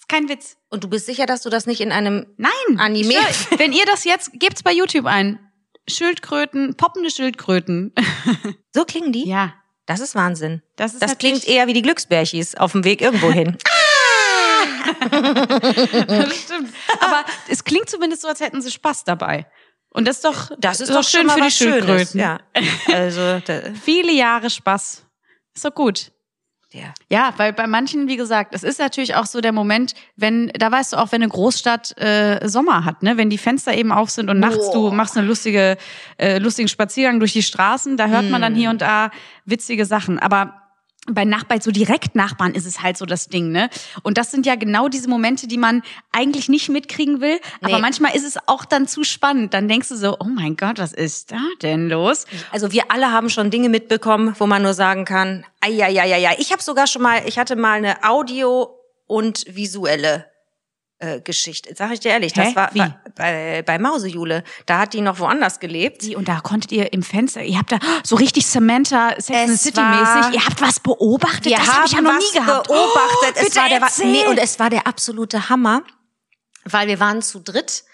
Kein 0.09 0.29
Witz. 0.29 0.57
Und 0.71 0.85
du 0.85 0.89
bist 0.89 1.07
sicher, 1.07 1.27
dass 1.27 1.43
du 1.43 1.51
das 1.51 1.67
nicht 1.67 1.81
in 1.81 1.93
einem 1.93 2.27
Nein. 2.37 2.79
Anime? 2.79 3.15
Schö- 3.15 3.59
Wenn 3.59 3.73
ihr 3.73 3.85
das 3.87 4.05
jetzt, 4.05 4.31
gebt's 4.35 4.63
bei 4.63 4.73
YouTube 4.73 5.07
ein. 5.07 5.39
Schildkröten, 5.89 6.75
poppende 6.77 7.11
Schildkröten. 7.11 7.95
So 8.75 8.85
klingen 8.85 9.11
die? 9.13 9.27
ja, 9.29 9.55
Das 9.87 9.99
ist 10.01 10.15
Wahnsinn. 10.15 10.63
das 10.77 10.93
ist 10.93 11.03
Das 11.03 11.19
klingt 11.19 11.49
eher 11.49 11.67
wie 11.67 11.73
die 11.73 11.83
Glücksbärchis 11.83 12.55
auf 12.55 12.73
dem 12.73 12.85
Weg 12.85 13.01
irgendwo 13.01 13.31
hin. 13.33 13.57
Das 15.11 16.37
stimmt. 16.37 16.73
Aber 17.01 17.25
es 17.49 17.63
klingt 17.65 17.89
zumindest 17.91 18.23
so, 18.23 18.29
als 18.29 18.41
hätten 18.41 18.61
sie 18.63 18.71
Spaß 18.71 19.05
dabei. 19.05 19.47
Und 19.91 20.07
das 20.07 20.17
ist 20.17 20.25
doch, 20.25 20.51
Das 20.59 20.81
ist 20.81 20.91
doch 20.91 20.97
doch 21.03 21.09
schön 21.09 21.29
für 21.31 21.41
die 21.41 21.51
Schönes. 21.51 21.57
Schildkröten. 21.57 22.21
Ja. 22.21 22.41
Also, 22.93 23.41
Viele 23.83 24.13
Jahre 24.13 24.51
Spaß. 24.51 25.05
Ist 25.55 25.65
doch 25.65 25.75
gut. 25.75 26.13
Der. 26.73 26.93
Ja, 27.09 27.33
weil 27.39 27.53
bei 27.53 27.67
manchen, 27.67 28.09
wie 28.09 28.17
gesagt, 28.17 28.55
es 28.55 28.63
ist 28.63 28.79
natürlich 28.79 29.15
auch 29.15 29.27
so 29.27 29.41
der 29.41 29.53
Moment, 29.53 29.95
wenn, 30.17 30.49
da 30.49 30.71
weißt 30.71 30.93
du 30.93 30.97
auch, 30.99 31.13
wenn 31.13 31.23
eine 31.23 31.31
Großstadt 31.31 31.97
äh, 31.99 32.47
Sommer 32.47 32.85
hat, 32.85 33.03
ne, 33.03 33.17
wenn 33.17 33.31
die 33.31 33.39
Fenster 33.39 33.75
eben 33.75 33.93
auf 33.93 34.11
sind 34.11 34.29
und 34.29 34.39
nachts 34.39 34.71
du 34.71 34.83
Boah. 34.83 34.93
machst 34.93 35.17
eine 35.17 35.27
lustige, 35.27 35.79
äh, 36.19 36.39
lustigen 36.39 36.69
Spaziergang 36.69 37.21
durch 37.21 37.33
die 37.33 37.43
Straßen, 37.43 37.97
da 37.97 38.09
hört 38.09 38.29
man 38.29 38.43
dann 38.43 38.53
Hm. 38.53 38.59
hier 38.59 38.71
und 38.71 38.83
da 38.83 39.11
witzige 39.45 39.87
Sachen. 39.87 40.19
Aber 40.19 40.68
bei 41.11 41.25
Nachbarn, 41.25 41.61
so 41.61 41.71
direkt 41.71 42.15
Nachbarn 42.15 42.55
ist 42.55 42.67
es 42.67 42.83
halt 42.83 42.97
so 42.97 43.07
das 43.07 43.29
Ding, 43.29 43.51
ne? 43.51 43.71
Und 44.03 44.19
das 44.19 44.31
sind 44.31 44.47
ja 44.47 44.55
genau 44.55 44.89
diese 44.89 45.09
Momente, 45.09 45.47
die 45.47 45.59
man 45.59 45.83
eigentlich 46.13 46.49
nicht 46.49 46.69
mitkriegen 46.69 47.21
will. 47.21 47.41
Aber 47.63 47.77
Nee. 47.77 47.81
manchmal 47.81 48.15
ist 48.17 48.25
es 48.25 48.37
auch 48.47 48.65
dann 48.65 48.87
zu 48.87 49.05
spannend. 49.05 49.55
Dann 49.55 49.69
denkst 49.69 49.89
du 49.89 49.97
so, 49.97 50.17
oh 50.21 50.25
mein 50.29 50.57
Gott, 50.57 50.79
was 50.79 50.93
ist 50.93 51.33
da 51.33 51.41
denn 51.63 51.89
los? 51.89 52.27
Also 52.53 52.73
wir 52.73 52.91
alle 52.91 53.11
haben 53.13 53.31
schon 53.31 53.51
Dinge 53.51 53.69
mitbekommen, 53.69 54.35
wo 54.39 54.47
man 54.47 54.63
nur 54.63 54.75
sagen 54.75 55.05
kann, 55.05 55.45
ja, 55.67 55.89
ja, 55.89 56.05
ja, 56.05 56.17
ja. 56.17 56.31
Ich 56.39 56.53
habe 56.53 56.63
sogar 56.63 56.87
schon 56.87 57.03
mal, 57.03 57.23
ich 57.27 57.39
hatte 57.39 57.57
mal 57.57 57.79
eine 57.79 58.05
Audio 58.05 58.71
und 59.07 59.45
visuelle 59.49 60.27
äh, 61.01 61.21
Geschichte. 61.21 61.75
Sag 61.77 61.93
ich 61.93 62.01
dir 62.01 62.11
ehrlich, 62.11 62.35
Hä? 62.35 62.45
das 62.45 62.57
war 62.57 62.75
Wie? 62.75 62.83
bei, 63.15 63.63
bei, 63.63 63.79
Mausejule. 63.79 64.43
Da 64.67 64.81
hat 64.81 64.95
die 64.95 65.01
noch 65.01 65.19
woanders 65.19 65.61
gelebt. 65.61 66.03
Sie, 66.03 66.17
und 66.17 66.29
da 66.29 66.41
konntet 66.41 66.73
ihr 66.73 66.93
im 66.93 67.03
Fenster, 67.03 67.43
ihr 67.43 67.59
habt 67.59 67.73
da 67.73 67.79
so 68.05 68.17
richtig 68.17 68.47
Samantha 68.47 69.15
Sex 69.19 69.31
and 69.31 69.51
the 69.51 69.57
City 69.57 69.81
mäßig, 69.81 70.35
ihr 70.35 70.45
habt 70.45 70.61
was 70.61 70.81
beobachtet, 70.81 71.47
Wir 71.47 71.57
das 71.59 71.73
habe 71.73 71.87
ich 71.87 71.93
ja 71.93 72.01
noch 72.01 72.19
nie 72.19 72.33
gehabt. 72.33 72.69
beobachtet. 72.69 73.37
Oh, 73.37 73.47
es 73.47 73.57
war 73.57 73.69
der, 73.69 73.81
erzähl. 73.81 74.11
nee, 74.11 74.27
und 74.27 74.39
es 74.39 74.59
war 74.59 74.71
der 74.71 74.87
absolute 74.87 75.49
Hammer, 75.49 75.83
weil 76.65 76.89
wir 76.89 77.01
waren 77.01 77.23
zu 77.23 77.41
dritt 77.41 77.85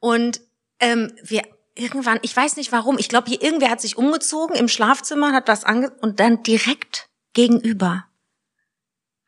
und 0.00 0.40
ähm, 0.80 1.12
wir 1.22 1.42
irgendwann, 1.74 2.18
ich 2.22 2.36
weiß 2.36 2.56
nicht 2.56 2.72
warum, 2.72 2.98
ich 2.98 3.08
glaube, 3.08 3.28
hier 3.28 3.40
irgendwer 3.40 3.70
hat 3.70 3.80
sich 3.80 3.96
umgezogen 3.96 4.56
im 4.56 4.68
Schlafzimmer, 4.68 5.32
hat 5.32 5.46
was 5.48 5.64
ange 5.64 5.90
und 6.00 6.18
dann 6.18 6.42
direkt 6.42 7.08
gegenüber 7.34 8.04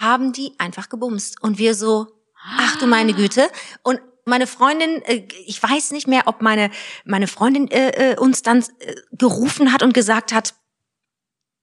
haben 0.00 0.32
die 0.32 0.54
einfach 0.58 0.88
gebumst 0.88 1.40
und 1.42 1.58
wir 1.58 1.74
so, 1.74 2.08
ach 2.44 2.76
du 2.76 2.86
meine 2.86 3.14
Güte. 3.14 3.50
Und 3.82 4.00
meine 4.24 4.46
Freundin, 4.46 5.02
äh, 5.02 5.26
ich 5.46 5.62
weiß 5.62 5.92
nicht 5.92 6.08
mehr, 6.08 6.22
ob 6.26 6.42
meine 6.42 6.70
meine 7.04 7.26
Freundin 7.26 7.70
äh, 7.70 8.12
äh, 8.12 8.16
uns 8.16 8.42
dann 8.42 8.64
äh, 8.78 8.94
gerufen 9.12 9.72
hat 9.72 9.82
und 9.82 9.94
gesagt 9.94 10.32
hat, 10.32 10.54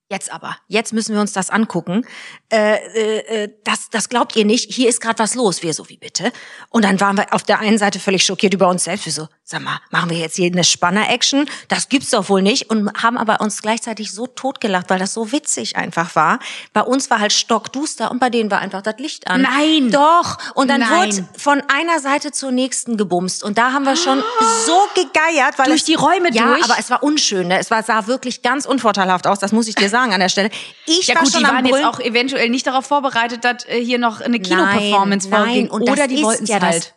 Jetzt 0.10 0.32
aber, 0.32 0.56
jetzt 0.70 0.93
müssen 0.93 1.13
wir 1.15 1.20
uns 1.20 1.34
das 1.34 1.50
angucken. 1.50 2.06
Äh, 2.50 2.76
äh, 2.76 3.43
äh, 3.43 3.50
das, 3.65 3.89
das 3.89 4.08
glaubt 4.08 4.38
ihr 4.38 4.46
nicht. 4.46 4.72
Hier 4.72 4.88
ist 4.88 5.02
gerade 5.02 5.20
was 5.20 5.36
los. 5.36 5.63
Wir 5.63 5.74
so, 5.74 5.89
wie 5.89 5.98
bitte? 5.98 6.32
Und 6.70 6.86
dann 6.86 7.02
waren 7.02 7.17
wir 7.17 7.34
auf 7.34 7.43
der 7.43 7.60
einen 7.60 7.78
Seite 7.78 8.00
völlig 8.00 8.24
schockiert 8.24 8.54
über 8.54 8.70
uns 8.70 8.86
selbst. 8.86 9.06
Wir 9.06 9.12
so, 9.12 9.28
sag 9.43 9.63
mal, 9.63 9.82
machen 9.91 10.10
wir 10.10 10.17
jetzt 10.17 10.38
hier 10.38 10.50
eine 10.50 10.63
Spanner-Action? 10.63 11.50
Das 11.67 11.89
gibt's 11.89 12.12
doch 12.12 12.30
wohl 12.30 12.41
nicht. 12.41 12.70
Und 12.70 12.89
haben 13.04 13.17
aber 13.17 13.41
uns 13.41 13.62
gleichzeitig 13.62 14.13
so 14.13 14.28
totgelacht, 14.28 14.89
weil 14.89 14.98
das 14.98 15.13
so 15.13 15.34
witzig 15.34 15.76
einfach 15.76 16.15
war. 16.15 16.39
Bei 16.72 16.84
uns 16.84 17.10
war 17.10 17.20
halt 17.20 17.34
stockduster 17.34 18.10
und 18.10 18.20
bei 18.20 18.30
denen 18.30 18.50
war 18.50 18.60
einfach 18.60 18.82
das 18.82 19.00
Licht 19.00 19.28
an. 19.28 19.41
Nein. 19.41 19.91
Doch. 19.91 20.38
Und 20.56 20.70
dann 20.70 20.80
Nein. 20.80 21.17
wurde 21.17 21.28
von 21.38 21.62
einer 21.67 22.00
Seite 22.00 22.32
zur 22.32 22.54
nächsten 22.54 22.96
gebumst. 22.96 23.43
Und 23.43 23.58
da 23.58 23.74
haben 23.74 23.84
wir 23.84 23.98
schon 23.98 24.24
so 24.65 24.80
gegeiert, 24.96 25.60
weil 25.60 25.65
Durch 25.65 25.82
es, 25.82 25.86
die 25.86 25.96
Räume 25.96 26.32
ja, 26.32 26.46
durch? 26.46 26.63
aber 26.63 26.76
es 26.80 26.89
war 26.89 27.04
unschön. 27.04 27.50
Ne? 27.50 27.60
Es 27.60 27.70
war, 27.72 27.84
sah 27.84 28.08
wirklich 28.08 28.41
ganz 28.41 28.65
unvorteilhaft 28.65 29.28
aus. 29.28 29.39
Das 29.39 29.52
muss 29.52 29.67
ich 29.67 29.76
dir 29.76 29.89
sagen 29.89 29.97
an 30.00 30.20
der 30.20 30.30
Stelle. 30.30 30.50
Ich 30.86 31.08
Ja 31.08 31.16
war 31.16 31.24
gut, 31.24 31.32
schon 31.32 31.44
die 31.44 31.48
waren 31.50 31.66
jetzt 31.66 31.84
auch 31.86 32.00
eventuell 32.00 32.50
nicht 32.50 32.66
darauf 32.68 32.86
vorbereitet, 32.86 33.44
dass 33.44 33.66
äh, 33.66 33.84
hier 33.84 33.98
noch 34.00 34.22
eine 34.22 34.40
Kinoperformance 34.40 35.30
vorging. 35.30 35.64
nein, 35.64 35.70
und 35.70 35.90
Oder 35.90 36.08
die 36.08 36.24
wollten 36.24 36.44
es 36.44 36.50
ja 36.50 36.62
halt. 36.62 36.76
Das, 36.86 36.94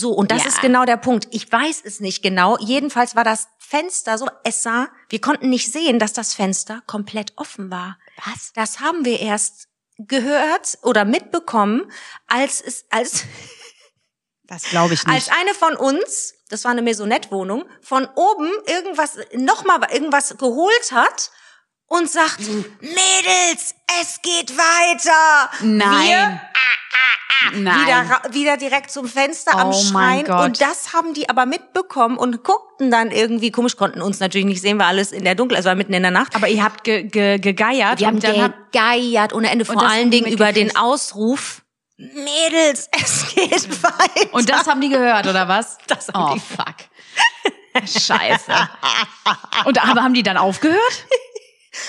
so, 0.00 0.10
und 0.12 0.30
das 0.30 0.42
Ja. 0.42 0.48
ist 0.48 0.60
genau 0.60 0.84
der 0.84 0.98
Punkt. 0.98 1.28
Ich 1.30 1.50
weiß 1.50 1.82
es 1.84 2.00
nicht 2.00 2.22
genau. 2.22 2.58
Jedenfalls 2.58 3.16
war 3.16 3.24
das 3.24 3.48
Fenster 3.58 4.18
so, 4.18 4.28
es 4.44 4.62
sah, 4.62 4.88
wir 5.08 5.20
konnten 5.20 5.48
nicht 5.48 5.72
sehen, 5.72 5.98
dass 5.98 6.12
das 6.12 6.34
Fenster 6.34 6.82
komplett 6.86 7.32
offen 7.36 7.70
war. 7.70 7.98
Was? 8.26 8.52
Das 8.54 8.80
haben 8.80 9.04
wir 9.04 9.20
erst 9.20 9.68
gehört 9.98 10.78
oder 10.82 11.04
mitbekommen, 11.04 11.90
als 12.26 12.60
es, 12.60 12.84
als, 12.90 13.24
Das 14.46 14.62
glaube 14.64 14.94
ich 14.94 15.06
als 15.06 15.28
eine 15.28 15.52
von 15.54 15.76
uns, 15.76 16.34
das 16.48 16.64
war 16.64 16.70
eine 16.70 16.80
Maisonette-Wohnung, 16.82 17.64
von 17.82 18.06
oben 18.14 18.50
irgendwas, 18.66 19.18
nochmal 19.34 19.80
irgendwas 19.92 20.38
geholt 20.38 20.92
hat 20.92 21.30
und 21.88 22.08
sagt, 22.10 22.40
Mädels, 22.80 23.74
es 24.00 24.20
geht 24.22 24.56
weiter. 24.56 25.50
Nein. 25.62 26.40
Wir 27.52 27.60
Nein. 27.60 27.86
wieder, 27.86 28.20
wieder 28.34 28.56
direkt 28.56 28.90
zum 28.90 29.06
Fenster 29.06 29.56
am 29.56 29.68
Oh 29.68 29.72
Schreien. 29.72 30.24
Gott. 30.26 30.44
Und 30.44 30.60
das 30.60 30.92
haben 30.92 31.14
die 31.14 31.28
aber 31.30 31.46
mitbekommen 31.46 32.18
und 32.18 32.42
guckten 32.42 32.90
dann 32.90 33.10
irgendwie 33.12 33.52
komisch, 33.52 33.76
konnten 33.76 34.02
uns 34.02 34.18
natürlich 34.18 34.46
nicht 34.46 34.60
sehen, 34.60 34.78
weil 34.78 34.86
alles 34.88 35.12
in 35.12 35.22
der 35.24 35.34
Dunkel, 35.36 35.56
es 35.56 35.64
war 35.64 35.76
mitten 35.76 35.92
in 35.94 36.02
der 36.02 36.10
Nacht. 36.10 36.34
aber 36.34 36.48
ihr 36.48 36.64
habt 36.64 36.82
ge 36.84 37.04
ge 37.04 37.38
gegeiert 37.38 38.00
Wir 38.00 38.08
haben 38.08 38.18
gegeiert 38.18 39.32
ohne 39.32 39.50
Ende, 39.50 39.64
vor 39.64 39.80
allen 39.82 40.10
Dingen 40.10 40.26
über 40.30 40.52
den. 40.52 40.74
Ausruf, 40.76 41.62
Mädels, 41.96 42.88
es 43.00 43.32
geht 43.34 43.82
weiter. 43.84 44.32
und 44.34 44.48
das 44.50 44.66
haben 44.66 44.80
die 44.80 44.88
gehört 44.88 45.26
oder 45.28 45.46
was? 45.48 45.78
Das 45.86 46.08
haben 46.08 46.32
oh 46.32 46.34
die- 46.34 46.40
fuck. 46.40 46.74
Scheiße. 47.86 48.52
Und 49.64 49.80
aber 49.88 50.02
haben 50.02 50.14
die 50.14 50.24
dann 50.24 50.36
aufgehört? 50.36 51.04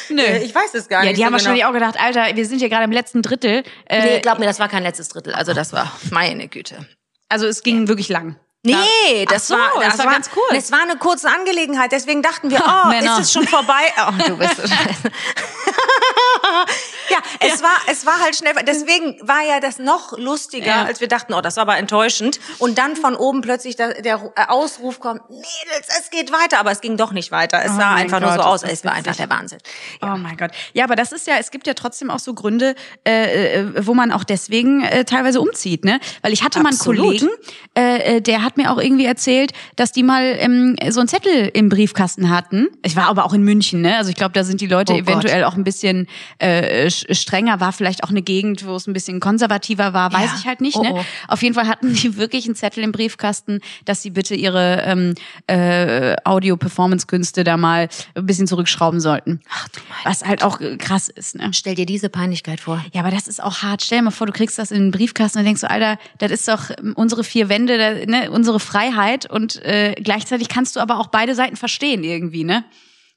Nö. 0.10 0.22
Äh, 0.22 0.44
ich 0.44 0.54
weiß 0.54 0.74
es 0.74 0.88
gar 0.88 1.04
ja, 1.04 1.10
nicht 1.10 1.20
die 1.20 1.26
haben 1.26 1.32
so 1.32 1.38
wahrscheinlich 1.38 1.62
genau. 1.64 1.70
auch 1.70 1.74
gedacht, 1.74 2.00
Alter, 2.00 2.36
wir 2.36 2.46
sind 2.46 2.60
hier 2.60 2.70
gerade 2.70 2.86
im 2.86 2.92
letzten 2.92 3.22
Drittel. 3.22 3.64
Äh, 3.86 4.02
Nee, 4.02 4.20
glaub 4.22 4.40
mir, 4.40 4.46
das 4.46 4.60
war 4.60 4.68
kein 4.70 4.84
letztes 4.84 5.10
Drittel. 5.10 5.34
Also 5.34 5.54
das 5.54 5.74
war 5.74 5.92
meine 6.12 6.48
Güte. 6.48 6.88
also 7.30 7.48
es 7.48 7.64
ging 7.64 7.88
wirklich 7.88 8.10
lang. 8.10 8.38
Nee, 8.62 9.26
das 9.30 9.48
so, 9.48 9.56
war 9.56 9.82
das 9.82 9.98
war 10.00 10.08
ganz 10.08 10.30
cool. 10.36 10.58
Es 10.58 10.70
war 10.72 10.82
eine 10.82 10.98
kurze 10.98 11.30
Angelegenheit, 11.30 11.94
deswegen 11.94 12.22
dachten 12.22 12.50
wir, 12.50 12.62
oh, 12.62 12.90
Männer. 12.90 13.14
ist 13.14 13.28
es 13.28 13.32
schon 13.32 13.48
vorbei? 13.48 13.86
Oh, 14.06 14.12
du 14.28 14.38
bist 14.38 14.58
so 14.58 14.64
scheiße. 14.64 15.10
ja, 17.10 17.18
es 17.40 17.62
war 17.64 17.76
es 17.92 18.06
war 18.06 18.20
halt 18.20 18.36
schnell, 18.36 18.54
deswegen 18.68 19.18
war 19.28 19.42
ja 19.48 19.60
das 19.60 19.80
noch 19.80 20.18
lustiger, 20.18 20.68
Ja. 20.68 20.84
als 20.84 21.00
wir 21.02 21.08
dachten, 21.08 21.34
oh, 21.34 21.42
das 21.42 21.56
war 21.58 21.64
aber 21.64 21.78
enttäuschend 21.78 22.40
und 22.60 22.78
dann 22.78 22.96
von 22.96 23.16
oben 23.16 23.42
plötzlich 23.42 23.76
der, 23.76 24.02
der 24.02 24.20
Ausruf 24.50 25.00
kommt, 25.00 25.30
Mädels, 25.30 25.88
es 26.00 26.10
geht 26.10 26.32
weiter, 26.32 26.60
aber 26.60 26.72
es 26.72 26.82
ging 26.82 26.98
doch 26.98 27.12
nicht 27.12 27.32
weiter. 27.32 27.60
Es 27.64 27.72
Oh 27.72 27.78
sah 27.78 27.96
einfach 27.96 28.20
nur 28.20 28.30
Gott, 28.32 28.42
so 28.42 28.46
aus, 28.48 28.64
es 28.64 28.84
war 28.86 28.94
einfach 28.94 29.16
der 29.16 29.30
Wahnsinn. 29.30 29.60
Oh 30.02 30.18
mein 30.18 30.38
Gott. 30.38 30.52
Ja, 30.74 30.84
aber 30.86 30.96
das 30.96 31.12
ist 31.12 31.28
ja, 31.28 31.36
es 31.40 31.52
gibt 31.52 31.68
ja 31.68 31.74
trotzdem 31.74 32.10
auch 32.10 32.20
so 32.20 32.34
Gründe, 32.34 32.76
äh, 33.08 33.60
äh, 33.62 33.86
wo 33.88 33.94
man 33.94 34.12
auch 34.12 34.24
deswegen 34.24 34.84
äh, 34.84 35.06
teilweise 35.06 35.42
umzieht, 35.42 35.86
ne? 35.86 36.00
Weil 36.22 36.34
ich 36.34 36.44
hatte 36.44 36.60
mal 36.60 36.70
einen 36.70 36.78
Absolut. 36.78 37.06
Kollegen, 37.06 37.30
äh, 37.78 38.18
äh, 38.18 38.22
der 38.22 38.44
hat 38.44 38.58
mir 38.58 38.72
auch 38.72 38.78
irgendwie 38.78 39.06
erzählt, 39.06 39.52
dass 39.76 39.92
die 39.92 40.04
mal 40.04 40.36
ähm, 40.40 40.76
so 40.90 41.00
einen 41.00 41.10
Zettel 41.10 41.50
im 41.54 41.70
Briefkasten 41.70 42.30
hatten. 42.30 42.68
Ich 42.84 42.96
war 42.96 43.08
aber 43.08 43.26
auch 43.26 43.34
in 43.34 43.44
München, 43.44 43.82
ne? 43.82 43.98
Also 43.98 44.10
ich 44.10 44.16
glaube, 44.16 44.34
da 44.34 44.44
sind 44.44 44.62
die 44.62 44.68
Leute 44.68 44.94
Oh 44.94 44.98
eventuell 44.98 45.44
auch 45.44 45.56
ein 45.56 45.64
bisschen 45.64 46.08
äh, 46.40 46.90
strenger, 47.12 47.60
war 47.60 47.72
vielleicht 47.74 48.04
auch 48.04 48.10
eine 48.10 48.22
Gegend, 48.22 48.66
wo 48.66 48.76
es 48.76 48.88
ein 48.88 48.94
bisschen 48.94 49.20
konservativer 49.20 49.94
war, 49.94 50.12
weiß 50.14 50.32
Ja. 50.32 50.36
ich 50.40 50.48
halt 50.48 50.62
nicht, 50.62 50.76
Oh, 50.78 50.84
ne? 50.84 50.92
oh. 50.94 51.06
Auf 51.28 51.42
jeden 51.42 51.56
Fall 51.56 51.68
hatten 51.68 51.94
die 51.94 52.18
wirklich 52.18 52.46
einen 52.46 52.56
Zettel 52.56 52.84
im 52.84 52.92
Briefkasten, 52.92 53.60
dass 53.86 54.02
sie 54.02 54.10
bitte 54.10 54.36
ihre 54.36 54.84
ähm, 54.86 55.16
äh, 55.48 56.16
Audio-Performance-Künste 56.26 57.44
da 57.44 57.58
mal 57.58 57.90
ein 58.16 58.26
bisschen 58.26 58.48
zurückschrauben 58.48 59.00
sollten. 59.00 59.40
Ach 59.50 59.68
du 59.70 59.80
mein 59.90 59.98
Was 60.12 60.26
halt 60.26 60.44
auch 60.44 60.60
krass 60.78 61.10
ist, 61.10 61.36
ne? 61.36 61.50
Stell 61.54 61.76
dir 61.76 61.86
diese 61.86 62.10
Peinlichkeit 62.10 62.60
vor. 62.60 62.84
Ja, 62.94 63.02
aber 63.02 63.12
das 63.12 63.28
ist 63.28 63.42
auch 63.44 63.62
hart. 63.64 63.82
Stell 63.84 64.00
dir 64.00 64.04
mal 64.06 64.12
vor, 64.12 64.28
du 64.28 64.34
kriegst 64.34 64.58
das 64.60 64.72
in 64.72 64.80
den 64.80 64.92
Briefkasten 64.92 65.40
und 65.40 65.46
denkst 65.46 65.62
so, 65.62 65.68
Alter, 65.68 65.98
das 66.20 66.32
ist 66.32 66.48
doch 66.48 66.70
ähm, 66.78 66.94
unsere 66.96 67.24
vier 67.24 67.50
Wände, 67.50 67.78
da, 67.78 67.94
ne, 68.06 68.32
unsere 68.32 68.60
Freiheit 68.60 69.30
und 69.30 69.64
äh, 69.64 69.96
gleichzeitig 70.02 70.48
kannst 70.50 70.76
du 70.76 70.80
aber 70.80 71.00
auch 71.00 71.08
beide 71.08 71.36
Seiten 71.36 71.56
verstehen 71.56 72.04
irgendwie, 72.04 72.44
ne? 72.44 72.64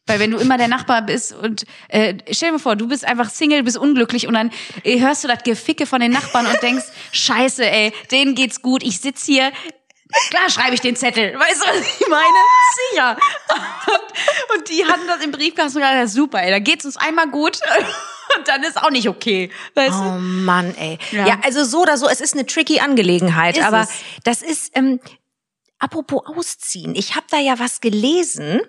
Weil 0.06 0.18
wenn 0.18 0.32
du 0.32 0.38
immer 0.38 0.58
der 0.58 0.66
Nachbar 0.68 1.02
bist 1.02 1.32
und 1.32 1.64
äh, 1.88 2.14
stell 2.32 2.48
dir 2.48 2.52
mal 2.54 2.58
vor, 2.58 2.74
du 2.76 2.88
bist 2.88 3.04
einfach 3.04 3.30
Single, 3.30 3.62
bist 3.62 3.76
unglücklich 3.78 4.26
und 4.26 4.34
dann 4.34 4.50
äh, 4.82 4.98
hörst 5.00 5.22
du 5.22 5.28
das 5.28 5.44
Geficke 5.44 5.86
von 5.86 6.00
den 6.00 6.10
Nachbarn 6.10 6.46
und 6.46 6.60
denkst, 6.60 6.86
scheiße, 7.12 7.64
ey, 7.64 7.92
denen 8.10 8.34
geht's 8.34 8.62
gut, 8.62 8.82
ich 8.82 8.98
sitz 9.00 9.24
hier, 9.24 9.52
klar 10.30 10.50
schreibe 10.50 10.74
ich 10.74 10.80
den 10.80 10.96
Zettel, 10.96 11.38
weißt 11.38 11.62
du, 11.62 11.66
was 11.68 12.00
ich 12.00 12.08
meine? 12.08 12.26
Sicher. 12.90 13.16
Und, 13.86 14.58
und 14.58 14.68
die 14.70 14.84
hatten 14.84 15.06
das 15.06 15.22
im 15.24 15.30
Briefkasten 15.30 15.78
und 15.80 15.88
gesagt, 15.88 16.08
super, 16.10 16.42
ey, 16.42 16.50
da 16.50 16.58
geht's 16.58 16.84
uns 16.84 16.96
einmal 16.96 17.28
gut 17.28 17.60
und 18.36 18.48
dann 18.48 18.64
ist 18.64 18.82
auch 18.82 18.90
nicht 18.90 19.08
okay, 19.08 19.50
weißt 19.76 19.94
Oh 20.00 20.02
du? 20.14 20.18
Mann, 20.18 20.74
ey. 20.78 20.98
Ja. 21.12 21.28
Ja. 21.28 21.38
also 21.44 21.62
so 21.64 21.82
oder 21.82 21.96
so, 21.96 22.08
es 22.08 22.20
ist 22.20 22.34
eine 22.34 22.44
tricky 22.44 22.80
Angelegenheit, 22.80 23.56
Ist 23.56 23.64
aber 23.64 23.82
es. 23.82 23.90
das 24.24 24.42
ist, 24.42 24.76
ähm, 24.76 24.98
apropos 25.78 26.22
ausziehen, 26.26 26.96
ich 26.96 27.14
habe 27.14 27.26
da 27.30 27.38
ja 27.38 27.60
was 27.60 27.80
gelesen 27.80 28.60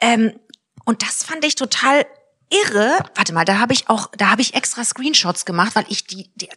ähm, 0.00 0.38
und 0.86 1.02
das 1.02 1.24
fand 1.24 1.44
ich 1.44 1.56
total 1.56 2.06
irre. 2.48 2.98
Warte 3.14 3.34
mal, 3.34 3.44
da 3.44 3.58
habe 3.58 3.72
ich 3.72 3.90
auch, 3.90 4.08
da 4.16 4.30
habe 4.30 4.40
ich 4.40 4.54
extra 4.54 4.84
Screenshots 4.84 5.44
gemacht, 5.44 5.74
weil 5.74 5.84
ich 5.88 6.06
die, 6.06 6.30
die 6.36 6.48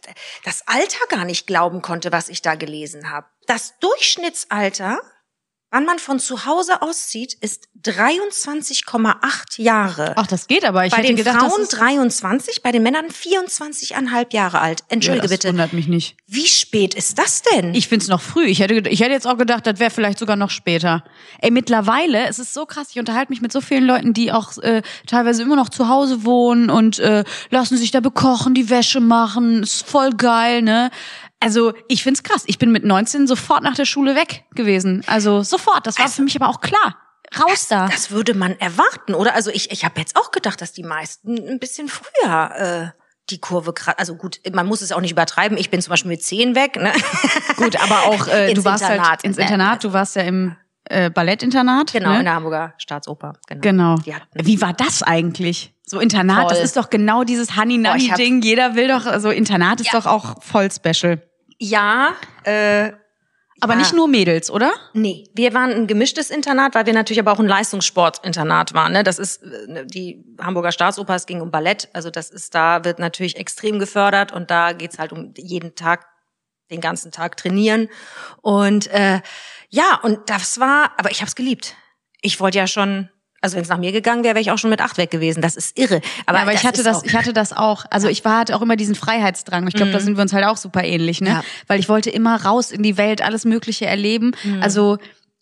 das 0.44 0.66
Alter 0.66 1.06
gar 1.08 1.24
nicht 1.24 1.46
glauben 1.46 1.82
konnte, 1.82 2.12
was 2.12 2.28
ich 2.28 2.40
da 2.40 2.54
gelesen 2.54 3.10
habe. 3.10 3.26
Das 3.46 3.78
Durchschnittsalter, 3.80 5.00
wann 5.70 5.84
man 5.84 5.98
von 5.98 6.18
zu 6.18 6.46
Hause 6.46 6.82
auszieht, 6.82 7.34
ist 7.34 7.68
23,8 7.84 9.62
Jahre. 9.62 10.12
Ach, 10.16 10.26
das 10.26 10.46
geht 10.46 10.64
aber. 10.64 10.84
Ich 10.84 10.92
bei 10.92 11.02
den 11.02 11.16
gedacht, 11.16 11.38
Frauen 11.38 11.50
das 11.60 11.72
ist, 11.72 11.80
23, 11.80 12.62
bei 12.62 12.72
den 12.72 12.82
Männern 12.82 13.06
24,5 13.06 14.34
Jahre 14.34 14.60
alt. 14.60 14.82
Entschuldige 14.88 15.26
ja, 15.26 15.28
das 15.28 15.30
bitte. 15.30 15.48
wundert 15.48 15.72
mich 15.72 15.88
nicht. 15.88 16.16
Wie 16.26 16.46
spät 16.46 16.94
ist 16.94 17.18
das 17.18 17.42
denn? 17.42 17.74
Ich 17.74 17.88
find's 17.88 18.08
noch 18.08 18.20
früh. 18.20 18.44
Ich 18.44 18.60
hätte, 18.60 18.74
ich 18.88 19.00
hätte 19.00 19.12
jetzt 19.12 19.26
auch 19.26 19.38
gedacht, 19.38 19.66
das 19.66 19.78
wäre 19.78 19.90
vielleicht 19.90 20.18
sogar 20.18 20.36
noch 20.36 20.50
später. 20.50 21.04
Ey, 21.38 21.50
mittlerweile, 21.50 22.26
es 22.26 22.38
ist 22.38 22.52
so 22.52 22.66
krass, 22.66 22.88
ich 22.90 22.98
unterhalte 22.98 23.32
mich 23.32 23.40
mit 23.40 23.52
so 23.52 23.60
vielen 23.60 23.84
Leuten, 23.84 24.12
die 24.12 24.32
auch 24.32 24.58
äh, 24.58 24.82
teilweise 25.06 25.42
immer 25.42 25.56
noch 25.56 25.70
zu 25.70 25.88
Hause 25.88 26.24
wohnen 26.24 26.68
und 26.68 26.98
äh, 26.98 27.24
lassen 27.48 27.78
sich 27.78 27.90
da 27.90 28.00
bekochen, 28.00 28.52
die 28.54 28.68
Wäsche 28.68 29.00
machen. 29.00 29.62
Ist 29.62 29.86
voll 29.86 30.10
geil, 30.10 30.62
ne? 30.62 30.90
Also, 31.40 31.72
ich 31.88 32.02
find's 32.02 32.22
krass. 32.22 32.44
Ich 32.46 32.58
bin 32.58 32.70
mit 32.70 32.84
19 32.84 33.26
sofort 33.26 33.62
nach 33.62 33.74
der 33.74 33.86
Schule 33.86 34.14
weg 34.14 34.44
gewesen. 34.54 35.02
Also, 35.06 35.42
sofort. 35.42 35.86
Das 35.86 35.98
war 35.98 36.08
für 36.08 36.22
mich 36.22 36.36
aber 36.36 36.48
auch 36.48 36.60
klar. 36.60 36.96
Raus 37.38 37.68
da. 37.68 37.86
das 37.88 38.10
würde 38.10 38.34
man 38.34 38.58
erwarten, 38.58 39.14
oder? 39.14 39.34
Also 39.36 39.50
ich, 39.52 39.70
ich 39.70 39.84
habe 39.84 40.00
jetzt 40.00 40.16
auch 40.16 40.32
gedacht, 40.32 40.60
dass 40.60 40.72
die 40.72 40.82
meisten 40.82 41.36
ein 41.48 41.60
bisschen 41.60 41.88
früher 41.88 42.50
äh, 42.56 43.00
die 43.30 43.38
Kurve 43.38 43.72
gerade, 43.72 43.98
also 44.00 44.16
gut, 44.16 44.40
man 44.52 44.66
muss 44.66 44.80
es 44.82 44.90
auch 44.90 45.00
nicht 45.00 45.12
übertreiben. 45.12 45.56
Ich 45.56 45.70
bin 45.70 45.80
zum 45.80 45.90
Beispiel 45.90 46.10
mit 46.10 46.24
10 46.24 46.56
weg, 46.56 46.74
ne? 46.74 46.92
Gut, 47.56 47.80
aber 47.80 48.06
auch, 48.06 48.26
äh, 48.26 48.52
du 48.54 48.64
warst 48.64 48.82
halt 48.82 48.96
Internat. 48.96 49.22
ins 49.24 49.38
Internat, 49.38 49.84
du 49.84 49.92
warst 49.92 50.16
ja 50.16 50.22
im 50.22 50.56
äh, 50.86 51.08
Ballettinternat. 51.08 51.92
Genau, 51.92 52.10
ne? 52.14 52.18
in 52.18 52.24
der 52.24 52.34
Hamburger 52.34 52.74
Staatsoper. 52.78 53.34
Genau. 53.46 53.94
Genau. 54.04 54.16
Wie 54.34 54.60
war 54.60 54.72
das 54.72 55.04
eigentlich? 55.04 55.72
So 55.86 56.00
Internat, 56.00 56.48
Toll. 56.48 56.56
das 56.56 56.64
ist 56.64 56.76
doch 56.76 56.90
genau 56.90 57.22
dieses 57.22 57.46
Boah, 57.46 57.52
ich 57.54 57.58
hab- 57.58 57.64
Honey-Nani-Ding. 57.64 58.42
Jeder 58.42 58.74
will 58.74 58.88
doch, 58.88 59.06
also 59.06 59.30
Internat 59.30 59.80
ist 59.80 59.92
Ja. 59.92 60.00
doch 60.00 60.06
auch 60.06 60.42
voll 60.42 60.68
special. 60.72 61.22
Ja, 61.60 62.14
äh, 62.44 62.92
Aber 63.62 63.74
Ja. 63.74 63.80
nicht 63.80 63.92
nur 63.92 64.08
Mädels, 64.08 64.50
oder? 64.50 64.72
Nee, 64.94 65.28
wir 65.34 65.52
waren 65.52 65.70
ein 65.70 65.86
gemischtes 65.86 66.30
Internat, 66.30 66.74
weil 66.74 66.86
wir 66.86 66.94
natürlich 66.94 67.20
aber 67.20 67.30
auch 67.32 67.38
ein 67.40 67.46
Leistungssportinternat 67.46 68.72
waren. 68.72 68.92
Ne? 68.92 69.02
Das 69.04 69.18
ist 69.18 69.42
äh, 69.42 69.84
die 69.84 70.24
Hamburger 70.40 70.72
Staatsoper, 70.72 71.14
es 71.14 71.26
ging 71.26 71.42
um 71.42 71.50
Ballett. 71.50 71.90
Also 71.92 72.08
das 72.10 72.30
ist, 72.30 72.54
da 72.54 72.84
wird 72.86 72.98
natürlich 72.98 73.36
extrem 73.36 73.78
gefördert 73.78 74.32
und 74.32 74.50
da 74.50 74.72
geht's 74.72 74.98
halt 74.98 75.12
um 75.12 75.34
jeden 75.36 75.74
Tag, 75.74 76.06
den 76.70 76.80
ganzen 76.80 77.12
Tag 77.12 77.36
trainieren. 77.36 77.90
Und 78.40 78.86
äh, 78.86 79.20
ja, 79.68 80.00
und 80.02 80.30
das 80.30 80.58
war, 80.58 80.92
aber 80.96 81.10
ich 81.10 81.20
habe 81.20 81.28
es 81.28 81.34
geliebt. 81.36 81.76
Ich 82.22 82.40
wollte 82.40 82.56
ja 82.56 82.66
schon, 82.66 83.10
also 83.40 83.56
wenn 83.56 83.62
es 83.62 83.68
nach 83.68 83.78
mir 83.78 83.92
gegangen 83.92 84.22
wäre, 84.24 84.34
wäre 84.34 84.42
ich 84.42 84.50
auch 84.50 84.58
schon 84.58 84.70
mit 84.70 84.80
acht 84.80 84.98
weg 84.98 85.10
gewesen. 85.10 85.40
Das 85.42 85.56
ist 85.56 85.78
irre. 85.78 86.00
Aber, 86.26 86.38
ja, 86.38 86.42
aber 86.42 86.52
ich 86.52 86.64
hatte 86.64 86.82
das, 86.82 86.98
auch- 86.98 87.04
ich 87.04 87.14
hatte 87.14 87.32
das 87.32 87.52
auch. 87.52 87.84
Also 87.90 88.08
ich 88.08 88.24
war 88.24 88.38
hatte 88.40 88.54
auch 88.56 88.62
immer 88.62 88.76
diesen 88.76 88.94
Freiheitsdrang. 88.94 89.66
Ich 89.68 89.74
glaube, 89.74 89.92
da 89.92 90.00
sind 90.00 90.16
wir 90.16 90.22
uns 90.22 90.32
halt 90.32 90.44
auch 90.44 90.56
super 90.56 90.84
ähnlich, 90.84 91.20
ne? 91.20 91.28
Ja. 91.30 91.44
Weil 91.66 91.80
ich 91.80 91.88
wollte 91.88 92.10
immer 92.10 92.44
raus 92.44 92.70
in 92.70 92.82
die 92.82 92.96
Welt, 92.98 93.22
alles 93.22 93.44
Mögliche 93.44 93.86
erleben. 93.86 94.32
Also 94.60 94.98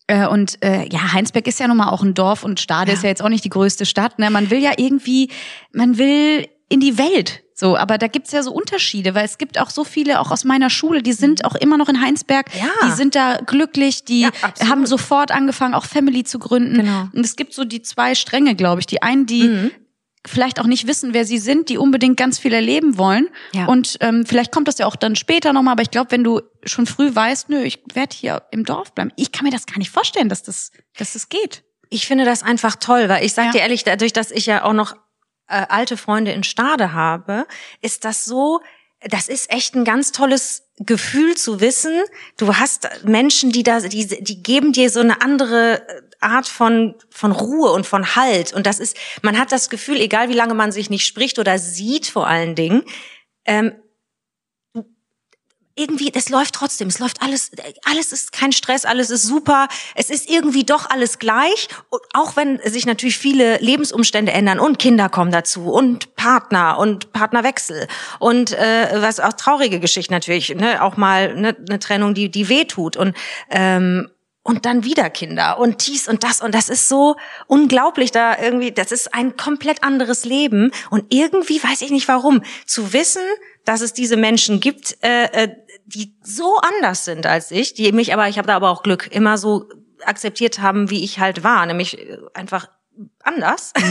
äh, 0.06 0.26
und 0.26 0.62
äh, 0.64 0.88
ja, 0.90 1.12
Heinsberg 1.12 1.46
ist 1.46 1.60
ja 1.60 1.68
nun 1.68 1.76
mal 1.76 1.90
auch 1.90 2.02
ein 2.02 2.14
Dorf 2.14 2.42
und 2.44 2.60
Stade 2.60 2.90
Ja. 2.90 2.96
ist 2.96 3.02
ja 3.02 3.10
jetzt 3.10 3.22
auch 3.22 3.28
nicht 3.28 3.44
die 3.44 3.50
größte 3.50 3.84
Stadt. 3.84 4.18
Ne? 4.18 4.30
Man 4.30 4.50
will 4.50 4.58
ja 4.60 4.72
irgendwie, 4.76 5.30
man 5.72 5.98
will 5.98 6.48
in 6.70 6.80
die 6.80 6.96
Welt. 6.98 7.42
So, 7.60 7.76
aber 7.76 7.98
da 7.98 8.06
gibt's 8.06 8.30
ja 8.30 8.44
so 8.44 8.52
Unterschiede, 8.52 9.16
weil 9.16 9.24
es 9.24 9.36
gibt 9.36 9.58
auch 9.58 9.70
so 9.70 9.82
viele, 9.82 10.20
auch 10.20 10.30
aus 10.30 10.44
meiner 10.44 10.70
Schule, 10.70 11.02
die 11.02 11.12
sind 11.12 11.44
auch 11.44 11.56
immer 11.56 11.76
noch 11.76 11.88
in 11.88 12.00
Heinsberg, 12.00 12.46
Ja. 12.54 12.68
die 12.86 12.92
sind 12.92 13.16
da 13.16 13.38
glücklich, 13.44 14.04
die 14.04 14.20
Ja, 14.20 14.30
haben 14.68 14.86
sofort 14.86 15.32
angefangen, 15.32 15.74
auch 15.74 15.84
Family 15.84 16.22
zu 16.22 16.38
gründen. 16.38 16.74
Genau. 16.74 17.08
Und 17.12 17.24
es 17.24 17.34
gibt 17.34 17.52
so 17.54 17.64
die 17.64 17.82
zwei 17.82 18.14
Stränge, 18.14 18.54
glaube 18.54 18.80
ich. 18.80 18.86
Die 18.86 19.02
einen, 19.02 19.26
die 19.26 19.70
vielleicht 20.24 20.60
auch 20.60 20.66
nicht 20.66 20.86
wissen, 20.86 21.14
wer 21.14 21.24
sie 21.24 21.38
sind, 21.38 21.68
die 21.68 21.78
unbedingt 21.78 22.16
ganz 22.16 22.38
viel 22.38 22.52
erleben 22.52 22.96
wollen. 22.96 23.26
Ja. 23.52 23.64
Und 23.66 23.96
ähm, 24.02 24.24
vielleicht 24.24 24.52
kommt 24.52 24.68
das 24.68 24.78
ja 24.78 24.86
auch 24.86 24.94
dann 24.96 25.16
später 25.16 25.52
nochmal, 25.52 25.72
aber 25.72 25.82
ich 25.82 25.90
glaube, 25.90 26.12
wenn 26.12 26.22
du 26.22 26.40
schon 26.64 26.86
früh 26.86 27.12
weißt, 27.12 27.48
nö, 27.48 27.60
ich 27.62 27.80
werde 27.92 28.14
hier 28.14 28.42
im 28.52 28.64
Dorf 28.64 28.92
bleiben, 28.94 29.10
ich 29.16 29.32
kann 29.32 29.44
mir 29.44 29.50
das 29.50 29.66
gar 29.66 29.78
nicht 29.78 29.90
vorstellen, 29.90 30.28
dass 30.28 30.44
das, 30.44 30.70
dass 30.96 31.14
das 31.14 31.28
geht. 31.28 31.64
Ich 31.90 32.06
finde 32.06 32.24
das 32.24 32.44
einfach 32.44 32.76
toll, 32.76 33.08
weil 33.08 33.24
ich 33.24 33.32
sag 33.32 33.46
Ja. 33.46 33.50
dir 33.52 33.60
ehrlich, 33.62 33.82
dadurch, 33.82 34.12
dass 34.12 34.30
ich 34.30 34.46
ja 34.46 34.62
auch 34.62 34.74
noch 34.74 34.94
äh, 35.48 35.66
alte 35.68 35.96
Freunde 35.96 36.32
in 36.32 36.44
Stade 36.44 36.92
habe, 36.92 37.46
ist 37.80 38.04
das 38.04 38.24
so, 38.24 38.60
das 39.00 39.28
ist 39.28 39.50
echt 39.50 39.74
ein 39.74 39.84
ganz 39.84 40.12
tolles 40.12 40.64
Gefühl 40.78 41.36
zu 41.36 41.60
wissen, 41.60 42.02
du 42.36 42.56
hast 42.56 42.88
Menschen, 43.04 43.50
die 43.50 43.62
da, 43.62 43.80
die, 43.80 44.06
die 44.06 44.42
geben 44.42 44.72
dir 44.72 44.90
so 44.90 45.00
eine 45.00 45.22
andere 45.22 45.82
Art 46.20 46.48
von, 46.48 46.94
von 47.10 47.32
Ruhe 47.32 47.70
und 47.72 47.86
von 47.86 48.16
Halt. 48.16 48.52
Und 48.52 48.66
das 48.66 48.80
ist, 48.80 48.96
man 49.22 49.38
hat 49.38 49.52
das 49.52 49.70
Gefühl, 49.70 50.00
egal 50.00 50.28
wie 50.28 50.34
lange 50.34 50.54
man 50.54 50.72
sich 50.72 50.90
nicht 50.90 51.06
spricht 51.06 51.38
oder 51.38 51.58
sieht 51.58 52.06
vor 52.06 52.26
allen 52.26 52.54
Dingen, 52.54 52.82
ähm, 53.44 53.72
irgendwie, 55.78 56.10
das 56.10 56.28
läuft 56.28 56.54
trotzdem. 56.54 56.88
Es 56.88 56.98
läuft 56.98 57.22
alles, 57.22 57.50
alles 57.84 58.12
ist 58.12 58.32
kein 58.32 58.52
Stress, 58.52 58.84
alles 58.84 59.10
ist 59.10 59.22
super. 59.22 59.68
Es 59.94 60.10
ist 60.10 60.28
irgendwie 60.28 60.64
doch 60.64 60.90
alles 60.90 61.18
gleich. 61.18 61.68
Und 61.90 62.02
auch 62.12 62.36
wenn 62.36 62.60
sich 62.64 62.86
natürlich 62.86 63.18
viele 63.18 63.58
Lebensumstände 63.58 64.32
ändern 64.32 64.60
und 64.60 64.78
Kinder 64.78 65.08
kommen 65.08 65.32
dazu 65.32 65.70
und 65.70 66.14
Partner 66.16 66.78
und 66.78 67.12
Partnerwechsel 67.12 67.86
und 68.18 68.52
äh, 68.52 68.88
was 69.00 69.20
auch 69.20 69.32
traurige 69.32 69.80
Geschichten 69.80 70.12
natürlich, 70.12 70.54
ne, 70.54 70.82
auch 70.82 70.96
mal 70.96 71.34
ne, 71.34 71.56
eine 71.68 71.78
Trennung, 71.78 72.14
die 72.14 72.30
die 72.30 72.48
weh 72.48 72.64
tut 72.64 72.96
und 72.96 73.16
ähm, 73.50 74.08
und 74.48 74.64
dann 74.64 74.82
wieder 74.82 75.10
Kinder 75.10 75.58
und 75.58 75.86
dies 75.86 76.08
und 76.08 76.24
das 76.24 76.40
und 76.40 76.54
das 76.54 76.70
ist 76.70 76.88
so 76.88 77.16
unglaublich 77.48 78.12
da 78.12 78.38
irgendwie, 78.40 78.72
das 78.72 78.92
ist 78.92 79.12
ein 79.12 79.36
komplett 79.36 79.84
anderes 79.84 80.24
Leben 80.24 80.70
und 80.90 81.12
irgendwie 81.12 81.62
weiß 81.62 81.82
ich 81.82 81.90
nicht 81.90 82.08
warum, 82.08 82.42
zu 82.64 82.94
wissen, 82.94 83.22
dass 83.66 83.82
es 83.82 83.92
diese 83.92 84.16
Menschen 84.16 84.60
gibt, 84.60 84.96
äh, 85.02 85.24
äh, 85.24 85.48
die 85.88 86.14
so 86.22 86.58
anders 86.58 87.04
sind 87.04 87.26
als 87.26 87.50
ich, 87.50 87.74
die 87.74 87.92
mich 87.92 88.12
aber, 88.12 88.28
ich 88.28 88.36
habe 88.38 88.46
da 88.48 88.56
aber 88.56 88.70
auch 88.70 88.82
Glück, 88.82 89.08
immer 89.10 89.38
so 89.38 89.68
akzeptiert 90.04 90.60
haben, 90.60 90.90
wie 90.90 91.02
ich 91.02 91.18
halt 91.18 91.42
war, 91.44 91.64
nämlich 91.66 91.98
äh, 91.98 92.18
einfach 92.34 92.68
anders. 93.22 93.72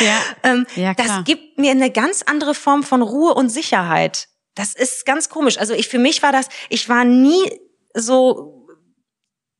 Ja. 0.00 0.20
ähm, 0.44 0.66
Ja, 0.76 0.94
das 0.94 1.24
gibt 1.24 1.58
mir 1.58 1.72
eine 1.72 1.90
ganz 1.90 2.22
andere 2.22 2.54
Form 2.54 2.82
von 2.84 3.02
Ruhe 3.02 3.34
und 3.34 3.48
Sicherheit. 3.48 4.28
Das 4.54 4.74
ist 4.74 5.04
ganz 5.06 5.28
komisch. 5.28 5.58
Also 5.58 5.74
ich 5.74 5.88
für 5.88 5.98
mich 5.98 6.22
war 6.22 6.30
das, 6.32 6.48
ich 6.68 6.88
war 6.88 7.04
nie 7.04 7.50
so 7.94 8.54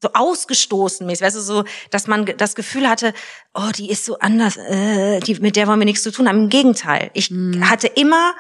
so 0.01 0.11
ausgestoßen 0.15 1.05
mäßig, 1.07 1.27
weißt 1.27 1.37
du, 1.37 1.41
so, 1.41 1.65
dass 1.91 2.07
man 2.07 2.25
das 2.37 2.55
Gefühl 2.55 2.89
hatte, 2.89 3.13
oh, 3.53 3.71
die 3.77 3.91
ist 3.91 4.05
so 4.05 4.17
anders, 4.21 4.57
äh, 4.57 5.19
die, 5.19 5.35
mit 5.41 5.57
der 5.57 5.67
wollen 5.67 5.81
wir 5.81 5.87
nichts 5.87 6.05
zu 6.05 6.13
tun 6.13 6.29
haben. 6.29 6.45
Im 6.45 6.49
Gegenteil, 6.51 7.11
ich 7.15 7.33
Mhm. 7.33 7.69
hatte 7.69 7.89
immer 7.89 8.33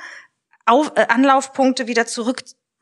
auf, 0.66 0.92
äh, 0.94 1.06
Anlaufpunkte 1.08 1.88
wieder 1.88 2.06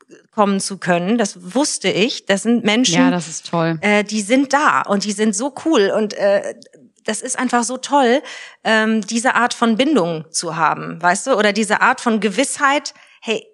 zurückkommen 0.07 0.59
zu 0.59 0.77
können. 0.77 1.17
Das 1.17 1.53
wusste 1.55 1.89
ich. 1.89 2.25
Das 2.25 2.43
sind 2.43 2.63
Menschen, 2.63 2.95
Ja, 2.95 3.11
das 3.11 3.27
ist 3.27 3.49
toll. 3.49 3.77
äh, 3.81 4.03
die 4.03 4.21
sind 4.21 4.53
da 4.53 4.81
und 4.83 5.03
die 5.03 5.11
sind 5.11 5.35
so 5.35 5.53
cool 5.65 5.91
und 5.95 6.13
äh, 6.13 6.55
das 7.03 7.21
ist 7.21 7.37
einfach 7.39 7.63
so 7.63 7.77
toll, 7.77 8.21
ähm, 8.63 9.01
diese 9.01 9.35
Art 9.35 9.53
von 9.53 9.77
Bindung 9.77 10.25
zu 10.31 10.57
haben, 10.57 11.01
weißt 11.01 11.27
du, 11.27 11.35
oder 11.35 11.53
diese 11.53 11.81
Art 11.81 12.01
von 12.01 12.19
Gewissheit. 12.19 12.93
Hey, 13.21 13.45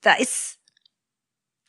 da 0.00 0.14
ist 0.14 0.58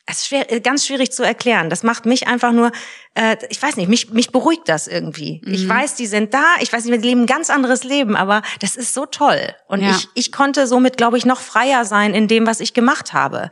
es 0.06 0.18
ist 0.18 0.26
schwer, 0.26 0.52
äh, 0.52 0.60
ganz 0.60 0.86
schwierig 0.86 1.12
zu 1.12 1.22
erklären. 1.22 1.70
Das 1.70 1.82
macht 1.82 2.04
mich 2.04 2.26
einfach 2.28 2.52
nur, 2.52 2.72
äh, 3.14 3.36
ich 3.48 3.62
weiß 3.62 3.76
nicht, 3.76 3.88
mich, 3.88 4.10
mich 4.10 4.32
beruhigt 4.32 4.68
das 4.68 4.86
irgendwie. 4.86 5.40
Mhm. 5.44 5.54
Ich 5.54 5.66
weiß, 5.68 5.94
die 5.94 6.06
sind 6.06 6.34
da, 6.34 6.44
ich 6.60 6.70
weiß 6.72 6.84
nicht, 6.84 7.02
die 7.02 7.08
leben 7.08 7.22
ein 7.22 7.26
ganz 7.26 7.48
anderes 7.48 7.84
Leben, 7.84 8.14
aber 8.14 8.42
das 8.60 8.76
ist 8.76 8.92
so 8.92 9.06
toll. 9.06 9.54
Und 9.66 9.80
Ja. 9.80 9.90
ich, 9.90 10.08
ich 10.14 10.30
konnte 10.32 10.66
somit, 10.66 10.98
glaube 10.98 11.16
ich, 11.16 11.24
noch 11.24 11.40
freier 11.40 11.84
sein 11.86 12.12
in 12.14 12.28
dem, 12.28 12.46
was 12.46 12.60
ich 12.60 12.74
gemacht 12.74 13.14
habe. 13.14 13.50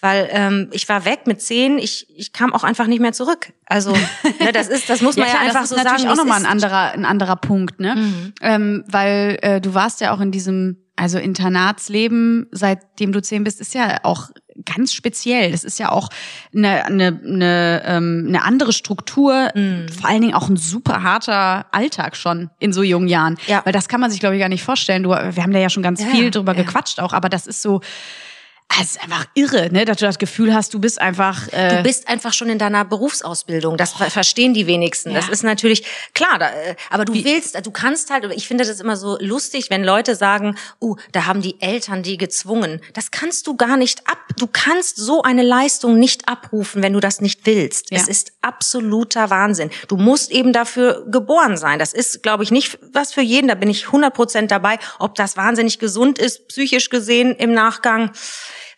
Weil 0.00 0.28
ähm, 0.30 0.68
ich 0.72 0.88
war 0.90 1.06
weg 1.06 1.20
mit 1.26 1.40
zehn, 1.40 1.78
ich, 1.78 2.06
ich 2.14 2.32
kam 2.32 2.52
auch 2.52 2.64
einfach 2.64 2.86
nicht 2.86 3.00
mehr 3.00 3.12
zurück. 3.12 3.52
Also, 3.64 3.92
ne, 4.40 4.52
das 4.52 4.68
ist, 4.68 4.90
das 4.90 5.00
muss 5.00 5.16
man 5.16 5.26
ja, 5.26 5.32
klar, 5.32 5.46
einfach 5.46 5.60
das 5.62 5.70
so 5.70 5.76
ist 5.76 5.84
natürlich 5.84 6.02
sagen. 6.02 6.12
auch 6.12 6.24
nochmal 6.24 6.40
ein 6.40 6.46
anderer, 6.46 6.92
ein 6.92 7.04
anderer 7.06 7.36
Punkt, 7.36 7.80
ne? 7.80 7.96
Mhm. 7.96 8.32
Ähm, 8.42 8.84
weil 8.88 9.38
äh, 9.40 9.60
du 9.60 9.72
warst 9.72 10.02
ja 10.02 10.14
auch 10.14 10.20
in 10.20 10.32
diesem, 10.32 10.76
also 10.96 11.18
Internatsleben, 11.18 12.46
seitdem 12.52 13.12
du 13.12 13.22
zehn 13.22 13.42
bist, 13.42 13.60
ist 13.60 13.74
ja 13.74 13.98
auch 14.02 14.30
ganz 14.64 14.92
speziell. 14.92 15.50
Das 15.50 15.64
ist 15.64 15.78
ja 15.78 15.90
auch 15.90 16.08
eine, 16.54 16.84
eine, 16.84 17.20
eine, 17.24 17.82
ähm, 17.84 18.24
eine 18.28 18.42
andere 18.42 18.72
Struktur, 18.72 19.50
mm. 19.54 19.88
vor 19.88 20.08
allen 20.08 20.22
Dingen 20.22 20.34
auch 20.34 20.48
ein 20.48 20.56
super 20.56 21.02
harter 21.02 21.66
Alltag 21.72 22.16
schon 22.16 22.50
in 22.58 22.72
so 22.72 22.82
jungen 22.82 23.08
Jahren. 23.08 23.36
Ja. 23.46 23.62
Weil 23.64 23.72
das 23.72 23.88
kann 23.88 24.00
man 24.00 24.10
sich, 24.10 24.20
glaube 24.20 24.36
ich, 24.36 24.40
gar 24.40 24.48
nicht 24.48 24.64
vorstellen. 24.64 25.02
Du, 25.02 25.10
wir 25.10 25.42
haben 25.42 25.52
da 25.52 25.58
ja 25.58 25.68
schon 25.68 25.82
ganz 25.82 26.02
ja, 26.02 26.08
viel 26.08 26.30
drüber 26.30 26.54
ja. 26.54 26.62
gequatscht 26.62 27.00
auch, 27.00 27.12
aber 27.12 27.28
das 27.28 27.46
ist 27.46 27.60
so, 27.62 27.80
es 28.80 28.90
ist 28.90 29.02
einfach 29.02 29.24
irre, 29.34 29.70
ne, 29.72 29.84
dass 29.84 29.98
du 29.98 30.04
das 30.04 30.18
Gefühl 30.18 30.54
hast, 30.54 30.74
du 30.74 30.78
bist 30.78 31.00
einfach. 31.00 31.48
Äh 31.52 31.76
du 31.76 31.82
bist 31.82 32.08
einfach 32.08 32.32
schon 32.32 32.48
in 32.48 32.58
deiner 32.58 32.84
Berufsausbildung. 32.84 33.76
Das 33.76 33.94
oh. 33.98 34.04
verstehen 34.04 34.54
die 34.54 34.66
wenigsten. 34.66 35.10
Ja. 35.10 35.20
Das 35.20 35.28
ist 35.28 35.44
natürlich 35.44 35.86
klar, 36.14 36.38
da, 36.38 36.50
äh, 36.50 36.76
aber 36.90 37.04
du 37.04 37.14
Wie? 37.14 37.24
willst, 37.24 37.58
du 37.64 37.70
kannst 37.70 38.10
halt. 38.10 38.26
Ich 38.34 38.46
finde 38.46 38.64
das 38.64 38.80
immer 38.80 38.96
so 38.96 39.16
lustig, 39.20 39.70
wenn 39.70 39.84
Leute 39.84 40.14
sagen, 40.14 40.56
uh, 40.80 40.96
da 41.12 41.26
haben 41.26 41.42
die 41.42 41.60
Eltern 41.60 42.02
die 42.02 42.16
gezwungen. 42.16 42.80
Das 42.92 43.10
kannst 43.10 43.46
du 43.46 43.56
gar 43.56 43.76
nicht 43.76 44.06
ab. 44.08 44.18
Du 44.36 44.46
kannst 44.46 44.96
so 44.96 45.22
eine 45.22 45.42
Leistung 45.42 45.98
nicht 45.98 46.28
abrufen, 46.28 46.82
wenn 46.82 46.92
du 46.92 47.00
das 47.00 47.20
nicht 47.20 47.46
willst. 47.46 47.90
Ja. 47.90 47.98
Es 47.98 48.08
ist 48.08 48.32
absoluter 48.42 49.30
Wahnsinn. 49.30 49.70
Du 49.88 49.96
musst 49.96 50.30
eben 50.30 50.52
dafür 50.52 51.06
geboren 51.08 51.56
sein. 51.56 51.78
Das 51.78 51.92
ist, 51.92 52.22
glaube 52.22 52.42
ich, 52.42 52.50
nicht 52.50 52.78
was 52.92 53.14
für 53.14 53.22
jeden. 53.22 53.48
Da 53.48 53.54
bin 53.54 53.70
ich 53.70 53.86
100 53.86 54.12
Prozent 54.12 54.50
dabei. 54.50 54.78
Ob 54.98 55.14
das 55.14 55.36
wahnsinnig 55.36 55.78
gesund 55.78 56.18
ist, 56.18 56.48
psychisch 56.48 56.90
gesehen 56.90 57.34
im 57.36 57.54
Nachgang 57.54 58.10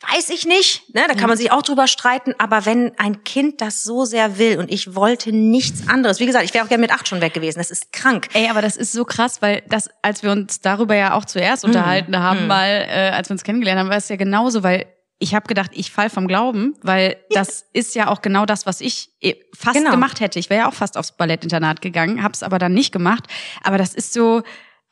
Weiß 0.01 0.31
ich 0.31 0.47
nicht, 0.47 0.95
ne? 0.95 1.03
da 1.09 1.15
kann 1.15 1.29
man 1.29 1.37
sich 1.37 1.51
auch 1.51 1.63
drüber 1.63 1.89
streiten, 1.89 2.33
aber 2.39 2.65
wenn 2.67 2.97
ein 2.99 3.25
Kind 3.25 3.61
das 3.61 3.83
so 3.83 4.05
sehr 4.05 4.39
will 4.39 4.59
und 4.59 4.71
ich 4.71 4.95
wollte 4.95 5.33
nichts 5.33 5.89
anderes, 5.89 6.21
wie 6.21 6.27
gesagt, 6.27 6.45
ich 6.45 6.55
wäre 6.55 6.65
auch 6.65 6.69
gerne 6.69 6.83
mit 6.83 6.93
acht 6.93 7.09
schon 7.09 7.21
weg 7.21 7.35
gewesen, 7.35 7.59
das 7.59 7.73
ist 7.73 7.93
krank. 7.93 8.29
Ey, 8.33 8.49
aber 8.49 8.63
das 8.63 8.77
ist 8.77 8.93
so 8.93 9.05
krass, 9.05 9.43
weil 9.43 9.65
das, 9.69 9.91
als 10.03 10.23
wir 10.23 10.31
uns 10.31 10.61
darüber 10.61 10.95
ja 10.95 11.15
auch 11.15 11.25
zuerst 11.25 11.65
mhm. 11.65 11.71
unterhalten 11.71 12.17
haben, 12.17 12.43
mhm. 12.43 12.47
mal, 12.47 12.87
äh, 12.89 13.11
als 13.13 13.29
wir 13.29 13.35
uns 13.35 13.43
kennengelernt 13.43 13.81
haben, 13.81 13.91
war 13.91 13.97
es 13.97 14.09
ja 14.09 14.15
genauso, 14.15 14.63
weil 14.63 14.87
ich 15.19 15.35
habe 15.35 15.49
gedacht, 15.49 15.73
ich 15.75 15.91
fall 15.91 16.11
vom 16.11 16.29
Glauben, 16.29 16.77
weil 16.81 17.17
das 17.31 17.67
ist 17.73 17.97
ja 17.97 18.09
auch 18.09 18.23
genau 18.23 18.47
das, 18.47 18.67
was 18.67 18.81
ich 18.81 19.11
äh, 19.21 19.35
fast 19.53 19.79
genau. 19.79 19.91
gemacht 19.91 20.21
hätte. 20.21 20.39
Ich 20.39 20.49
wäre 20.49 20.61
ja 20.61 20.69
auch 20.69 20.75
fast 20.75 20.97
aufs 20.97 21.17
Ballettinternat 21.17 21.83
gegangen, 21.83 22.23
habe 22.23 22.35
es 22.35 22.45
aber 22.45 22.61
dann 22.61 22.73
nicht 22.73 22.93
gemacht. 22.93 23.25
Aber 23.65 23.79
das 23.79 23.95
ist 23.95 24.13
so, 24.13 24.43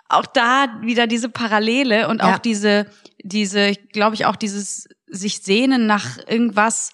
auch 0.09 0.27
da 0.27 0.79
wieder 0.83 1.07
diese 1.07 1.29
Parallele 1.29 2.09
und 2.09 2.21
ja. 2.21 2.35
auch 2.35 2.39
diese, 2.39 2.87
diese, 3.23 3.73
glaube 3.93 4.15
ich, 4.15 4.27
auch 4.27 4.37
dieses 4.37 4.89
sich 5.09 5.39
sehnen 5.43 5.87
nach 5.87 6.19
irgendwas, 6.27 6.91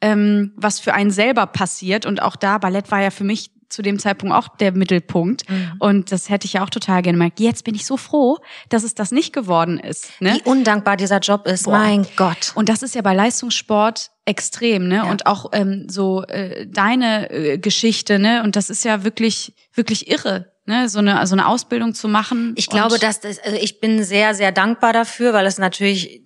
ähm, 0.00 0.52
was 0.56 0.80
für 0.80 0.94
einen 0.94 1.10
selber 1.10 1.46
passiert. 1.46 2.06
Und 2.06 2.22
auch 2.22 2.36
da, 2.36 2.58
Ballett 2.58 2.90
war 2.90 3.02
ja 3.02 3.10
für 3.10 3.24
mich 3.24 3.50
zu 3.72 3.82
dem 3.82 3.98
Zeitpunkt 3.98 4.34
auch 4.34 4.48
der 4.56 4.72
Mittelpunkt. 4.72 5.48
Mhm. 5.48 5.72
Und 5.78 6.12
das 6.12 6.28
hätte 6.28 6.46
ich 6.46 6.54
ja 6.54 6.64
auch 6.64 6.70
total 6.70 7.02
gerne 7.02 7.16
gemerkt. 7.16 7.40
Jetzt 7.40 7.64
bin 7.64 7.74
ich 7.74 7.86
so 7.86 7.96
froh, 7.96 8.38
dass 8.68 8.84
es 8.84 8.94
das 8.94 9.10
nicht 9.10 9.32
geworden 9.32 9.78
ist. 9.80 10.10
Ne? 10.20 10.34
Wie 10.34 10.48
undankbar 10.48 10.96
dieser 10.96 11.18
Job 11.18 11.46
ist, 11.46 11.64
Boah. 11.64 11.78
mein 11.78 12.06
Gott. 12.16 12.52
Und 12.54 12.68
das 12.68 12.82
ist 12.82 12.94
ja 12.94 13.02
bei 13.02 13.14
Leistungssport 13.14 14.10
extrem, 14.24 14.86
ne? 14.86 14.96
Ja. 14.96 15.10
Und 15.10 15.26
auch 15.26 15.50
ähm, 15.52 15.86
so 15.88 16.22
äh, 16.24 16.66
deine 16.68 17.30
äh, 17.30 17.58
Geschichte, 17.58 18.18
ne? 18.18 18.42
Und 18.44 18.54
das 18.54 18.70
ist 18.70 18.84
ja 18.84 19.02
wirklich, 19.02 19.54
wirklich 19.74 20.08
irre, 20.08 20.52
ne? 20.66 20.88
So 20.88 21.00
eine, 21.00 21.26
so 21.26 21.34
eine 21.34 21.48
Ausbildung 21.48 21.94
zu 21.94 22.06
machen. 22.06 22.52
Ich 22.56 22.68
glaube, 22.68 22.98
dass 22.98 23.20
das, 23.20 23.40
also 23.40 23.56
ich 23.56 23.80
bin 23.80 24.04
sehr, 24.04 24.34
sehr 24.34 24.52
dankbar 24.52 24.92
dafür, 24.92 25.32
weil 25.32 25.46
es 25.46 25.58
natürlich 25.58 26.22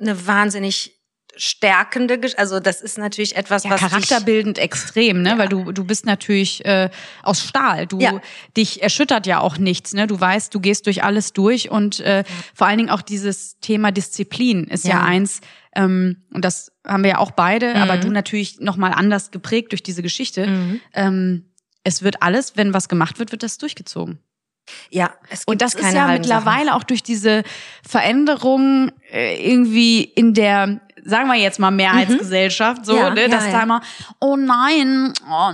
eine 0.00 0.26
wahnsinnig 0.26 0.94
stärkende, 1.36 2.18
also 2.36 2.58
das 2.58 2.80
ist 2.82 2.98
natürlich 2.98 3.36
etwas, 3.36 3.62
ja, 3.62 3.70
was 3.70 3.80
charakterbildend 3.80 4.58
extrem, 4.58 5.22
ne, 5.22 5.30
ja. 5.30 5.38
weil 5.38 5.48
du 5.48 5.70
du 5.70 5.84
bist 5.84 6.04
natürlich 6.04 6.64
äh, 6.64 6.90
aus 7.22 7.42
Stahl. 7.42 7.86
Du 7.86 8.00
ja. 8.00 8.20
dich 8.56 8.82
erschüttert 8.82 9.26
ja 9.26 9.38
auch 9.38 9.56
nichts, 9.56 9.92
ne? 9.92 10.08
Du 10.08 10.18
weißt, 10.18 10.52
du 10.52 10.58
gehst 10.58 10.86
durch 10.86 11.04
alles 11.04 11.32
durch 11.32 11.70
und 11.70 12.00
äh, 12.00 12.24
vor 12.54 12.66
allen 12.66 12.78
Dingen 12.78 12.90
auch 12.90 13.02
dieses 13.02 13.60
Thema 13.60 13.92
Disziplin 13.92 14.64
ist 14.64 14.84
ja, 14.84 15.02
eins 15.02 15.40
ähm, 15.76 16.24
und 16.32 16.44
das 16.44 16.72
haben 16.84 17.04
wir 17.04 17.10
ja 17.10 17.18
auch 17.18 17.30
beide, 17.30 17.70
mhm. 17.70 17.76
aber 17.82 17.98
du 17.98 18.10
natürlich 18.10 18.58
noch 18.58 18.76
mal 18.76 18.90
anders 18.90 19.30
geprägt 19.30 19.72
durch 19.72 19.82
diese 19.82 20.02
Geschichte. 20.02 20.46
Mhm. 20.46 20.80
Ähm, 20.92 21.44
es 21.84 22.02
wird 22.02 22.22
alles, 22.22 22.56
wenn 22.56 22.74
was 22.74 22.88
gemacht 22.88 23.18
wird, 23.18 23.30
wird 23.30 23.42
das 23.42 23.58
durchgezogen. 23.58 24.18
Ja, 24.90 25.10
es 25.30 25.40
gibt 25.40 25.48
und 25.50 25.62
das 25.62 25.74
ist 25.74 25.94
ja 25.94 26.08
mittlerweile 26.08 26.66
Sachen. 26.66 26.80
auch 26.80 26.84
durch 26.84 27.02
diese 27.02 27.42
Veränderung 27.86 28.92
äh, 29.10 29.50
irgendwie 29.50 30.02
in 30.02 30.34
der, 30.34 30.80
sagen 31.04 31.28
wir 31.28 31.36
jetzt 31.36 31.58
mal 31.58 31.70
Mehrheitsgesellschaft, 31.70 32.82
mhm. 32.82 32.84
so, 32.84 32.96
ja, 32.96 33.10
ne, 33.10 33.22
ja, 33.22 33.28
das 33.28 33.46
ja. 33.46 33.52
da 33.52 33.62
immer, 33.62 33.80
oh 34.20 34.36
nein, 34.36 35.12
oh, 35.30 35.52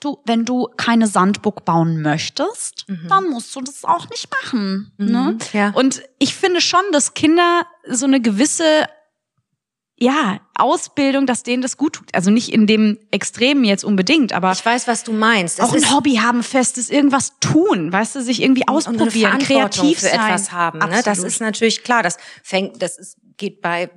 du, 0.00 0.18
wenn 0.24 0.44
du 0.44 0.68
keine 0.76 1.06
Sandburg 1.06 1.64
bauen 1.64 2.02
möchtest, 2.02 2.88
mhm. 2.88 3.06
dann 3.08 3.28
musst 3.28 3.54
du 3.54 3.60
das 3.60 3.84
auch 3.84 4.08
nicht 4.08 4.28
machen. 4.42 4.92
Mhm. 4.96 5.10
Ne? 5.10 5.38
Ja. 5.52 5.70
Und 5.70 6.02
ich 6.18 6.34
finde 6.34 6.60
schon, 6.60 6.82
dass 6.92 7.14
Kinder 7.14 7.66
so 7.88 8.06
eine 8.06 8.20
gewisse 8.20 8.86
ja, 10.02 10.40
Ausbildung, 10.54 11.26
dass 11.26 11.42
denen 11.42 11.62
das 11.62 11.76
gut 11.76 11.92
tut. 11.94 12.08
Also 12.14 12.30
nicht 12.30 12.52
in 12.52 12.66
dem 12.66 12.98
Extremen 13.10 13.64
jetzt 13.64 13.84
unbedingt, 13.84 14.32
aber. 14.32 14.52
Ich 14.52 14.64
weiß, 14.64 14.88
was 14.88 15.04
du 15.04 15.12
meinst. 15.12 15.58
Es 15.58 15.64
auch 15.64 15.74
ein 15.74 15.94
Hobby 15.94 16.16
haben, 16.16 16.42
festes 16.42 16.88
irgendwas 16.88 17.38
tun, 17.38 17.92
weißt 17.92 18.16
du, 18.16 18.22
sich 18.22 18.42
irgendwie 18.42 18.66
ausprobieren, 18.66 19.34
und 19.34 19.42
kreativ 19.42 20.00
für 20.00 20.06
sein. 20.06 20.20
etwas 20.20 20.52
haben. 20.52 20.78
Ne? 20.78 21.02
Das 21.04 21.18
ist 21.18 21.40
natürlich 21.40 21.84
klar. 21.84 22.02
Das 22.02 22.16
fängt, 22.42 22.80
das 22.80 22.98
ist, 22.98 23.18
geht 23.36 23.60
bei, 23.60 23.90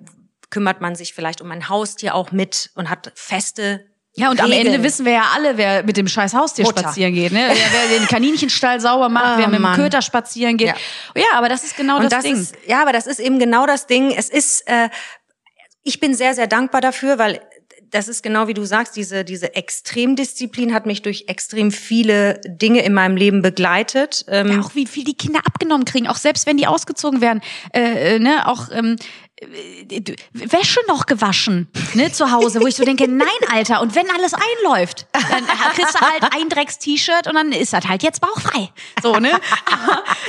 kümmert 0.49 0.81
man 0.81 0.95
sich 0.95 1.13
vielleicht 1.13 1.41
um 1.41 1.49
ein 1.51 1.69
Haustier 1.69 2.15
auch 2.15 2.31
mit 2.33 2.71
und 2.75 2.89
hat 2.89 3.13
feste 3.15 3.85
ja, 4.15 4.29
und 4.29 4.39
Regeln. 4.43 4.67
am 4.67 4.73
Ende 4.73 4.83
wissen 4.83 5.05
wir 5.05 5.13
ja 5.13 5.31
alle, 5.33 5.57
wer 5.57 5.83
mit 5.83 5.97
dem 5.97 6.07
scheiß 6.07 6.35
Haustier 6.35 6.65
Mutter. 6.65 6.81
spazieren 6.81 7.15
geht. 7.15 7.31
Ne? 7.31 7.49
wer 7.71 7.97
den 7.97 8.07
Kaninchenstall 8.07 8.79
sauber 8.79 9.09
macht, 9.09 9.37
oh, 9.37 9.39
wer 9.39 9.47
mit 9.47 9.59
Mann. 9.59 9.73
dem 9.75 9.83
Köter 9.83 10.03
spazieren 10.03 10.57
geht. 10.57 10.67
Ja. 10.67 10.75
ja, 11.15 11.25
aber 11.33 11.49
das 11.49 11.63
ist 11.63 11.75
genau 11.75 11.99
das, 11.99 12.09
das, 12.09 12.23
Ding. 12.23 12.35
Ist, 12.35 12.55
ja, 12.67 12.83
aber 12.83 12.91
das 12.91 13.07
ist 13.07 13.19
eben 13.19 13.39
genau 13.39 13.65
das 13.65 13.87
Ding. 13.87 14.11
Es 14.11 14.29
ist, 14.29 14.67
äh, 14.67 14.89
ich 15.83 15.99
bin 15.99 16.13
sehr, 16.15 16.33
sehr 16.33 16.47
dankbar 16.47 16.81
dafür, 16.81 17.17
weil 17.17 17.41
das 17.93 18.07
ist 18.07 18.23
genau 18.23 18.47
wie 18.47 18.55
du 18.55 18.65
sagst, 18.65 18.95
diese, 18.95 19.23
diese 19.23 19.55
Extremdisziplin 19.55 20.73
hat 20.73 20.87
mich 20.87 21.03
durch 21.03 21.25
extrem 21.27 21.71
viele 21.71 22.41
Dinge 22.45 22.83
in 22.83 22.93
meinem 22.93 23.15
Leben 23.15 23.43
begleitet. 23.43 24.25
Ähm 24.29 24.51
ja, 24.51 24.61
auch 24.61 24.73
wie 24.73 24.87
viel 24.87 25.03
die 25.03 25.13
Kinder 25.13 25.41
abgenommen 25.45 25.85
kriegen, 25.85 26.07
auch 26.07 26.17
selbst 26.17 26.47
wenn 26.47 26.57
die 26.57 26.65
ausgezogen 26.65 27.21
werden. 27.21 27.41
Äh, 27.71 28.15
äh 28.15 28.19
ne, 28.19 28.47
auch 28.47 28.69
ähm, 28.71 28.95
Wäsche 29.41 30.79
noch 30.87 31.05
gewaschen, 31.05 31.67
ne, 31.95 32.11
zu 32.11 32.31
Hause, 32.31 32.61
wo 32.61 32.67
ich 32.67 32.75
so 32.75 32.85
denke, 32.85 33.07
nein, 33.07 33.27
Alter, 33.51 33.81
und 33.81 33.95
wenn 33.95 34.09
alles 34.11 34.33
einläuft, 34.33 35.07
dann 35.11 35.45
kriegst 35.73 35.95
du 35.95 35.99
halt 35.99 36.23
ein 36.33 36.49
Drecks-T-Shirt 36.49 37.27
und 37.27 37.33
dann 37.33 37.51
ist 37.51 37.73
das 37.73 37.87
halt 37.87 38.03
jetzt 38.03 38.21
bauchfrei. 38.21 38.69
So, 39.01 39.17
ne? 39.17 39.31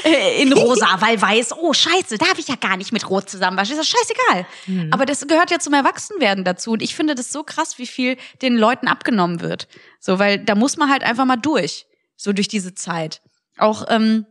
In 0.41 0.53
rosa, 0.53 1.01
weil 1.01 1.21
weiß, 1.21 1.53
oh, 1.53 1.73
scheiße, 1.73 2.19
darf 2.19 2.39
ich 2.39 2.49
ja 2.49 2.57
gar 2.57 2.77
nicht 2.77 2.93
mit 2.93 3.09
Rot 3.09 3.29
zusammenwaschen. 3.29 3.79
Ist 3.79 3.81
das 3.81 3.89
scheißegal. 3.89 4.47
Mhm. 4.67 4.93
Aber 4.93 5.07
das 5.07 5.27
gehört 5.27 5.51
ja 5.51 5.59
zum 5.59 5.75
Erwachsenwerden 5.75 6.45
dazu. 6.45 6.73
Und 6.73 6.83
ich 6.83 6.95
finde 6.95 7.15
das 7.15 7.31
so 7.31 7.43
krass, 7.43 7.79
wie 7.79 7.87
viel 7.87 8.17
den 8.43 8.57
Leuten 8.57 8.89
abgenommen 8.89 9.41
wird. 9.41 9.69
So, 10.01 10.19
weil 10.19 10.39
da 10.39 10.55
muss 10.55 10.77
man 10.77 10.91
halt 10.91 11.05
einfach 11.05 11.25
mal 11.25 11.37
durch. 11.37 11.87
So 12.17 12.33
durch 12.33 12.49
diese 12.49 12.75
Zeit. 12.75 13.21
Auch, 13.59 13.85
ähm, 13.89 14.27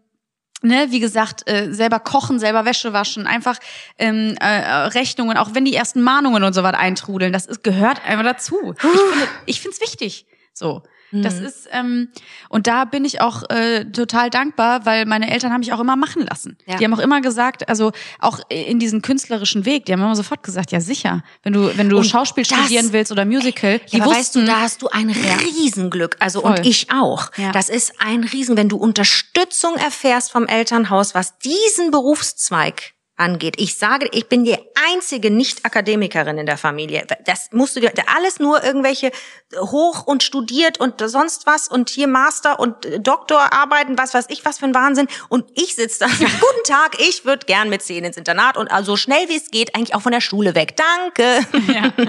ne, 0.64 0.88
wie 0.90 1.00
gesagt, 1.00 1.50
äh, 1.50 1.72
selber 1.72 2.00
kochen, 2.00 2.40
selber 2.40 2.66
Wäsche 2.66 2.94
waschen, 2.94 3.28
einfach 3.28 3.58
ähm, 3.98 4.36
äh, 4.40 4.48
Rechnungen, 4.48 5.38
auch 5.38 5.54
wenn 5.54 5.66
die 5.66 5.76
ersten 5.76 6.02
Mahnungen 6.02 6.44
und 6.44 6.54
so 6.54 6.64
was 6.64 6.74
eintrudeln, 6.74 7.34
das 7.34 7.46
ist, 7.46 7.64
gehört 7.64 8.04
einfach 8.06 8.24
dazu. 8.24 8.74
Ich 8.76 8.82
finde, 8.82 9.28
ich 9.46 9.62
finde 9.62 9.76
es 9.76 9.82
wichtig. 9.82 10.26
So. 10.54 10.84
Das 11.22 11.40
mhm. 11.40 11.46
ist 11.46 11.70
ähm, 11.72 12.10
und 12.50 12.68
da 12.68 12.86
bin 12.86 13.06
ich 13.06 13.22
auch 13.22 13.44
äh, 13.50 13.86
total 13.86 14.30
dankbar, 14.30 14.86
weil 14.86 15.06
meine 15.06 15.30
Eltern 15.30 15.52
haben 15.52 15.60
mich 15.60 15.74
auch 15.74 15.80
immer 15.80 15.96
machen 15.96 16.26
lassen. 16.26 16.58
Ja. 16.66 16.78
Die 16.78 16.84
haben 16.84 16.94
auch 16.94 17.00
immer 17.00 17.22
gesagt, 17.22 17.70
also 17.70 17.92
auch 18.20 18.40
in 18.50 18.80
diesen 18.80 19.02
künstlerischen 19.02 19.66
Weg, 19.66 19.86
die 19.86 19.94
haben 19.94 20.02
immer 20.02 20.16
sofort 20.16 20.44
gesagt, 20.44 20.72
ja 20.72 20.82
sicher, 20.82 21.24
wenn 21.44 21.54
du 21.54 21.78
wenn 21.78 21.90
du 21.90 21.98
und 21.98 22.06
Schauspiel 22.06 22.44
das, 22.44 22.58
studieren 22.58 22.94
willst 22.94 23.12
oder 23.12 23.26
Musical, 23.26 23.80
die 23.92 23.98
ja, 23.98 24.06
wussten, 24.06 24.20
weißt 24.20 24.36
du, 24.36 24.46
da 24.46 24.62
hast 24.62 24.82
du 24.82 24.88
ein 24.90 25.10
Riesenglück, 25.10 26.18
also 26.20 26.42
Voll. 26.42 26.52
und 26.52 26.66
ich 26.66 26.92
auch. 26.92 27.32
Ja. 27.38 27.52
Das 27.52 27.70
ist 27.70 27.94
ein 28.00 28.24
Riesen, 28.24 28.58
wenn 28.58 28.70
du 28.70 28.78
Unterstützung 28.78 29.76
erfährst 29.76 30.32
vom 30.32 30.48
Elternhaus, 30.48 31.14
was 31.14 31.38
diesen 31.40 31.92
Berufszweig 31.92 32.93
angeht. 33.16 33.56
Ich 33.60 33.78
sage, 33.78 34.08
ich 34.12 34.28
bin 34.28 34.44
die 34.44 34.58
einzige 34.92 35.30
Nicht-Akademikerin 35.30 36.38
in 36.40 36.46
der 36.46 36.58
Familie. 36.58 37.06
Das 37.26 37.50
musst 37.52 37.76
du 37.76 37.80
dir, 37.80 37.92
alles 38.16 38.40
nur 38.40 38.64
irgendwelche 38.64 39.12
hoch 39.56 40.08
und 40.08 40.24
studiert 40.24 40.80
und 40.80 40.96
sonst 41.00 41.46
was 41.46 41.68
und 41.68 41.90
hier 41.90 42.08
Master 42.08 42.60
und 42.60 42.76
Doktorarbeiten, 43.00 43.98
was 43.98 44.14
weiß 44.14 44.26
ich, 44.30 44.44
was 44.46 44.58
für 44.58 44.66
ein 44.66 44.74
Wahnsinn. 44.74 45.08
Und 45.30 45.46
ich 45.54 45.76
sitze 45.76 46.00
da, 46.00 46.08
guten 46.18 46.64
Tag, 46.66 47.00
ich 47.00 47.24
würde 47.24 47.46
gern 47.46 47.70
mit 47.70 47.84
zehn 47.84 48.04
ins 48.04 48.18
Internat 48.18 48.58
und 48.58 48.72
also 48.72 48.98
schnell 48.98 49.30
wie 49.30 49.38
es 49.38 49.52
geht, 49.52 49.76
eigentlich 49.76 49.94
auch 49.94 50.02
von 50.02 50.12
der 50.12 50.22
Schule 50.22 50.56
weg. 50.56 50.76
Danke. 50.76 51.46
Ja. 51.72 51.94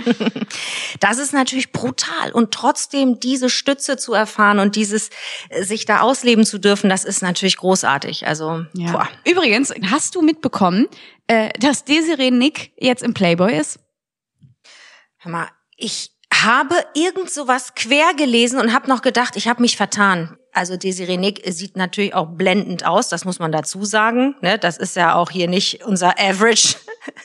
Das 1.01 1.19
ist 1.19 1.33
natürlich 1.33 1.73
brutal. 1.73 2.33
Und 2.33 2.53
trotzdem 2.53 3.19
diese 3.21 3.51
Stütze 3.51 3.97
zu 3.97 4.15
erfahren 4.15 4.59
und 4.59 4.77
dieses, 4.77 5.11
äh, 5.49 5.63
sich 5.63 5.85
da 5.85 6.01
ausleben 6.01 6.45
zu 6.47 6.59
dürfen, 6.59 6.89
das 6.89 7.05
ist 7.05 7.21
natürlich 7.21 7.57
großartig. 7.57 8.27
Also, 8.27 8.65
ja. 8.73 8.93
Boah. 8.93 9.09
Übrigens, 9.25 9.75
hast 9.91 10.15
du 10.15 10.23
mitbekommen, 10.23 10.89
äh, 11.27 11.51
dass 11.59 11.85
Desiree 11.85 12.31
Nick 12.31 12.73
jetzt 12.79 13.03
im 13.03 13.15
Playboy 13.15 13.57
ist? 13.57 13.79
Hör 15.19 15.33
mal, 15.33 15.49
ich 15.77 16.11
habe 16.33 16.75
irgend 16.95 17.31
sowas 17.31 17.75
quer 17.75 18.13
gelesen 18.15 18.61
und 18.61 18.73
habe 18.73 18.89
noch 18.89 19.03
gedacht, 19.03 19.37
ich 19.37 19.49
habe 19.49 19.63
mich 19.63 19.77
vertan. 19.77 20.37
Also 20.53 20.77
Desiree 20.77 21.17
Nick 21.17 21.43
sieht 21.53 21.77
natürlich 21.77 22.15
auch 22.15 22.27
blendend 22.27 22.85
aus, 22.87 23.09
das 23.09 23.25
muss 23.25 23.39
man 23.39 23.51
dazu 23.51 23.85
sagen. 23.85 24.37
Ne? 24.41 24.59
Das 24.59 24.77
ist 24.77 24.95
ja 24.97 25.15
auch 25.15 25.31
hier 25.31 25.49
nicht 25.49 25.85
unser 25.85 26.19
Average 26.21 26.77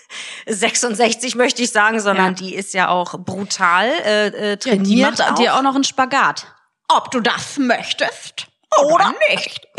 66 0.47 1.35
möchte 1.35 1.61
ich 1.61 1.71
sagen, 1.71 1.99
sondern 1.99 2.27
Ja. 2.27 2.31
die 2.33 2.55
ist 2.55 2.73
ja 2.73 2.89
auch 2.89 3.19
brutal 3.19 3.87
äh, 4.05 4.27
äh, 4.27 4.49
Ja, 4.51 4.55
trainiert. 4.55 4.87
die 4.87 5.01
macht 5.01 5.21
auch. 5.21 5.35
dir 5.35 5.55
auch 5.55 5.61
noch 5.61 5.75
einen 5.75 5.83
Spagat. 5.83 6.47
Ob 6.87 7.11
du 7.11 7.19
das 7.19 7.57
möchtest 7.57 8.47
oder 8.77 9.13
nicht. 9.29 9.67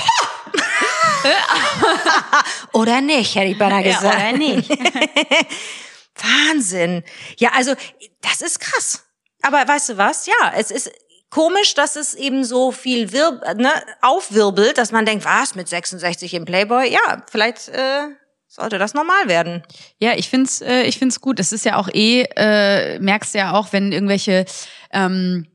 Oder 2.73 3.01
nicht, 3.01 3.35
hätte 3.35 3.53
ich 3.53 3.59
beinahe 3.59 3.87
Ja, 3.87 3.99
gesagt. 3.99 4.17
oder 4.17 4.33
nicht. 4.33 4.71
Wahnsinn. 6.15 7.03
Ja, 7.39 7.51
also 7.55 7.75
das 8.23 8.41
ist 8.41 8.61
krass. 8.61 9.05
Aber 9.43 9.67
weißt 9.67 9.91
du 9.91 9.97
was? 9.97 10.27
Ja, 10.27 10.53
es 10.57 10.71
ist 10.71 10.91
komisch, 11.31 11.75
dass 11.75 11.97
es 11.97 12.15
eben 12.15 12.45
so 12.45 12.73
viel 12.73 13.13
wirb 13.13 13.43
ne, 13.57 13.71
aufwirbelt, 14.03 14.79
dass 14.79 14.93
man 14.93 15.07
denkt, 15.07 15.25
was, 15.25 15.55
mit 15.55 15.69
66 15.69 16.35
im 16.35 16.45
Playboy? 16.45 16.91
Ja, 16.91 17.25
vielleicht 17.31 17.69
äh, 17.69 18.09
sollte 18.49 18.79
das 18.79 18.95
normal 18.95 19.29
werden. 19.29 19.63
Ja, 19.99 20.13
ich 20.15 20.29
find's, 20.29 20.61
äh, 20.61 20.83
ich 20.83 20.99
find's 20.99 21.21
gut. 21.21 21.41
Es 21.41 21.53
ist 21.53 21.65
ja 21.65 21.77
auch 21.77 21.89
eh, 21.93 22.23
äh, 22.37 22.99
merkst 22.99 23.35
ja 23.35 23.53
auch, 23.53 23.73
wenn 23.73 23.93
irgendwelche 23.93 24.45
ähm, 24.93 25.47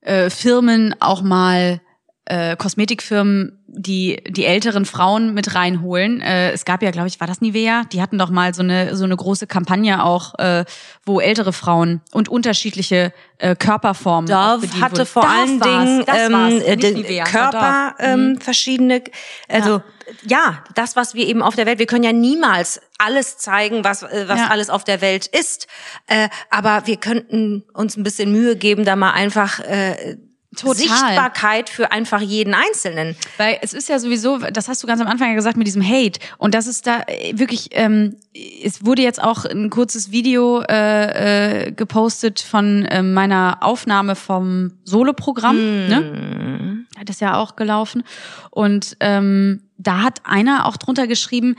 äh, 0.00 0.30
Firmen 0.30 0.94
auch 1.00 1.20
mal 1.22 1.80
äh, 2.28 2.56
Kosmetikfirmen 2.56 3.58
die 3.70 4.22
die 4.26 4.46
älteren 4.46 4.86
Frauen 4.86 5.34
mit 5.34 5.54
reinholen. 5.54 6.20
Äh, 6.22 6.52
es 6.52 6.64
gab 6.64 6.82
ja, 6.82 6.90
glaube 6.90 7.08
ich, 7.08 7.20
war 7.20 7.26
das 7.26 7.42
Nivea? 7.42 7.82
Die 7.92 8.00
hatten 8.00 8.18
doch 8.18 8.30
mal 8.30 8.54
so 8.54 8.62
eine 8.62 8.96
so 8.96 9.04
eine 9.04 9.14
große 9.14 9.46
Kampagne 9.46 10.02
auch, 10.02 10.38
äh, 10.38 10.64
wo 11.04 11.20
ältere 11.20 11.52
Frauen 11.52 12.00
und 12.12 12.28
unterschiedliche 12.28 13.12
äh, 13.36 13.54
Körperformen 13.54 14.26
bedient 14.60 14.82
hatte 14.82 15.04
vor 15.04 15.22
Dove 15.22 15.32
allen 15.32 15.60
Dingen 15.60 16.04
das 16.06 16.18
ähm, 16.18 16.62
äh, 16.64 16.76
Nivea, 16.76 17.24
Körper 17.24 17.94
ähm, 17.98 18.40
verschiedene, 18.40 19.02
also 19.48 19.82
ja. 20.24 20.64
das, 20.74 20.96
was 20.96 21.14
wir 21.14 21.26
eben 21.26 21.42
auf 21.42 21.54
der 21.54 21.66
Welt, 21.66 21.78
wir 21.78 21.86
können 21.86 22.04
ja 22.04 22.12
niemals 22.12 22.80
alles 22.96 23.36
zeigen, 23.36 23.84
was 23.84 24.02
äh, 24.02 24.24
was 24.28 24.40
Ja. 24.40 24.46
alles 24.48 24.70
auf 24.70 24.84
der 24.84 25.02
Welt 25.02 25.26
ist, 25.26 25.66
äh, 26.06 26.28
aber 26.50 26.86
wir 26.86 26.96
könnten 26.96 27.64
uns 27.74 27.96
ein 27.96 28.02
bisschen 28.02 28.32
Mühe 28.32 28.56
geben, 28.56 28.84
da 28.84 28.96
mal 28.96 29.12
einfach 29.12 29.60
äh, 29.60 30.16
Total. 30.56 30.76
Sichtbarkeit 30.76 31.68
für 31.68 31.92
einfach 31.92 32.22
jeden 32.22 32.54
Einzelnen. 32.54 33.14
Weil 33.36 33.58
es 33.60 33.74
ist 33.74 33.88
ja 33.90 33.98
sowieso, 33.98 34.38
das 34.38 34.68
hast 34.68 34.82
du 34.82 34.86
ganz 34.86 35.00
am 35.00 35.06
Anfang 35.06 35.28
ja 35.28 35.34
gesagt 35.34 35.58
mit 35.58 35.66
diesem 35.66 35.86
Hate. 35.86 36.18
Und 36.38 36.54
das 36.54 36.66
ist 36.66 36.86
da 36.86 37.02
äh, 37.06 37.38
wirklich, 37.38 37.68
ähm, 37.72 38.16
es 38.64 38.84
wurde 38.84 39.02
jetzt 39.02 39.22
auch 39.22 39.44
ein 39.44 39.68
kurzes 39.68 40.10
Video 40.10 40.62
äh, 40.62 41.66
äh, 41.66 41.72
gepostet 41.72 42.40
von 42.40 42.86
äh, 42.86 43.02
meiner 43.02 43.58
Aufnahme 43.60 44.16
vom 44.16 44.72
Solo-Programm. 44.84 45.56
Ne? 45.56 46.86
Das 47.04 47.16
ist 47.16 47.20
ja 47.20 47.36
auch 47.36 47.54
gelaufen. 47.54 48.02
Und 48.50 48.96
ähm, 49.00 49.64
da 49.76 50.02
hat 50.02 50.20
einer 50.24 50.64
auch 50.64 50.78
drunter 50.78 51.06
geschrieben, 51.06 51.56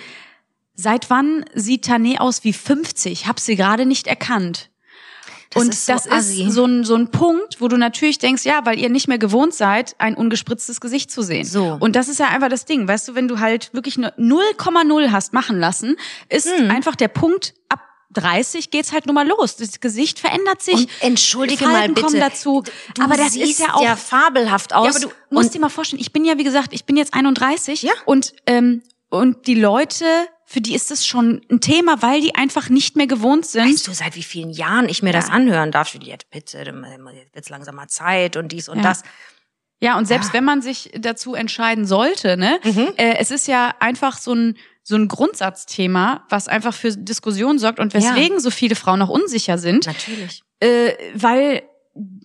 seit 0.74 1.12
wann 1.12 1.46
sieht 1.54 1.88
Tané 1.88 2.18
aus 2.18 2.44
wie 2.44 2.54
50? 2.54 3.28
Hab 3.28 3.40
sie 3.40 3.56
gerade 3.56 3.86
nicht 3.86 4.08
erkannt. 4.08 4.69
Das 5.52 5.64
und 5.64 5.70
ist 5.70 5.86
so 5.88 5.94
das 5.94 6.08
assi. 6.12 6.44
ist 6.44 6.54
so 6.54 6.66
ein, 6.66 6.84
so 6.84 6.94
ein 6.96 7.10
Punkt, 7.10 7.60
wo 7.60 7.68
du 7.68 7.78
natürlich 7.78 8.20
denkst, 8.20 8.46
ja, 8.46 8.66
weil 8.66 8.78
ihr 8.80 8.90
nicht 8.90 9.08
mehr 9.08 9.18
gewohnt 9.18 9.54
seid, 9.56 9.96
ein 9.98 10.16
ungespritztes 10.16 10.80
Gesicht 10.80 11.10
zu 11.10 11.24
sehen. 11.24 11.46
So. 11.46 11.76
Und 11.80 11.96
das 11.96 12.08
ist 12.08 12.20
ja 12.20 12.28
einfach 12.28 12.50
das 12.50 12.66
Ding. 12.66 12.88
Weißt 12.88 13.08
du, 13.08 13.16
wenn 13.16 13.28
du 13.28 13.40
halt 13.40 13.74
wirklich 13.74 13.98
nur 13.98 14.12
0,0 14.20 15.12
hast 15.12 15.34
machen 15.34 15.60
lassen, 15.60 15.96
ist 16.30 16.48
Hm. 16.56 16.70
einfach 16.70 16.96
der 16.96 17.08
Punkt, 17.08 17.56
ab 17.70 17.80
30 18.14 18.72
geht's 18.72 18.92
halt 18.92 19.06
nun 19.06 19.16
mal 19.16 19.28
los. 19.28 19.56
Das 19.56 19.80
Gesicht 19.80 20.20
verändert 20.20 20.62
sich. 20.62 20.76
Und 20.76 20.90
entschuldige 21.02 21.64
Falten 21.64 21.74
mal 21.74 21.88
bitte. 21.90 22.02
kommen 22.02 22.20
dazu. 22.20 22.64
Du 22.96 23.02
aber 23.04 23.18
das 23.18 23.34
siehst 23.34 23.52
ist 23.52 23.60
ja 23.60 23.74
auch 23.76 23.84
ja 23.84 23.96
fabelhaft 23.96 24.74
aus. 24.74 24.86
ja, 24.86 24.92
aber 24.92 25.00
du 25.00 25.36
musst 25.36 25.54
dir 25.54 25.60
mal 25.60 25.70
vorstellen, 25.70 26.02
ich 26.02 26.12
bin 26.12 26.26
ja, 26.26 26.38
wie 26.38 26.44
gesagt, 26.44 26.74
ich 26.74 26.86
bin 26.86 26.98
jetzt 26.98 27.14
31 27.14 27.84
Ja. 27.84 27.94
und, 28.06 28.34
ähm, 28.48 28.82
und 29.10 29.46
die 29.48 29.56
Leute, 29.56 30.06
für 30.52 30.62
die 30.62 30.74
ist 30.74 30.90
das 30.90 31.06
schon 31.06 31.42
ein 31.52 31.62
Thema, 31.62 32.02
weil 32.02 32.22
die 32.22 32.34
einfach 32.34 32.70
nicht 32.70 32.96
mehr 32.96 33.06
gewohnt 33.06 33.46
sind. 33.46 33.68
Weißt 33.72 33.88
du, 33.88 33.94
seit 33.94 34.16
wie 34.16 34.24
vielen 34.24 34.50
Jahren 34.50 34.90
ich 34.90 35.04
mir 35.04 35.14
das 35.14 35.30
anhören 35.30 35.72
darf? 35.72 35.94
Jetzt 35.94 36.30
bitte, 36.32 36.58
jetzt 36.58 37.36
wird's 37.36 37.50
langsam 37.50 37.76
mal 37.76 37.88
Zeit 37.88 38.36
und 38.36 38.52
dies 38.52 38.68
und 38.68 38.78
Ja. 38.78 38.84
das. 38.84 39.04
Ja, 39.82 39.98
und 39.98 40.06
selbst 40.08 40.32
Ah. 40.32 40.34
wenn 40.34 40.44
man 40.44 40.62
sich 40.64 40.90
dazu 40.98 41.36
entscheiden 41.36 41.86
sollte, 41.86 42.36
ne, 42.36 42.60
äh, 42.98 43.16
es 43.20 43.30
ist 43.32 43.48
ja 43.48 43.74
einfach 43.80 44.18
so 44.18 44.34
ein 44.34 44.58
so 44.84 44.96
ein 44.96 45.08
Grundsatzthema, 45.08 46.26
was 46.30 46.48
einfach 46.48 46.74
für 46.74 46.92
Diskussionen 46.98 47.60
sorgt 47.60 47.80
und 47.80 47.94
weswegen 47.94 48.40
so 48.40 48.50
viele 48.50 48.74
Frauen 48.76 48.98
noch 48.98 49.10
unsicher 49.10 49.60
sind, 49.60 49.86
Natürlich. 49.86 50.42
äh, 50.62 50.94
weil 51.14 51.62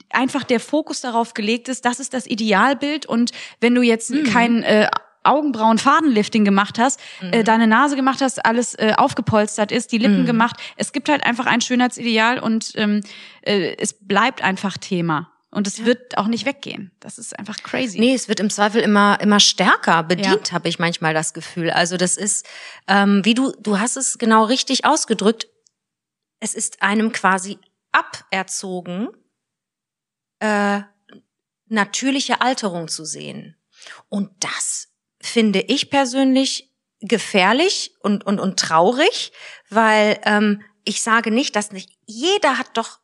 einfach 0.09 0.45
der 0.45 0.61
Fokus 0.61 1.03
darauf 1.03 1.35
gelegt 1.35 1.69
ist, 1.69 1.85
das 1.85 2.01
ist 2.01 2.15
das 2.15 2.27
Idealbild 2.27 3.05
und 3.07 3.33
wenn 3.61 3.75
du 3.75 3.83
jetzt 3.83 4.11
Mhm. 4.11 4.25
kein 4.25 4.63
äh, 4.63 4.89
Augenbrauen-Fadenlifting 5.25 6.45
gemacht 6.45 6.79
hast, 6.79 7.01
äh, 7.21 7.41
Mhm. 7.41 7.45
deine 7.45 7.67
Nase 7.67 7.97
gemacht 7.97 8.21
hast, 8.21 8.45
alles 8.45 8.75
äh, 8.75 8.93
aufgepolstert 8.97 9.73
ist, 9.73 9.93
die 9.93 9.99
Lippen 9.99 10.27
gemacht. 10.27 10.57
Es 10.77 10.93
gibt 10.93 11.09
halt 11.09 11.25
einfach 11.25 11.47
ein 11.47 11.61
Schönheitsideal 11.61 12.39
und 12.39 12.73
ähm, 12.77 13.01
äh, 13.43 13.75
es 13.79 13.95
bleibt 13.95 14.43
einfach 14.43 14.77
Thema. 14.79 15.31
Und 15.51 15.69
es 15.69 15.85
wird 15.85 16.19
auch 16.19 16.27
nicht 16.27 16.47
weggehen. 16.47 16.91
Das 16.99 17.17
ist 17.17 17.39
einfach 17.39 17.57
crazy. 17.59 18.01
Nee, 18.01 18.13
es 18.15 18.29
wird 18.29 18.41
im 18.41 18.51
Zweifel 18.51 18.81
immer 18.83 19.21
immer 19.21 19.39
stärker 19.39 20.03
bedient, 20.03 20.51
habe 20.51 20.69
ich 20.69 20.81
manchmal 20.81 21.15
das 21.15 21.33
Gefühl. 21.33 21.71
Also 21.71 21.97
das 21.97 22.17
ist, 22.17 22.45
ähm, 22.89 23.25
wie 23.25 23.35
du, 23.35 23.53
du 23.61 23.79
hast 23.79 23.97
es 23.97 24.19
genau 24.19 24.43
richtig 24.47 24.85
ausgedrückt. 24.85 25.47
Es 26.41 26.55
ist 26.55 26.83
einem 26.83 27.13
quasi 27.13 27.59
aberzogen, 27.93 29.09
äh, 30.41 30.81
natürliche 31.69 32.41
Alterung 32.41 32.89
zu 32.89 33.05
sehen. 33.05 33.57
Und 34.09 34.31
das 34.41 34.89
finde 35.25 35.61
ich 35.61 35.91
persönlich 35.91 36.71
gefährlich 37.01 37.95
und, 38.01 38.25
und, 38.27 38.41
und 38.41 38.59
traurig, 38.59 39.33
weil 39.71 40.19
ähm, 40.25 40.63
ich 40.85 41.03
sage 41.03 41.31
nicht, 41.31 41.57
dass 41.57 41.73
nicht 41.73 41.91
jeder 42.07 42.59
hat 42.59 42.77
doch 42.77 42.99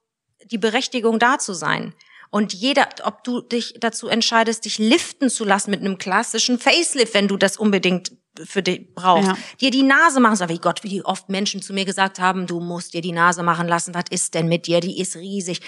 die 0.44 0.58
Berechtigung 0.58 1.18
da 1.18 1.38
zu 1.38 1.52
sein. 1.54 1.94
Und 2.30 2.54
jeder, 2.54 2.88
ob 3.04 3.24
du 3.24 3.40
dich 3.40 3.74
dazu 3.80 4.08
entscheidest, 4.08 4.64
dich 4.64 4.78
liften 4.78 5.28
zu 5.30 5.44
lassen 5.44 5.70
mit 5.70 5.80
einem 5.80 5.98
klassischen 5.98 6.58
Facelift, 6.58 7.12
wenn 7.14 7.26
du 7.26 7.36
das 7.36 7.56
unbedingt 7.56 8.12
für 8.44 8.62
dich 8.62 8.94
brauchst, 8.94 9.28
Ja. 9.28 9.38
dir 9.60 9.70
die 9.72 9.82
Nase 9.82 10.20
machen, 10.20 10.36
sag 10.36 10.50
ich 10.50 10.60
Gott, 10.60 10.84
wie 10.84 11.02
oft 11.04 11.28
Menschen 11.28 11.60
zu 11.60 11.72
mir 11.72 11.84
gesagt 11.84 12.20
haben, 12.20 12.46
du 12.46 12.60
musst 12.60 12.94
dir 12.94 13.00
die 13.00 13.12
Nase 13.12 13.42
machen 13.42 13.66
lassen, 13.66 13.94
was 13.94 14.04
ist 14.10 14.34
denn 14.34 14.46
mit 14.46 14.66
dir, 14.68 14.80
die 14.80 15.00
ist 15.00 15.16
riesig. 15.16 15.60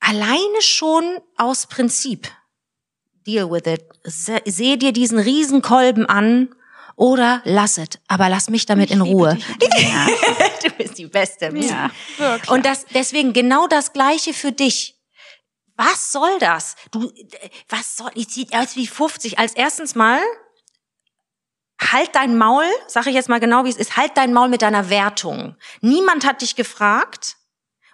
Alleine 0.00 0.60
schon 0.60 1.04
aus 1.36 1.66
Prinzip. 1.68 2.28
Deal 3.26 3.50
with 3.50 3.62
it. 3.66 3.84
Se- 4.04 4.42
Seh 4.44 4.76
dir 4.76 4.92
diesen 4.92 5.18
Riesenkolben 5.18 6.06
an 6.06 6.54
oder 6.96 7.40
lass 7.44 7.78
es, 7.78 7.88
aber 8.06 8.28
lass 8.28 8.50
mich 8.50 8.66
damit 8.66 8.90
in 8.90 9.00
Ruhe. 9.00 9.36
du 10.62 10.70
bist 10.78 10.98
die 10.98 11.06
Beste. 11.06 11.50
Ja, 11.56 11.90
wirklich. 12.18 12.50
Und 12.50 12.64
das, 12.66 12.86
deswegen 12.94 13.32
genau 13.32 13.66
das 13.66 13.92
Gleiche 13.92 14.32
für 14.34 14.52
dich. 14.52 15.00
Was 15.76 16.12
soll 16.12 16.38
das? 16.38 16.76
Du, 16.92 17.10
was 17.68 17.96
soll, 17.96 18.10
ich 18.14 18.28
sieht 18.28 18.54
aus 18.54 18.76
wie 18.76 18.86
50. 18.86 19.38
Als 19.40 19.54
erstens 19.54 19.94
mal, 19.96 20.20
halt 21.80 22.10
dein 22.14 22.36
Maul, 22.38 22.64
sage 22.86 23.10
ich 23.10 23.16
jetzt 23.16 23.28
mal 23.28 23.40
genau, 23.40 23.64
wie 23.64 23.70
es 23.70 23.76
ist, 23.76 23.96
halt 23.96 24.12
dein 24.16 24.32
Maul 24.32 24.48
mit 24.48 24.62
deiner 24.62 24.88
Wertung. 24.90 25.56
Niemand 25.80 26.24
hat 26.24 26.42
dich 26.42 26.54
gefragt. 26.56 27.36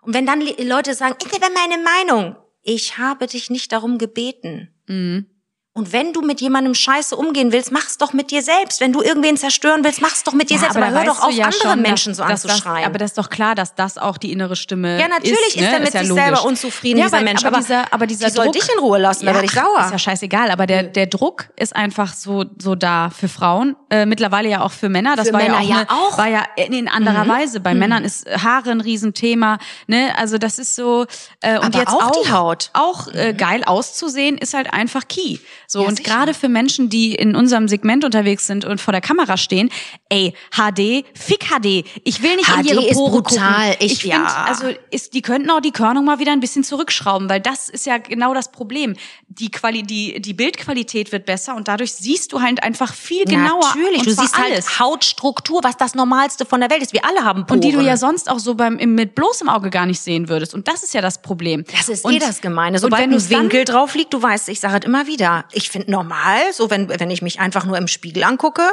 Und 0.03 0.15
wenn 0.15 0.27
dann 0.27 0.41
Le- 0.41 0.63
Leute 0.65 0.95
sagen, 0.95 1.17
ich 1.25 1.33
habe 1.33 1.53
meine 1.55 1.83
Meinung. 1.83 2.37
Ich 2.63 2.99
habe 2.99 3.27
dich 3.27 3.49
nicht 3.49 3.73
darum 3.73 3.97
gebeten. 3.97 4.75
Mhm. 4.91 5.40
Und 5.73 5.93
wenn 5.93 6.13
du 6.13 6.21
mit 6.21 6.41
jemandem 6.41 6.75
scheiße 6.75 7.15
umgehen 7.15 7.53
willst, 7.53 7.71
mach's 7.71 7.97
doch 7.97 8.13
mit 8.13 8.33
dir 8.33 8.43
selbst. 8.43 8.81
Wenn 8.81 8.93
du 8.93 9.03
irgendwen 9.03 9.37
zerstören 9.37 9.85
willst, 9.85 10.03
mach's 10.03 10.25
doch 10.25 10.33
mit 10.33 10.51
dir 10.51 10.59
selbst. 10.59 10.77
Aber, 10.77 10.87
da 10.87 10.93
hör 10.93 11.05
doch 11.05 11.23
auf, 11.23 11.31
ja 11.33 11.45
andere 11.45 11.61
schon, 11.63 11.81
Menschen 11.83 12.11
dass- 12.11 12.17
so 12.17 12.25
dass 12.25 12.45
anzuschreien. 12.45 12.79
Das, 12.79 12.87
aber 12.87 12.99
das 12.99 13.11
ist 13.13 13.19
doch 13.19 13.31
klar, 13.31 13.55
dass 13.55 13.77
das 13.77 13.97
auch 13.97 14.19
die 14.19 14.33
innere 14.33 14.57
Stimme 14.57 14.99
Ja, 15.01 15.07
natürlich 15.07 15.39
ist, 15.51 15.55
ist, 15.55 15.61
ne? 15.61 15.67
er 15.73 15.79
mit 15.79 15.89
ist 15.89 15.95
ja 15.95 16.01
sich 16.01 16.09
logisch. 16.09 16.25
selber 16.25 16.45
unzufrieden, 16.45 16.99
ja, 16.99 17.05
dieser 17.05 17.19
aber, 17.19 17.25
Mensch. 17.25 17.45
Aber, 17.45 17.59
dieser, 17.59 17.93
aber 17.95 18.07
dieser 18.09 18.27
die 18.27 18.33
soll 18.33 18.45
Druck, 18.47 18.55
dich 18.55 18.69
in 18.75 18.81
Ruhe 18.81 18.99
lassen, 18.99 19.27
da 19.27 19.33
werde 19.33 19.47
ich 19.47 19.53
sauer. 19.53 19.85
Ist 19.85 19.93
ja 19.93 19.99
scheißegal, 19.99 20.51
aber 20.51 20.67
der, 20.67 20.83
der 20.83 21.07
Druck 21.07 21.51
ist 21.57 21.77
einfach 21.77 22.15
so, 22.15 22.47
so 22.61 22.75
da 22.75 23.11
für 23.11 23.29
Frauen, 23.29 23.77
äh, 23.91 24.07
mittlerweile 24.07 24.49
ja 24.49 24.63
auch 24.63 24.73
für 24.73 24.89
Männer. 24.89 25.15
Das 25.15 25.29
Für 25.29 25.35
war 25.35 25.41
Männer 25.41 25.61
ja 25.61 25.63
auch, 25.63 25.69
ja 25.69 25.77
eine, 25.77 25.91
auch. 25.91 26.13
Mhm. 26.15 26.19
war 26.19 26.29
ja 26.29 26.45
in, 26.57 26.73
in 26.73 26.89
anderer 26.89 27.29
Weise. 27.29 27.61
Bei 27.61 27.75
Männern 27.75 28.05
ist 28.05 28.27
Haare 28.29 28.73
ein 28.73 28.81
Riesenthema, 28.81 29.59
ne? 29.87 30.13
Also 30.19 30.37
das 30.37 30.59
ist 30.59 30.75
so, 30.75 31.07
äh, 31.43 31.59
und 31.59 31.67
Aber 31.67 31.79
jetzt 31.79 31.89
auch 31.93 32.07
auch, 32.07 32.23
die 32.25 32.33
Haut. 32.33 32.71
Mhm. 32.75 32.81
auch 32.81 33.07
äh, 33.15 33.35
geil 33.35 33.63
auszusehen, 33.65 34.37
ist 34.37 34.53
halt 34.53 34.73
einfach 34.73 35.07
key. 35.07 35.39
So, 35.73 35.83
Ja, 35.83 35.89
und 35.89 36.03
gerade 36.03 36.35
für 36.35 36.49
Menschen, 36.49 36.89
die 36.89 37.15
in 37.15 37.37
unserem 37.37 37.69
Segment 37.69 38.05
unterwegs 38.05 38.45
sind 38.45 38.65
und 38.65 38.81
vor 38.81 38.91
der 38.91 39.01
Kamera 39.01 39.37
stehen, 39.37 39.71
ey, 40.09 40.35
HD, 40.51 41.05
fick 41.15 41.45
HD. 41.49 41.85
Ich 42.03 42.23
will 42.25 42.35
nicht 42.35 42.49
in 42.49 42.65
HD 42.65 42.71
ihre 42.73 42.87
ist 42.89 42.95
Pore 42.97 43.23
brutal. 43.23 43.71
gucken. 43.71 43.77
Ich- 43.79 43.93
Ich, 43.93 43.99
finde, 44.01 44.17
ja. 44.17 44.45
also 44.49 44.65
ist, 44.91 45.15
die 45.15 45.23
könnten 45.23 45.49
auch 45.51 45.61
die 45.61 45.71
Körnung 45.71 46.05
mal 46.07 46.19
wieder 46.19 46.33
ein 46.33 46.41
bisschen 46.41 46.65
zurückschrauben, 46.65 47.29
weil 47.29 47.39
das 47.41 47.69
ist 47.69 47.87
ja 47.87 47.99
genau 47.99 48.35
das 48.35 48.51
Problem. 48.51 48.97
Die, 49.29 49.49
Quali 49.53 49.85
die, 49.85 50.21
die 50.21 50.35
Bildqualität 50.35 51.13
wird 51.13 51.25
besser 51.25 51.55
und 51.55 51.69
dadurch 51.69 51.93
siehst 51.93 52.33
du 52.33 52.41
halt 52.43 52.65
einfach 52.65 52.93
viel 52.93 53.25
genauer. 53.25 53.61
Natürlich, 53.77 54.03
du 54.03 54.11
siehst 54.11 54.35
alles. 54.37 54.69
halt 54.69 54.81
Hautstruktur, 54.81 55.61
was 55.63 55.77
das 55.77 55.95
Normalste 55.95 56.45
von 56.47 56.59
der 56.61 56.71
Welt 56.71 56.83
ist. 56.83 56.93
Wir 56.93 57.05
alle 57.05 57.25
haben 57.25 57.47
Poren. 57.47 57.59
und 57.59 57.65
die 57.65 57.71
du 57.71 57.81
ja 57.81 57.97
sonst 57.97 58.29
auch 58.29 58.41
so 58.41 58.57
beim 58.57 58.77
im, 58.79 58.97
mit 58.97 59.15
bloßem 59.15 59.49
Auge 59.49 59.71
gar 59.71 59.87
nicht 59.87 60.01
sehen 60.01 60.29
würdest. 60.29 60.53
Und 60.53 60.67
das 60.67 60.83
ist 60.83 60.95
ja 60.95 61.01
das 61.01 61.23
Problem. 61.23 61.65
Das 61.79 61.89
ist 61.89 62.05
und, 62.05 62.13
eh 62.15 62.19
das 62.19 62.41
Gemeine. 62.41 62.77
und 62.79 62.81
Sobald 62.81 63.05
wenn 63.05 63.15
ein 63.15 63.31
Winkel 63.31 63.65
drauf 63.65 63.95
liegt, 63.95 64.13
du 64.13 64.21
weißt, 64.21 64.49
ich 64.49 64.59
sage 64.59 64.79
es 64.81 64.85
immer 64.85 65.07
wieder. 65.07 65.45
Ich 65.53 65.60
finde 65.69 65.91
normal, 65.91 66.53
so 66.53 66.71
wenn, 66.71 66.89
wenn 66.89 67.11
ich 67.11 67.21
mich 67.21 67.41
einfach 67.41 67.67
nur 67.67 67.77
im 67.77 67.89
Spiegel 67.89 68.25
angucke, 68.25 68.73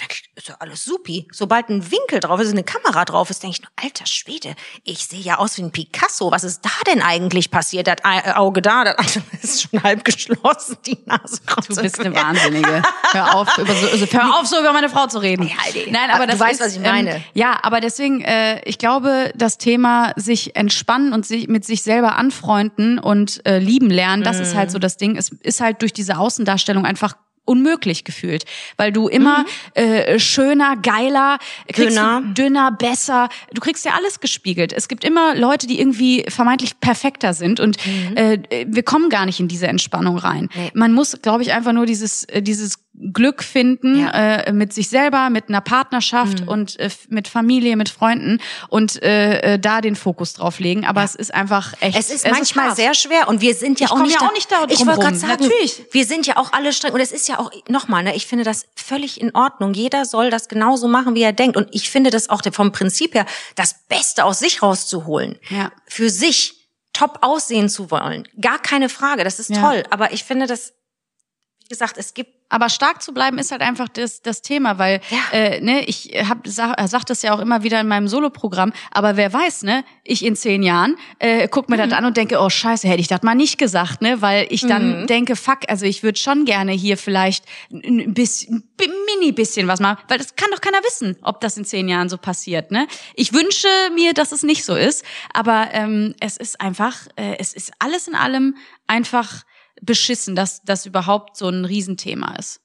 denke 0.00 0.14
ich, 0.14 0.30
ist 0.36 0.48
ja 0.48 0.56
alles 0.60 0.84
supi. 0.84 1.26
Sobald 1.32 1.68
ein 1.68 1.90
Winkel 1.90 2.20
drauf 2.20 2.40
ist, 2.40 2.50
eine 2.52 2.64
Kamera 2.64 3.04
drauf 3.04 3.30
ist, 3.30 3.42
denke 3.42 3.56
ich 3.56 3.62
nur, 3.62 3.70
alter 3.76 4.06
Schwede, 4.06 4.54
ich 4.84 5.06
sehe 5.06 5.20
ja 5.20 5.38
aus 5.38 5.58
wie 5.58 5.62
ein 5.62 5.72
Picasso. 5.72 6.30
Was 6.30 6.44
ist 6.44 6.64
da 6.64 6.70
denn 6.86 7.02
eigentlich 7.02 7.50
passiert? 7.50 7.86
Das 7.88 7.96
Auge 8.36 8.62
da, 8.62 8.84
das 8.84 8.96
andere 8.96 9.20
ist 9.42 9.62
schon 9.62 9.82
halb 9.82 10.04
geschlossen, 10.04 10.76
die 10.86 10.98
Nase 11.06 11.40
Du 11.68 11.82
bist 11.82 12.00
eine 12.00 12.14
Wahnsinnige. 12.14 12.82
Hör 13.12 13.34
auf, 13.34 13.58
über 13.58 13.74
so, 13.74 13.88
also 13.88 14.06
hör 14.06 14.34
auf, 14.40 14.46
so 14.46 14.58
über 14.60 14.72
meine 14.72 14.88
Frau 14.88 15.06
zu 15.06 15.18
reden. 15.18 15.46
Ja. 15.48 15.54
Nein, 15.90 16.10
aber 16.10 16.26
Du 16.26 16.32
das 16.32 16.40
weißt, 16.40 16.60
ist, 16.60 16.66
was 16.66 16.74
ich 16.76 16.80
meine. 16.80 17.16
Ähm, 17.16 17.22
ja, 17.34 17.58
aber 17.62 17.80
deswegen, 17.80 18.20
äh, 18.20 18.60
ich 18.64 18.78
glaube, 18.78 19.32
das 19.34 19.58
Thema 19.58 20.12
sich 20.16 20.54
entspannen 20.56 21.12
und 21.12 21.26
sich 21.26 21.48
mit 21.48 21.64
sich 21.64 21.82
selber 21.82 22.16
anfreunden 22.16 22.98
und 22.98 23.44
äh, 23.46 23.58
lieben 23.58 23.90
lernen, 23.90 24.22
das 24.22 24.38
ist 24.38 24.54
Mhm. 24.54 24.58
halt 24.58 24.70
so 24.70 24.78
das 24.78 24.96
Ding. 24.96 25.16
Es 25.16 25.30
ist 25.30 25.60
halt 25.60 25.82
durch 25.82 25.92
diese 25.92 26.18
Außendarstellung 26.18 26.84
einfach 26.86 27.16
unmöglich 27.48 28.04
gefühlt, 28.04 28.44
weil 28.76 28.92
du 28.92 29.08
immer 29.08 29.44
äh, 29.74 30.18
schöner, 30.18 30.76
geiler, 30.76 31.38
kriegst 31.72 31.98
Mhm. 31.98 32.34
Dünner. 32.34 32.34
Dünner, 32.34 32.72
besser, 32.72 33.28
du 33.52 33.60
kriegst 33.60 33.84
ja 33.84 33.92
alles 33.96 34.20
gespiegelt. 34.20 34.72
Es 34.72 34.88
gibt 34.88 35.04
immer 35.04 35.34
Leute, 35.34 35.66
die 35.66 35.80
irgendwie 35.80 36.24
vermeintlich 36.28 36.80
perfekter 36.80 37.34
sind 37.34 37.60
und 37.60 37.76
äh, 38.14 38.38
wir 38.66 38.82
kommen 38.82 39.08
gar 39.10 39.26
nicht 39.26 39.40
in 39.40 39.48
diese 39.48 39.66
Entspannung 39.68 40.18
rein. 40.18 40.42
Mhm. 40.42 40.48
Nee. 40.54 40.70
Man 40.74 40.92
muss, 40.92 41.20
glaube 41.22 41.42
ich, 41.42 41.52
einfach 41.52 41.72
nur 41.72 41.86
dieses 41.86 42.24
äh, 42.24 42.42
dieses 42.42 42.78
Glück 43.12 43.44
finden 43.44 44.00
Ja. 44.00 44.10
äh, 44.38 44.52
mit 44.52 44.72
sich 44.72 44.88
selber, 44.88 45.30
mit 45.30 45.48
einer 45.48 45.60
Partnerschaft 45.60 46.40
Mhm. 46.40 46.48
und 46.48 46.78
äh, 46.80 46.90
mit 47.08 47.28
Familie, 47.28 47.76
mit 47.76 47.88
Freunden 47.88 48.40
und 48.68 49.00
äh, 49.02 49.54
äh, 49.54 49.58
da 49.58 49.80
den 49.80 49.94
Fokus 49.94 50.32
drauf 50.34 50.58
legen. 50.58 50.84
Aber 50.84 51.04
es 51.04 51.14
ist 51.14 51.32
einfach 51.32 51.74
echt. 51.80 51.96
Es 51.96 52.10
ist 52.10 52.28
manchmal 52.28 52.68
hart. 52.68 52.76
sehr 52.76 52.94
schwer 52.94 53.28
und 53.28 53.40
wir 53.40 53.54
sind 53.54 53.78
ja 53.78 53.86
Ich 53.86 53.92
auch 53.92 54.00
nicht 54.02 54.14
ja 54.14 54.18
da, 54.20 54.26
auch 54.26 54.32
nicht 54.32 54.50
da 54.50 54.64
Ich 54.68 54.84
wollte 54.84 55.00
gerade 55.00 55.16
sagen, 55.16 55.42
Natürlich. 55.44 55.84
wir 55.92 56.04
sind 56.04 56.26
ja 56.26 56.36
auch 56.38 56.52
alle 56.52 56.72
streng 56.72 56.92
und 56.92 57.00
es 57.00 57.12
ist 57.12 57.28
ja 57.28 57.38
auch 57.38 57.52
nochmal, 57.68 58.02
ne, 58.02 58.16
ich 58.16 58.26
finde 58.26 58.44
das 58.44 58.66
völlig 58.74 59.20
in 59.20 59.34
Ordnung. 59.34 59.74
Jeder 59.74 60.04
soll 60.04 60.30
das 60.30 60.48
genauso 60.48 60.88
machen, 60.88 61.14
wie 61.14 61.22
er 61.22 61.32
denkt 61.32 61.56
und 61.56 61.68
ich 61.72 61.90
finde 61.90 62.10
das 62.10 62.28
auch 62.28 62.42
vom 62.52 62.72
Prinzip 62.72 63.14
her 63.14 63.26
das 63.54 63.76
Beste 63.88 64.24
aus 64.24 64.40
sich 64.40 64.62
rauszuholen. 64.62 65.38
Ja. 65.50 65.70
Für 65.86 66.10
sich 66.10 66.68
top 66.92 67.18
aussehen 67.22 67.68
zu 67.68 67.92
wollen, 67.92 68.26
gar 68.40 68.58
keine 68.58 68.88
Frage, 68.88 69.22
das 69.22 69.38
ist 69.38 69.50
Ja. 69.50 69.60
toll, 69.60 69.84
aber 69.90 70.12
ich 70.12 70.24
finde 70.24 70.46
das 70.48 70.72
wie 71.64 71.68
gesagt, 71.74 71.98
es 71.98 72.14
gibt 72.14 72.30
Aber 72.50 72.68
stark 72.70 73.02
zu 73.02 73.12
bleiben 73.12 73.38
ist 73.38 73.50
halt 73.50 73.60
einfach 73.60 73.88
das, 73.88 74.22
das 74.22 74.40
Thema, 74.42 74.78
weil 74.78 75.00
Ja. 75.10 75.18
äh, 75.38 75.60
ne, 75.60 75.84
ich 75.84 76.12
hab, 76.28 76.46
sag, 76.46 76.76
sag 76.88 77.04
das 77.04 77.22
ja 77.22 77.34
auch 77.34 77.40
immer 77.40 77.62
wieder 77.62 77.80
in 77.80 77.88
meinem 77.88 78.08
Soloprogramm, 78.08 78.72
aber 78.90 79.16
wer 79.16 79.32
weiß, 79.32 79.64
ne, 79.64 79.84
ich 80.04 80.24
in 80.24 80.34
zehn 80.36 80.62
Jahren 80.62 80.96
äh, 81.18 81.48
guck 81.48 81.68
mir 81.68 81.76
Mhm. 81.76 81.90
das 81.90 81.92
an 81.98 82.04
und 82.06 82.16
denke, 82.16 82.38
oh 82.40 82.48
scheiße, 82.48 82.88
hätte 82.88 83.00
ich 83.00 83.08
das 83.08 83.22
mal 83.22 83.34
nicht 83.34 83.58
gesagt, 83.58 84.00
ne, 84.00 84.22
weil 84.22 84.46
ich 84.50 84.66
dann 84.66 85.02
Mhm. 85.02 85.06
denke, 85.06 85.36
fuck, 85.36 85.58
also 85.68 85.84
ich 85.84 86.02
würde 86.02 86.18
schon 86.18 86.44
gerne 86.46 86.72
hier 86.72 86.96
vielleicht 86.96 87.44
ein 87.70 88.14
bisschen, 88.14 88.64
ein 88.80 88.90
mini 89.20 89.32
bisschen 89.32 89.68
was 89.68 89.80
machen, 89.80 89.98
weil 90.08 90.18
das 90.18 90.34
kann 90.36 90.48
doch 90.50 90.60
keiner 90.60 90.78
wissen, 90.78 91.16
ob 91.22 91.40
das 91.40 91.56
in 91.58 91.64
zehn 91.66 91.88
Jahren 91.88 92.08
so 92.08 92.16
passiert, 92.16 92.70
ne. 92.70 92.86
Ich 93.14 93.32
wünsche 93.34 93.68
mir, 93.94 94.14
dass 94.14 94.32
es 94.32 94.42
nicht 94.42 94.64
so 94.64 94.74
ist, 94.74 95.04
aber 95.34 95.68
ähm, 95.72 96.14
es 96.20 96.36
ist 96.38 96.60
einfach, 96.60 96.96
äh, 97.16 97.36
es 97.38 97.52
ist 97.52 97.72
alles 97.78 98.08
in 98.08 98.14
allem 98.14 98.56
einfach 98.86 99.42
beschissen, 99.82 100.34
dass 100.36 100.62
das 100.62 100.86
überhaupt 100.86 101.36
so 101.36 101.48
ein 101.48 101.64
Riesenthema 101.64 102.34
ist. 102.36 102.60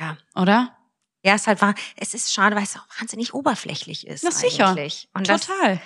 Ja. 0.00 0.16
Oder? 0.34 0.74
ja, 1.24 1.34
es 1.34 1.42
ist 1.42 1.46
halt 1.48 1.60
wahr, 1.62 1.74
es 1.96 2.14
ist 2.14 2.32
schade, 2.32 2.56
weil 2.56 2.62
es 2.62 2.76
auch 2.76 2.86
wahnsinnig 3.00 3.34
oberflächlich 3.34 4.06
ist 4.06 4.24
Na 4.24 4.30
sicher. 4.30 4.68
eigentlich. 4.68 5.08
Und 5.14 5.28
das 5.28 5.46
Total. 5.46 5.80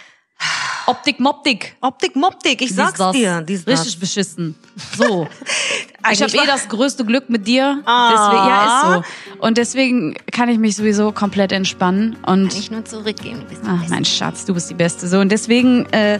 Optik, 0.87 1.21
Moptik. 1.21 1.77
Optik, 1.81 2.17
Moptik, 2.17 2.61
ich 2.63 2.75
sag's 2.75 2.93
Dies, 2.93 2.99
das. 2.99 3.13
dir, 3.13 3.43
dies, 3.43 3.65
das. 3.65 3.81
Richtig 3.81 4.01
beschissen. 4.01 4.55
So. 4.97 5.29
ich 6.11 6.23
habe 6.23 6.33
eh 6.33 6.47
das 6.47 6.69
größte 6.69 7.05
Glück 7.05 7.29
mit 7.31 7.47
dir. 7.47 7.81
Ah. 7.85 8.11
Deswegen, 8.13 8.49
ja, 8.49 8.65
ist 8.99 9.05
so. 9.37 9.39
Und 9.47 9.59
deswegen 9.59 10.15
kann 10.31 10.49
ich 10.49 10.59
mich 10.59 10.77
sowieso 10.77 11.13
komplett 11.13 11.53
entspannen. 11.53 12.17
Und 12.27 12.55
nicht 12.55 12.71
nur 12.71 12.85
zurückgehen. 12.85 13.41
Du 13.41 13.47
bist 13.47 13.63
die 13.63 13.69
ach, 13.69 13.79
Beste. 13.79 13.95
mein 13.95 14.05
Schatz, 14.05 14.45
du 14.45 14.55
bist 14.55 14.71
die 14.71 14.75
Beste. 14.75 15.07
So, 15.09 15.19
und 15.19 15.31
deswegen 15.31 15.87
äh, 15.93 16.19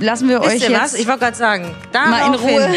lassen 0.00 0.28
wir 0.28 0.40
euch 0.40 0.54
Wisst 0.54 0.64
ihr 0.64 0.70
jetzt. 0.70 0.82
was? 0.82 0.94
Ich 0.94 1.06
wollte 1.06 1.20
gerade 1.20 1.36
sagen, 1.36 1.74
Mal 1.92 2.26
in 2.26 2.34
Ruhe. 2.34 2.60
daraufhin, 2.60 2.74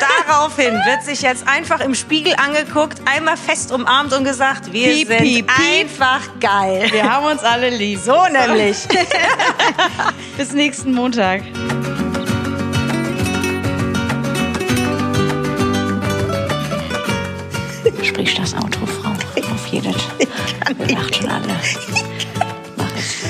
daraufhin 0.26 0.74
wird 0.74 1.02
sich 1.04 1.22
jetzt 1.22 1.46
einfach 1.48 1.80
im 1.80 1.94
Spiegel 1.94 2.34
angeguckt, 2.36 3.00
einmal 3.04 3.36
fest 3.36 3.72
umarmt 3.72 4.12
und 4.12 4.24
gesagt, 4.24 4.72
wir 4.72 4.88
Piep, 4.88 5.08
sind 5.08 5.18
piep, 5.18 5.46
piep. 5.46 5.78
einfach 5.80 6.20
geil. 6.40 6.88
wir 6.90 7.10
haben 7.10 7.26
uns 7.26 7.42
alle 7.42 7.70
lieb. 7.70 7.98
So 7.98 8.16
nämlich. 8.30 8.76
Bis 10.36 10.52
nächsten 10.52 10.92
Montag. 10.92 11.42
Sprich 18.02 18.34
das 18.34 18.54
Auto, 18.54 18.84
Frau. 18.84 19.10
Auf 19.10 19.66
jedes. 19.68 19.94
Wir 20.86 20.96
macht 20.96 21.16
schon 21.16 21.28
alle. 21.28 21.46
Mach 22.76 22.90
es. 22.96 23.22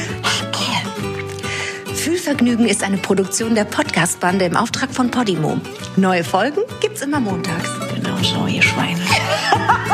Fühlvergnügen 2.00 2.66
ist 2.66 2.82
eine 2.82 2.96
Produktion 2.96 3.54
der 3.54 3.64
Podcast-Bande 3.64 4.46
im 4.46 4.56
Auftrag 4.56 4.90
von 4.90 5.10
Podimo. 5.10 5.60
Neue 5.96 6.24
Folgen 6.24 6.62
gibt's 6.80 7.02
immer 7.02 7.20
montags. 7.20 7.68
Genau 7.94 8.16
so, 8.22 8.46
ihr 8.46 8.62
Schweine. 8.62 9.00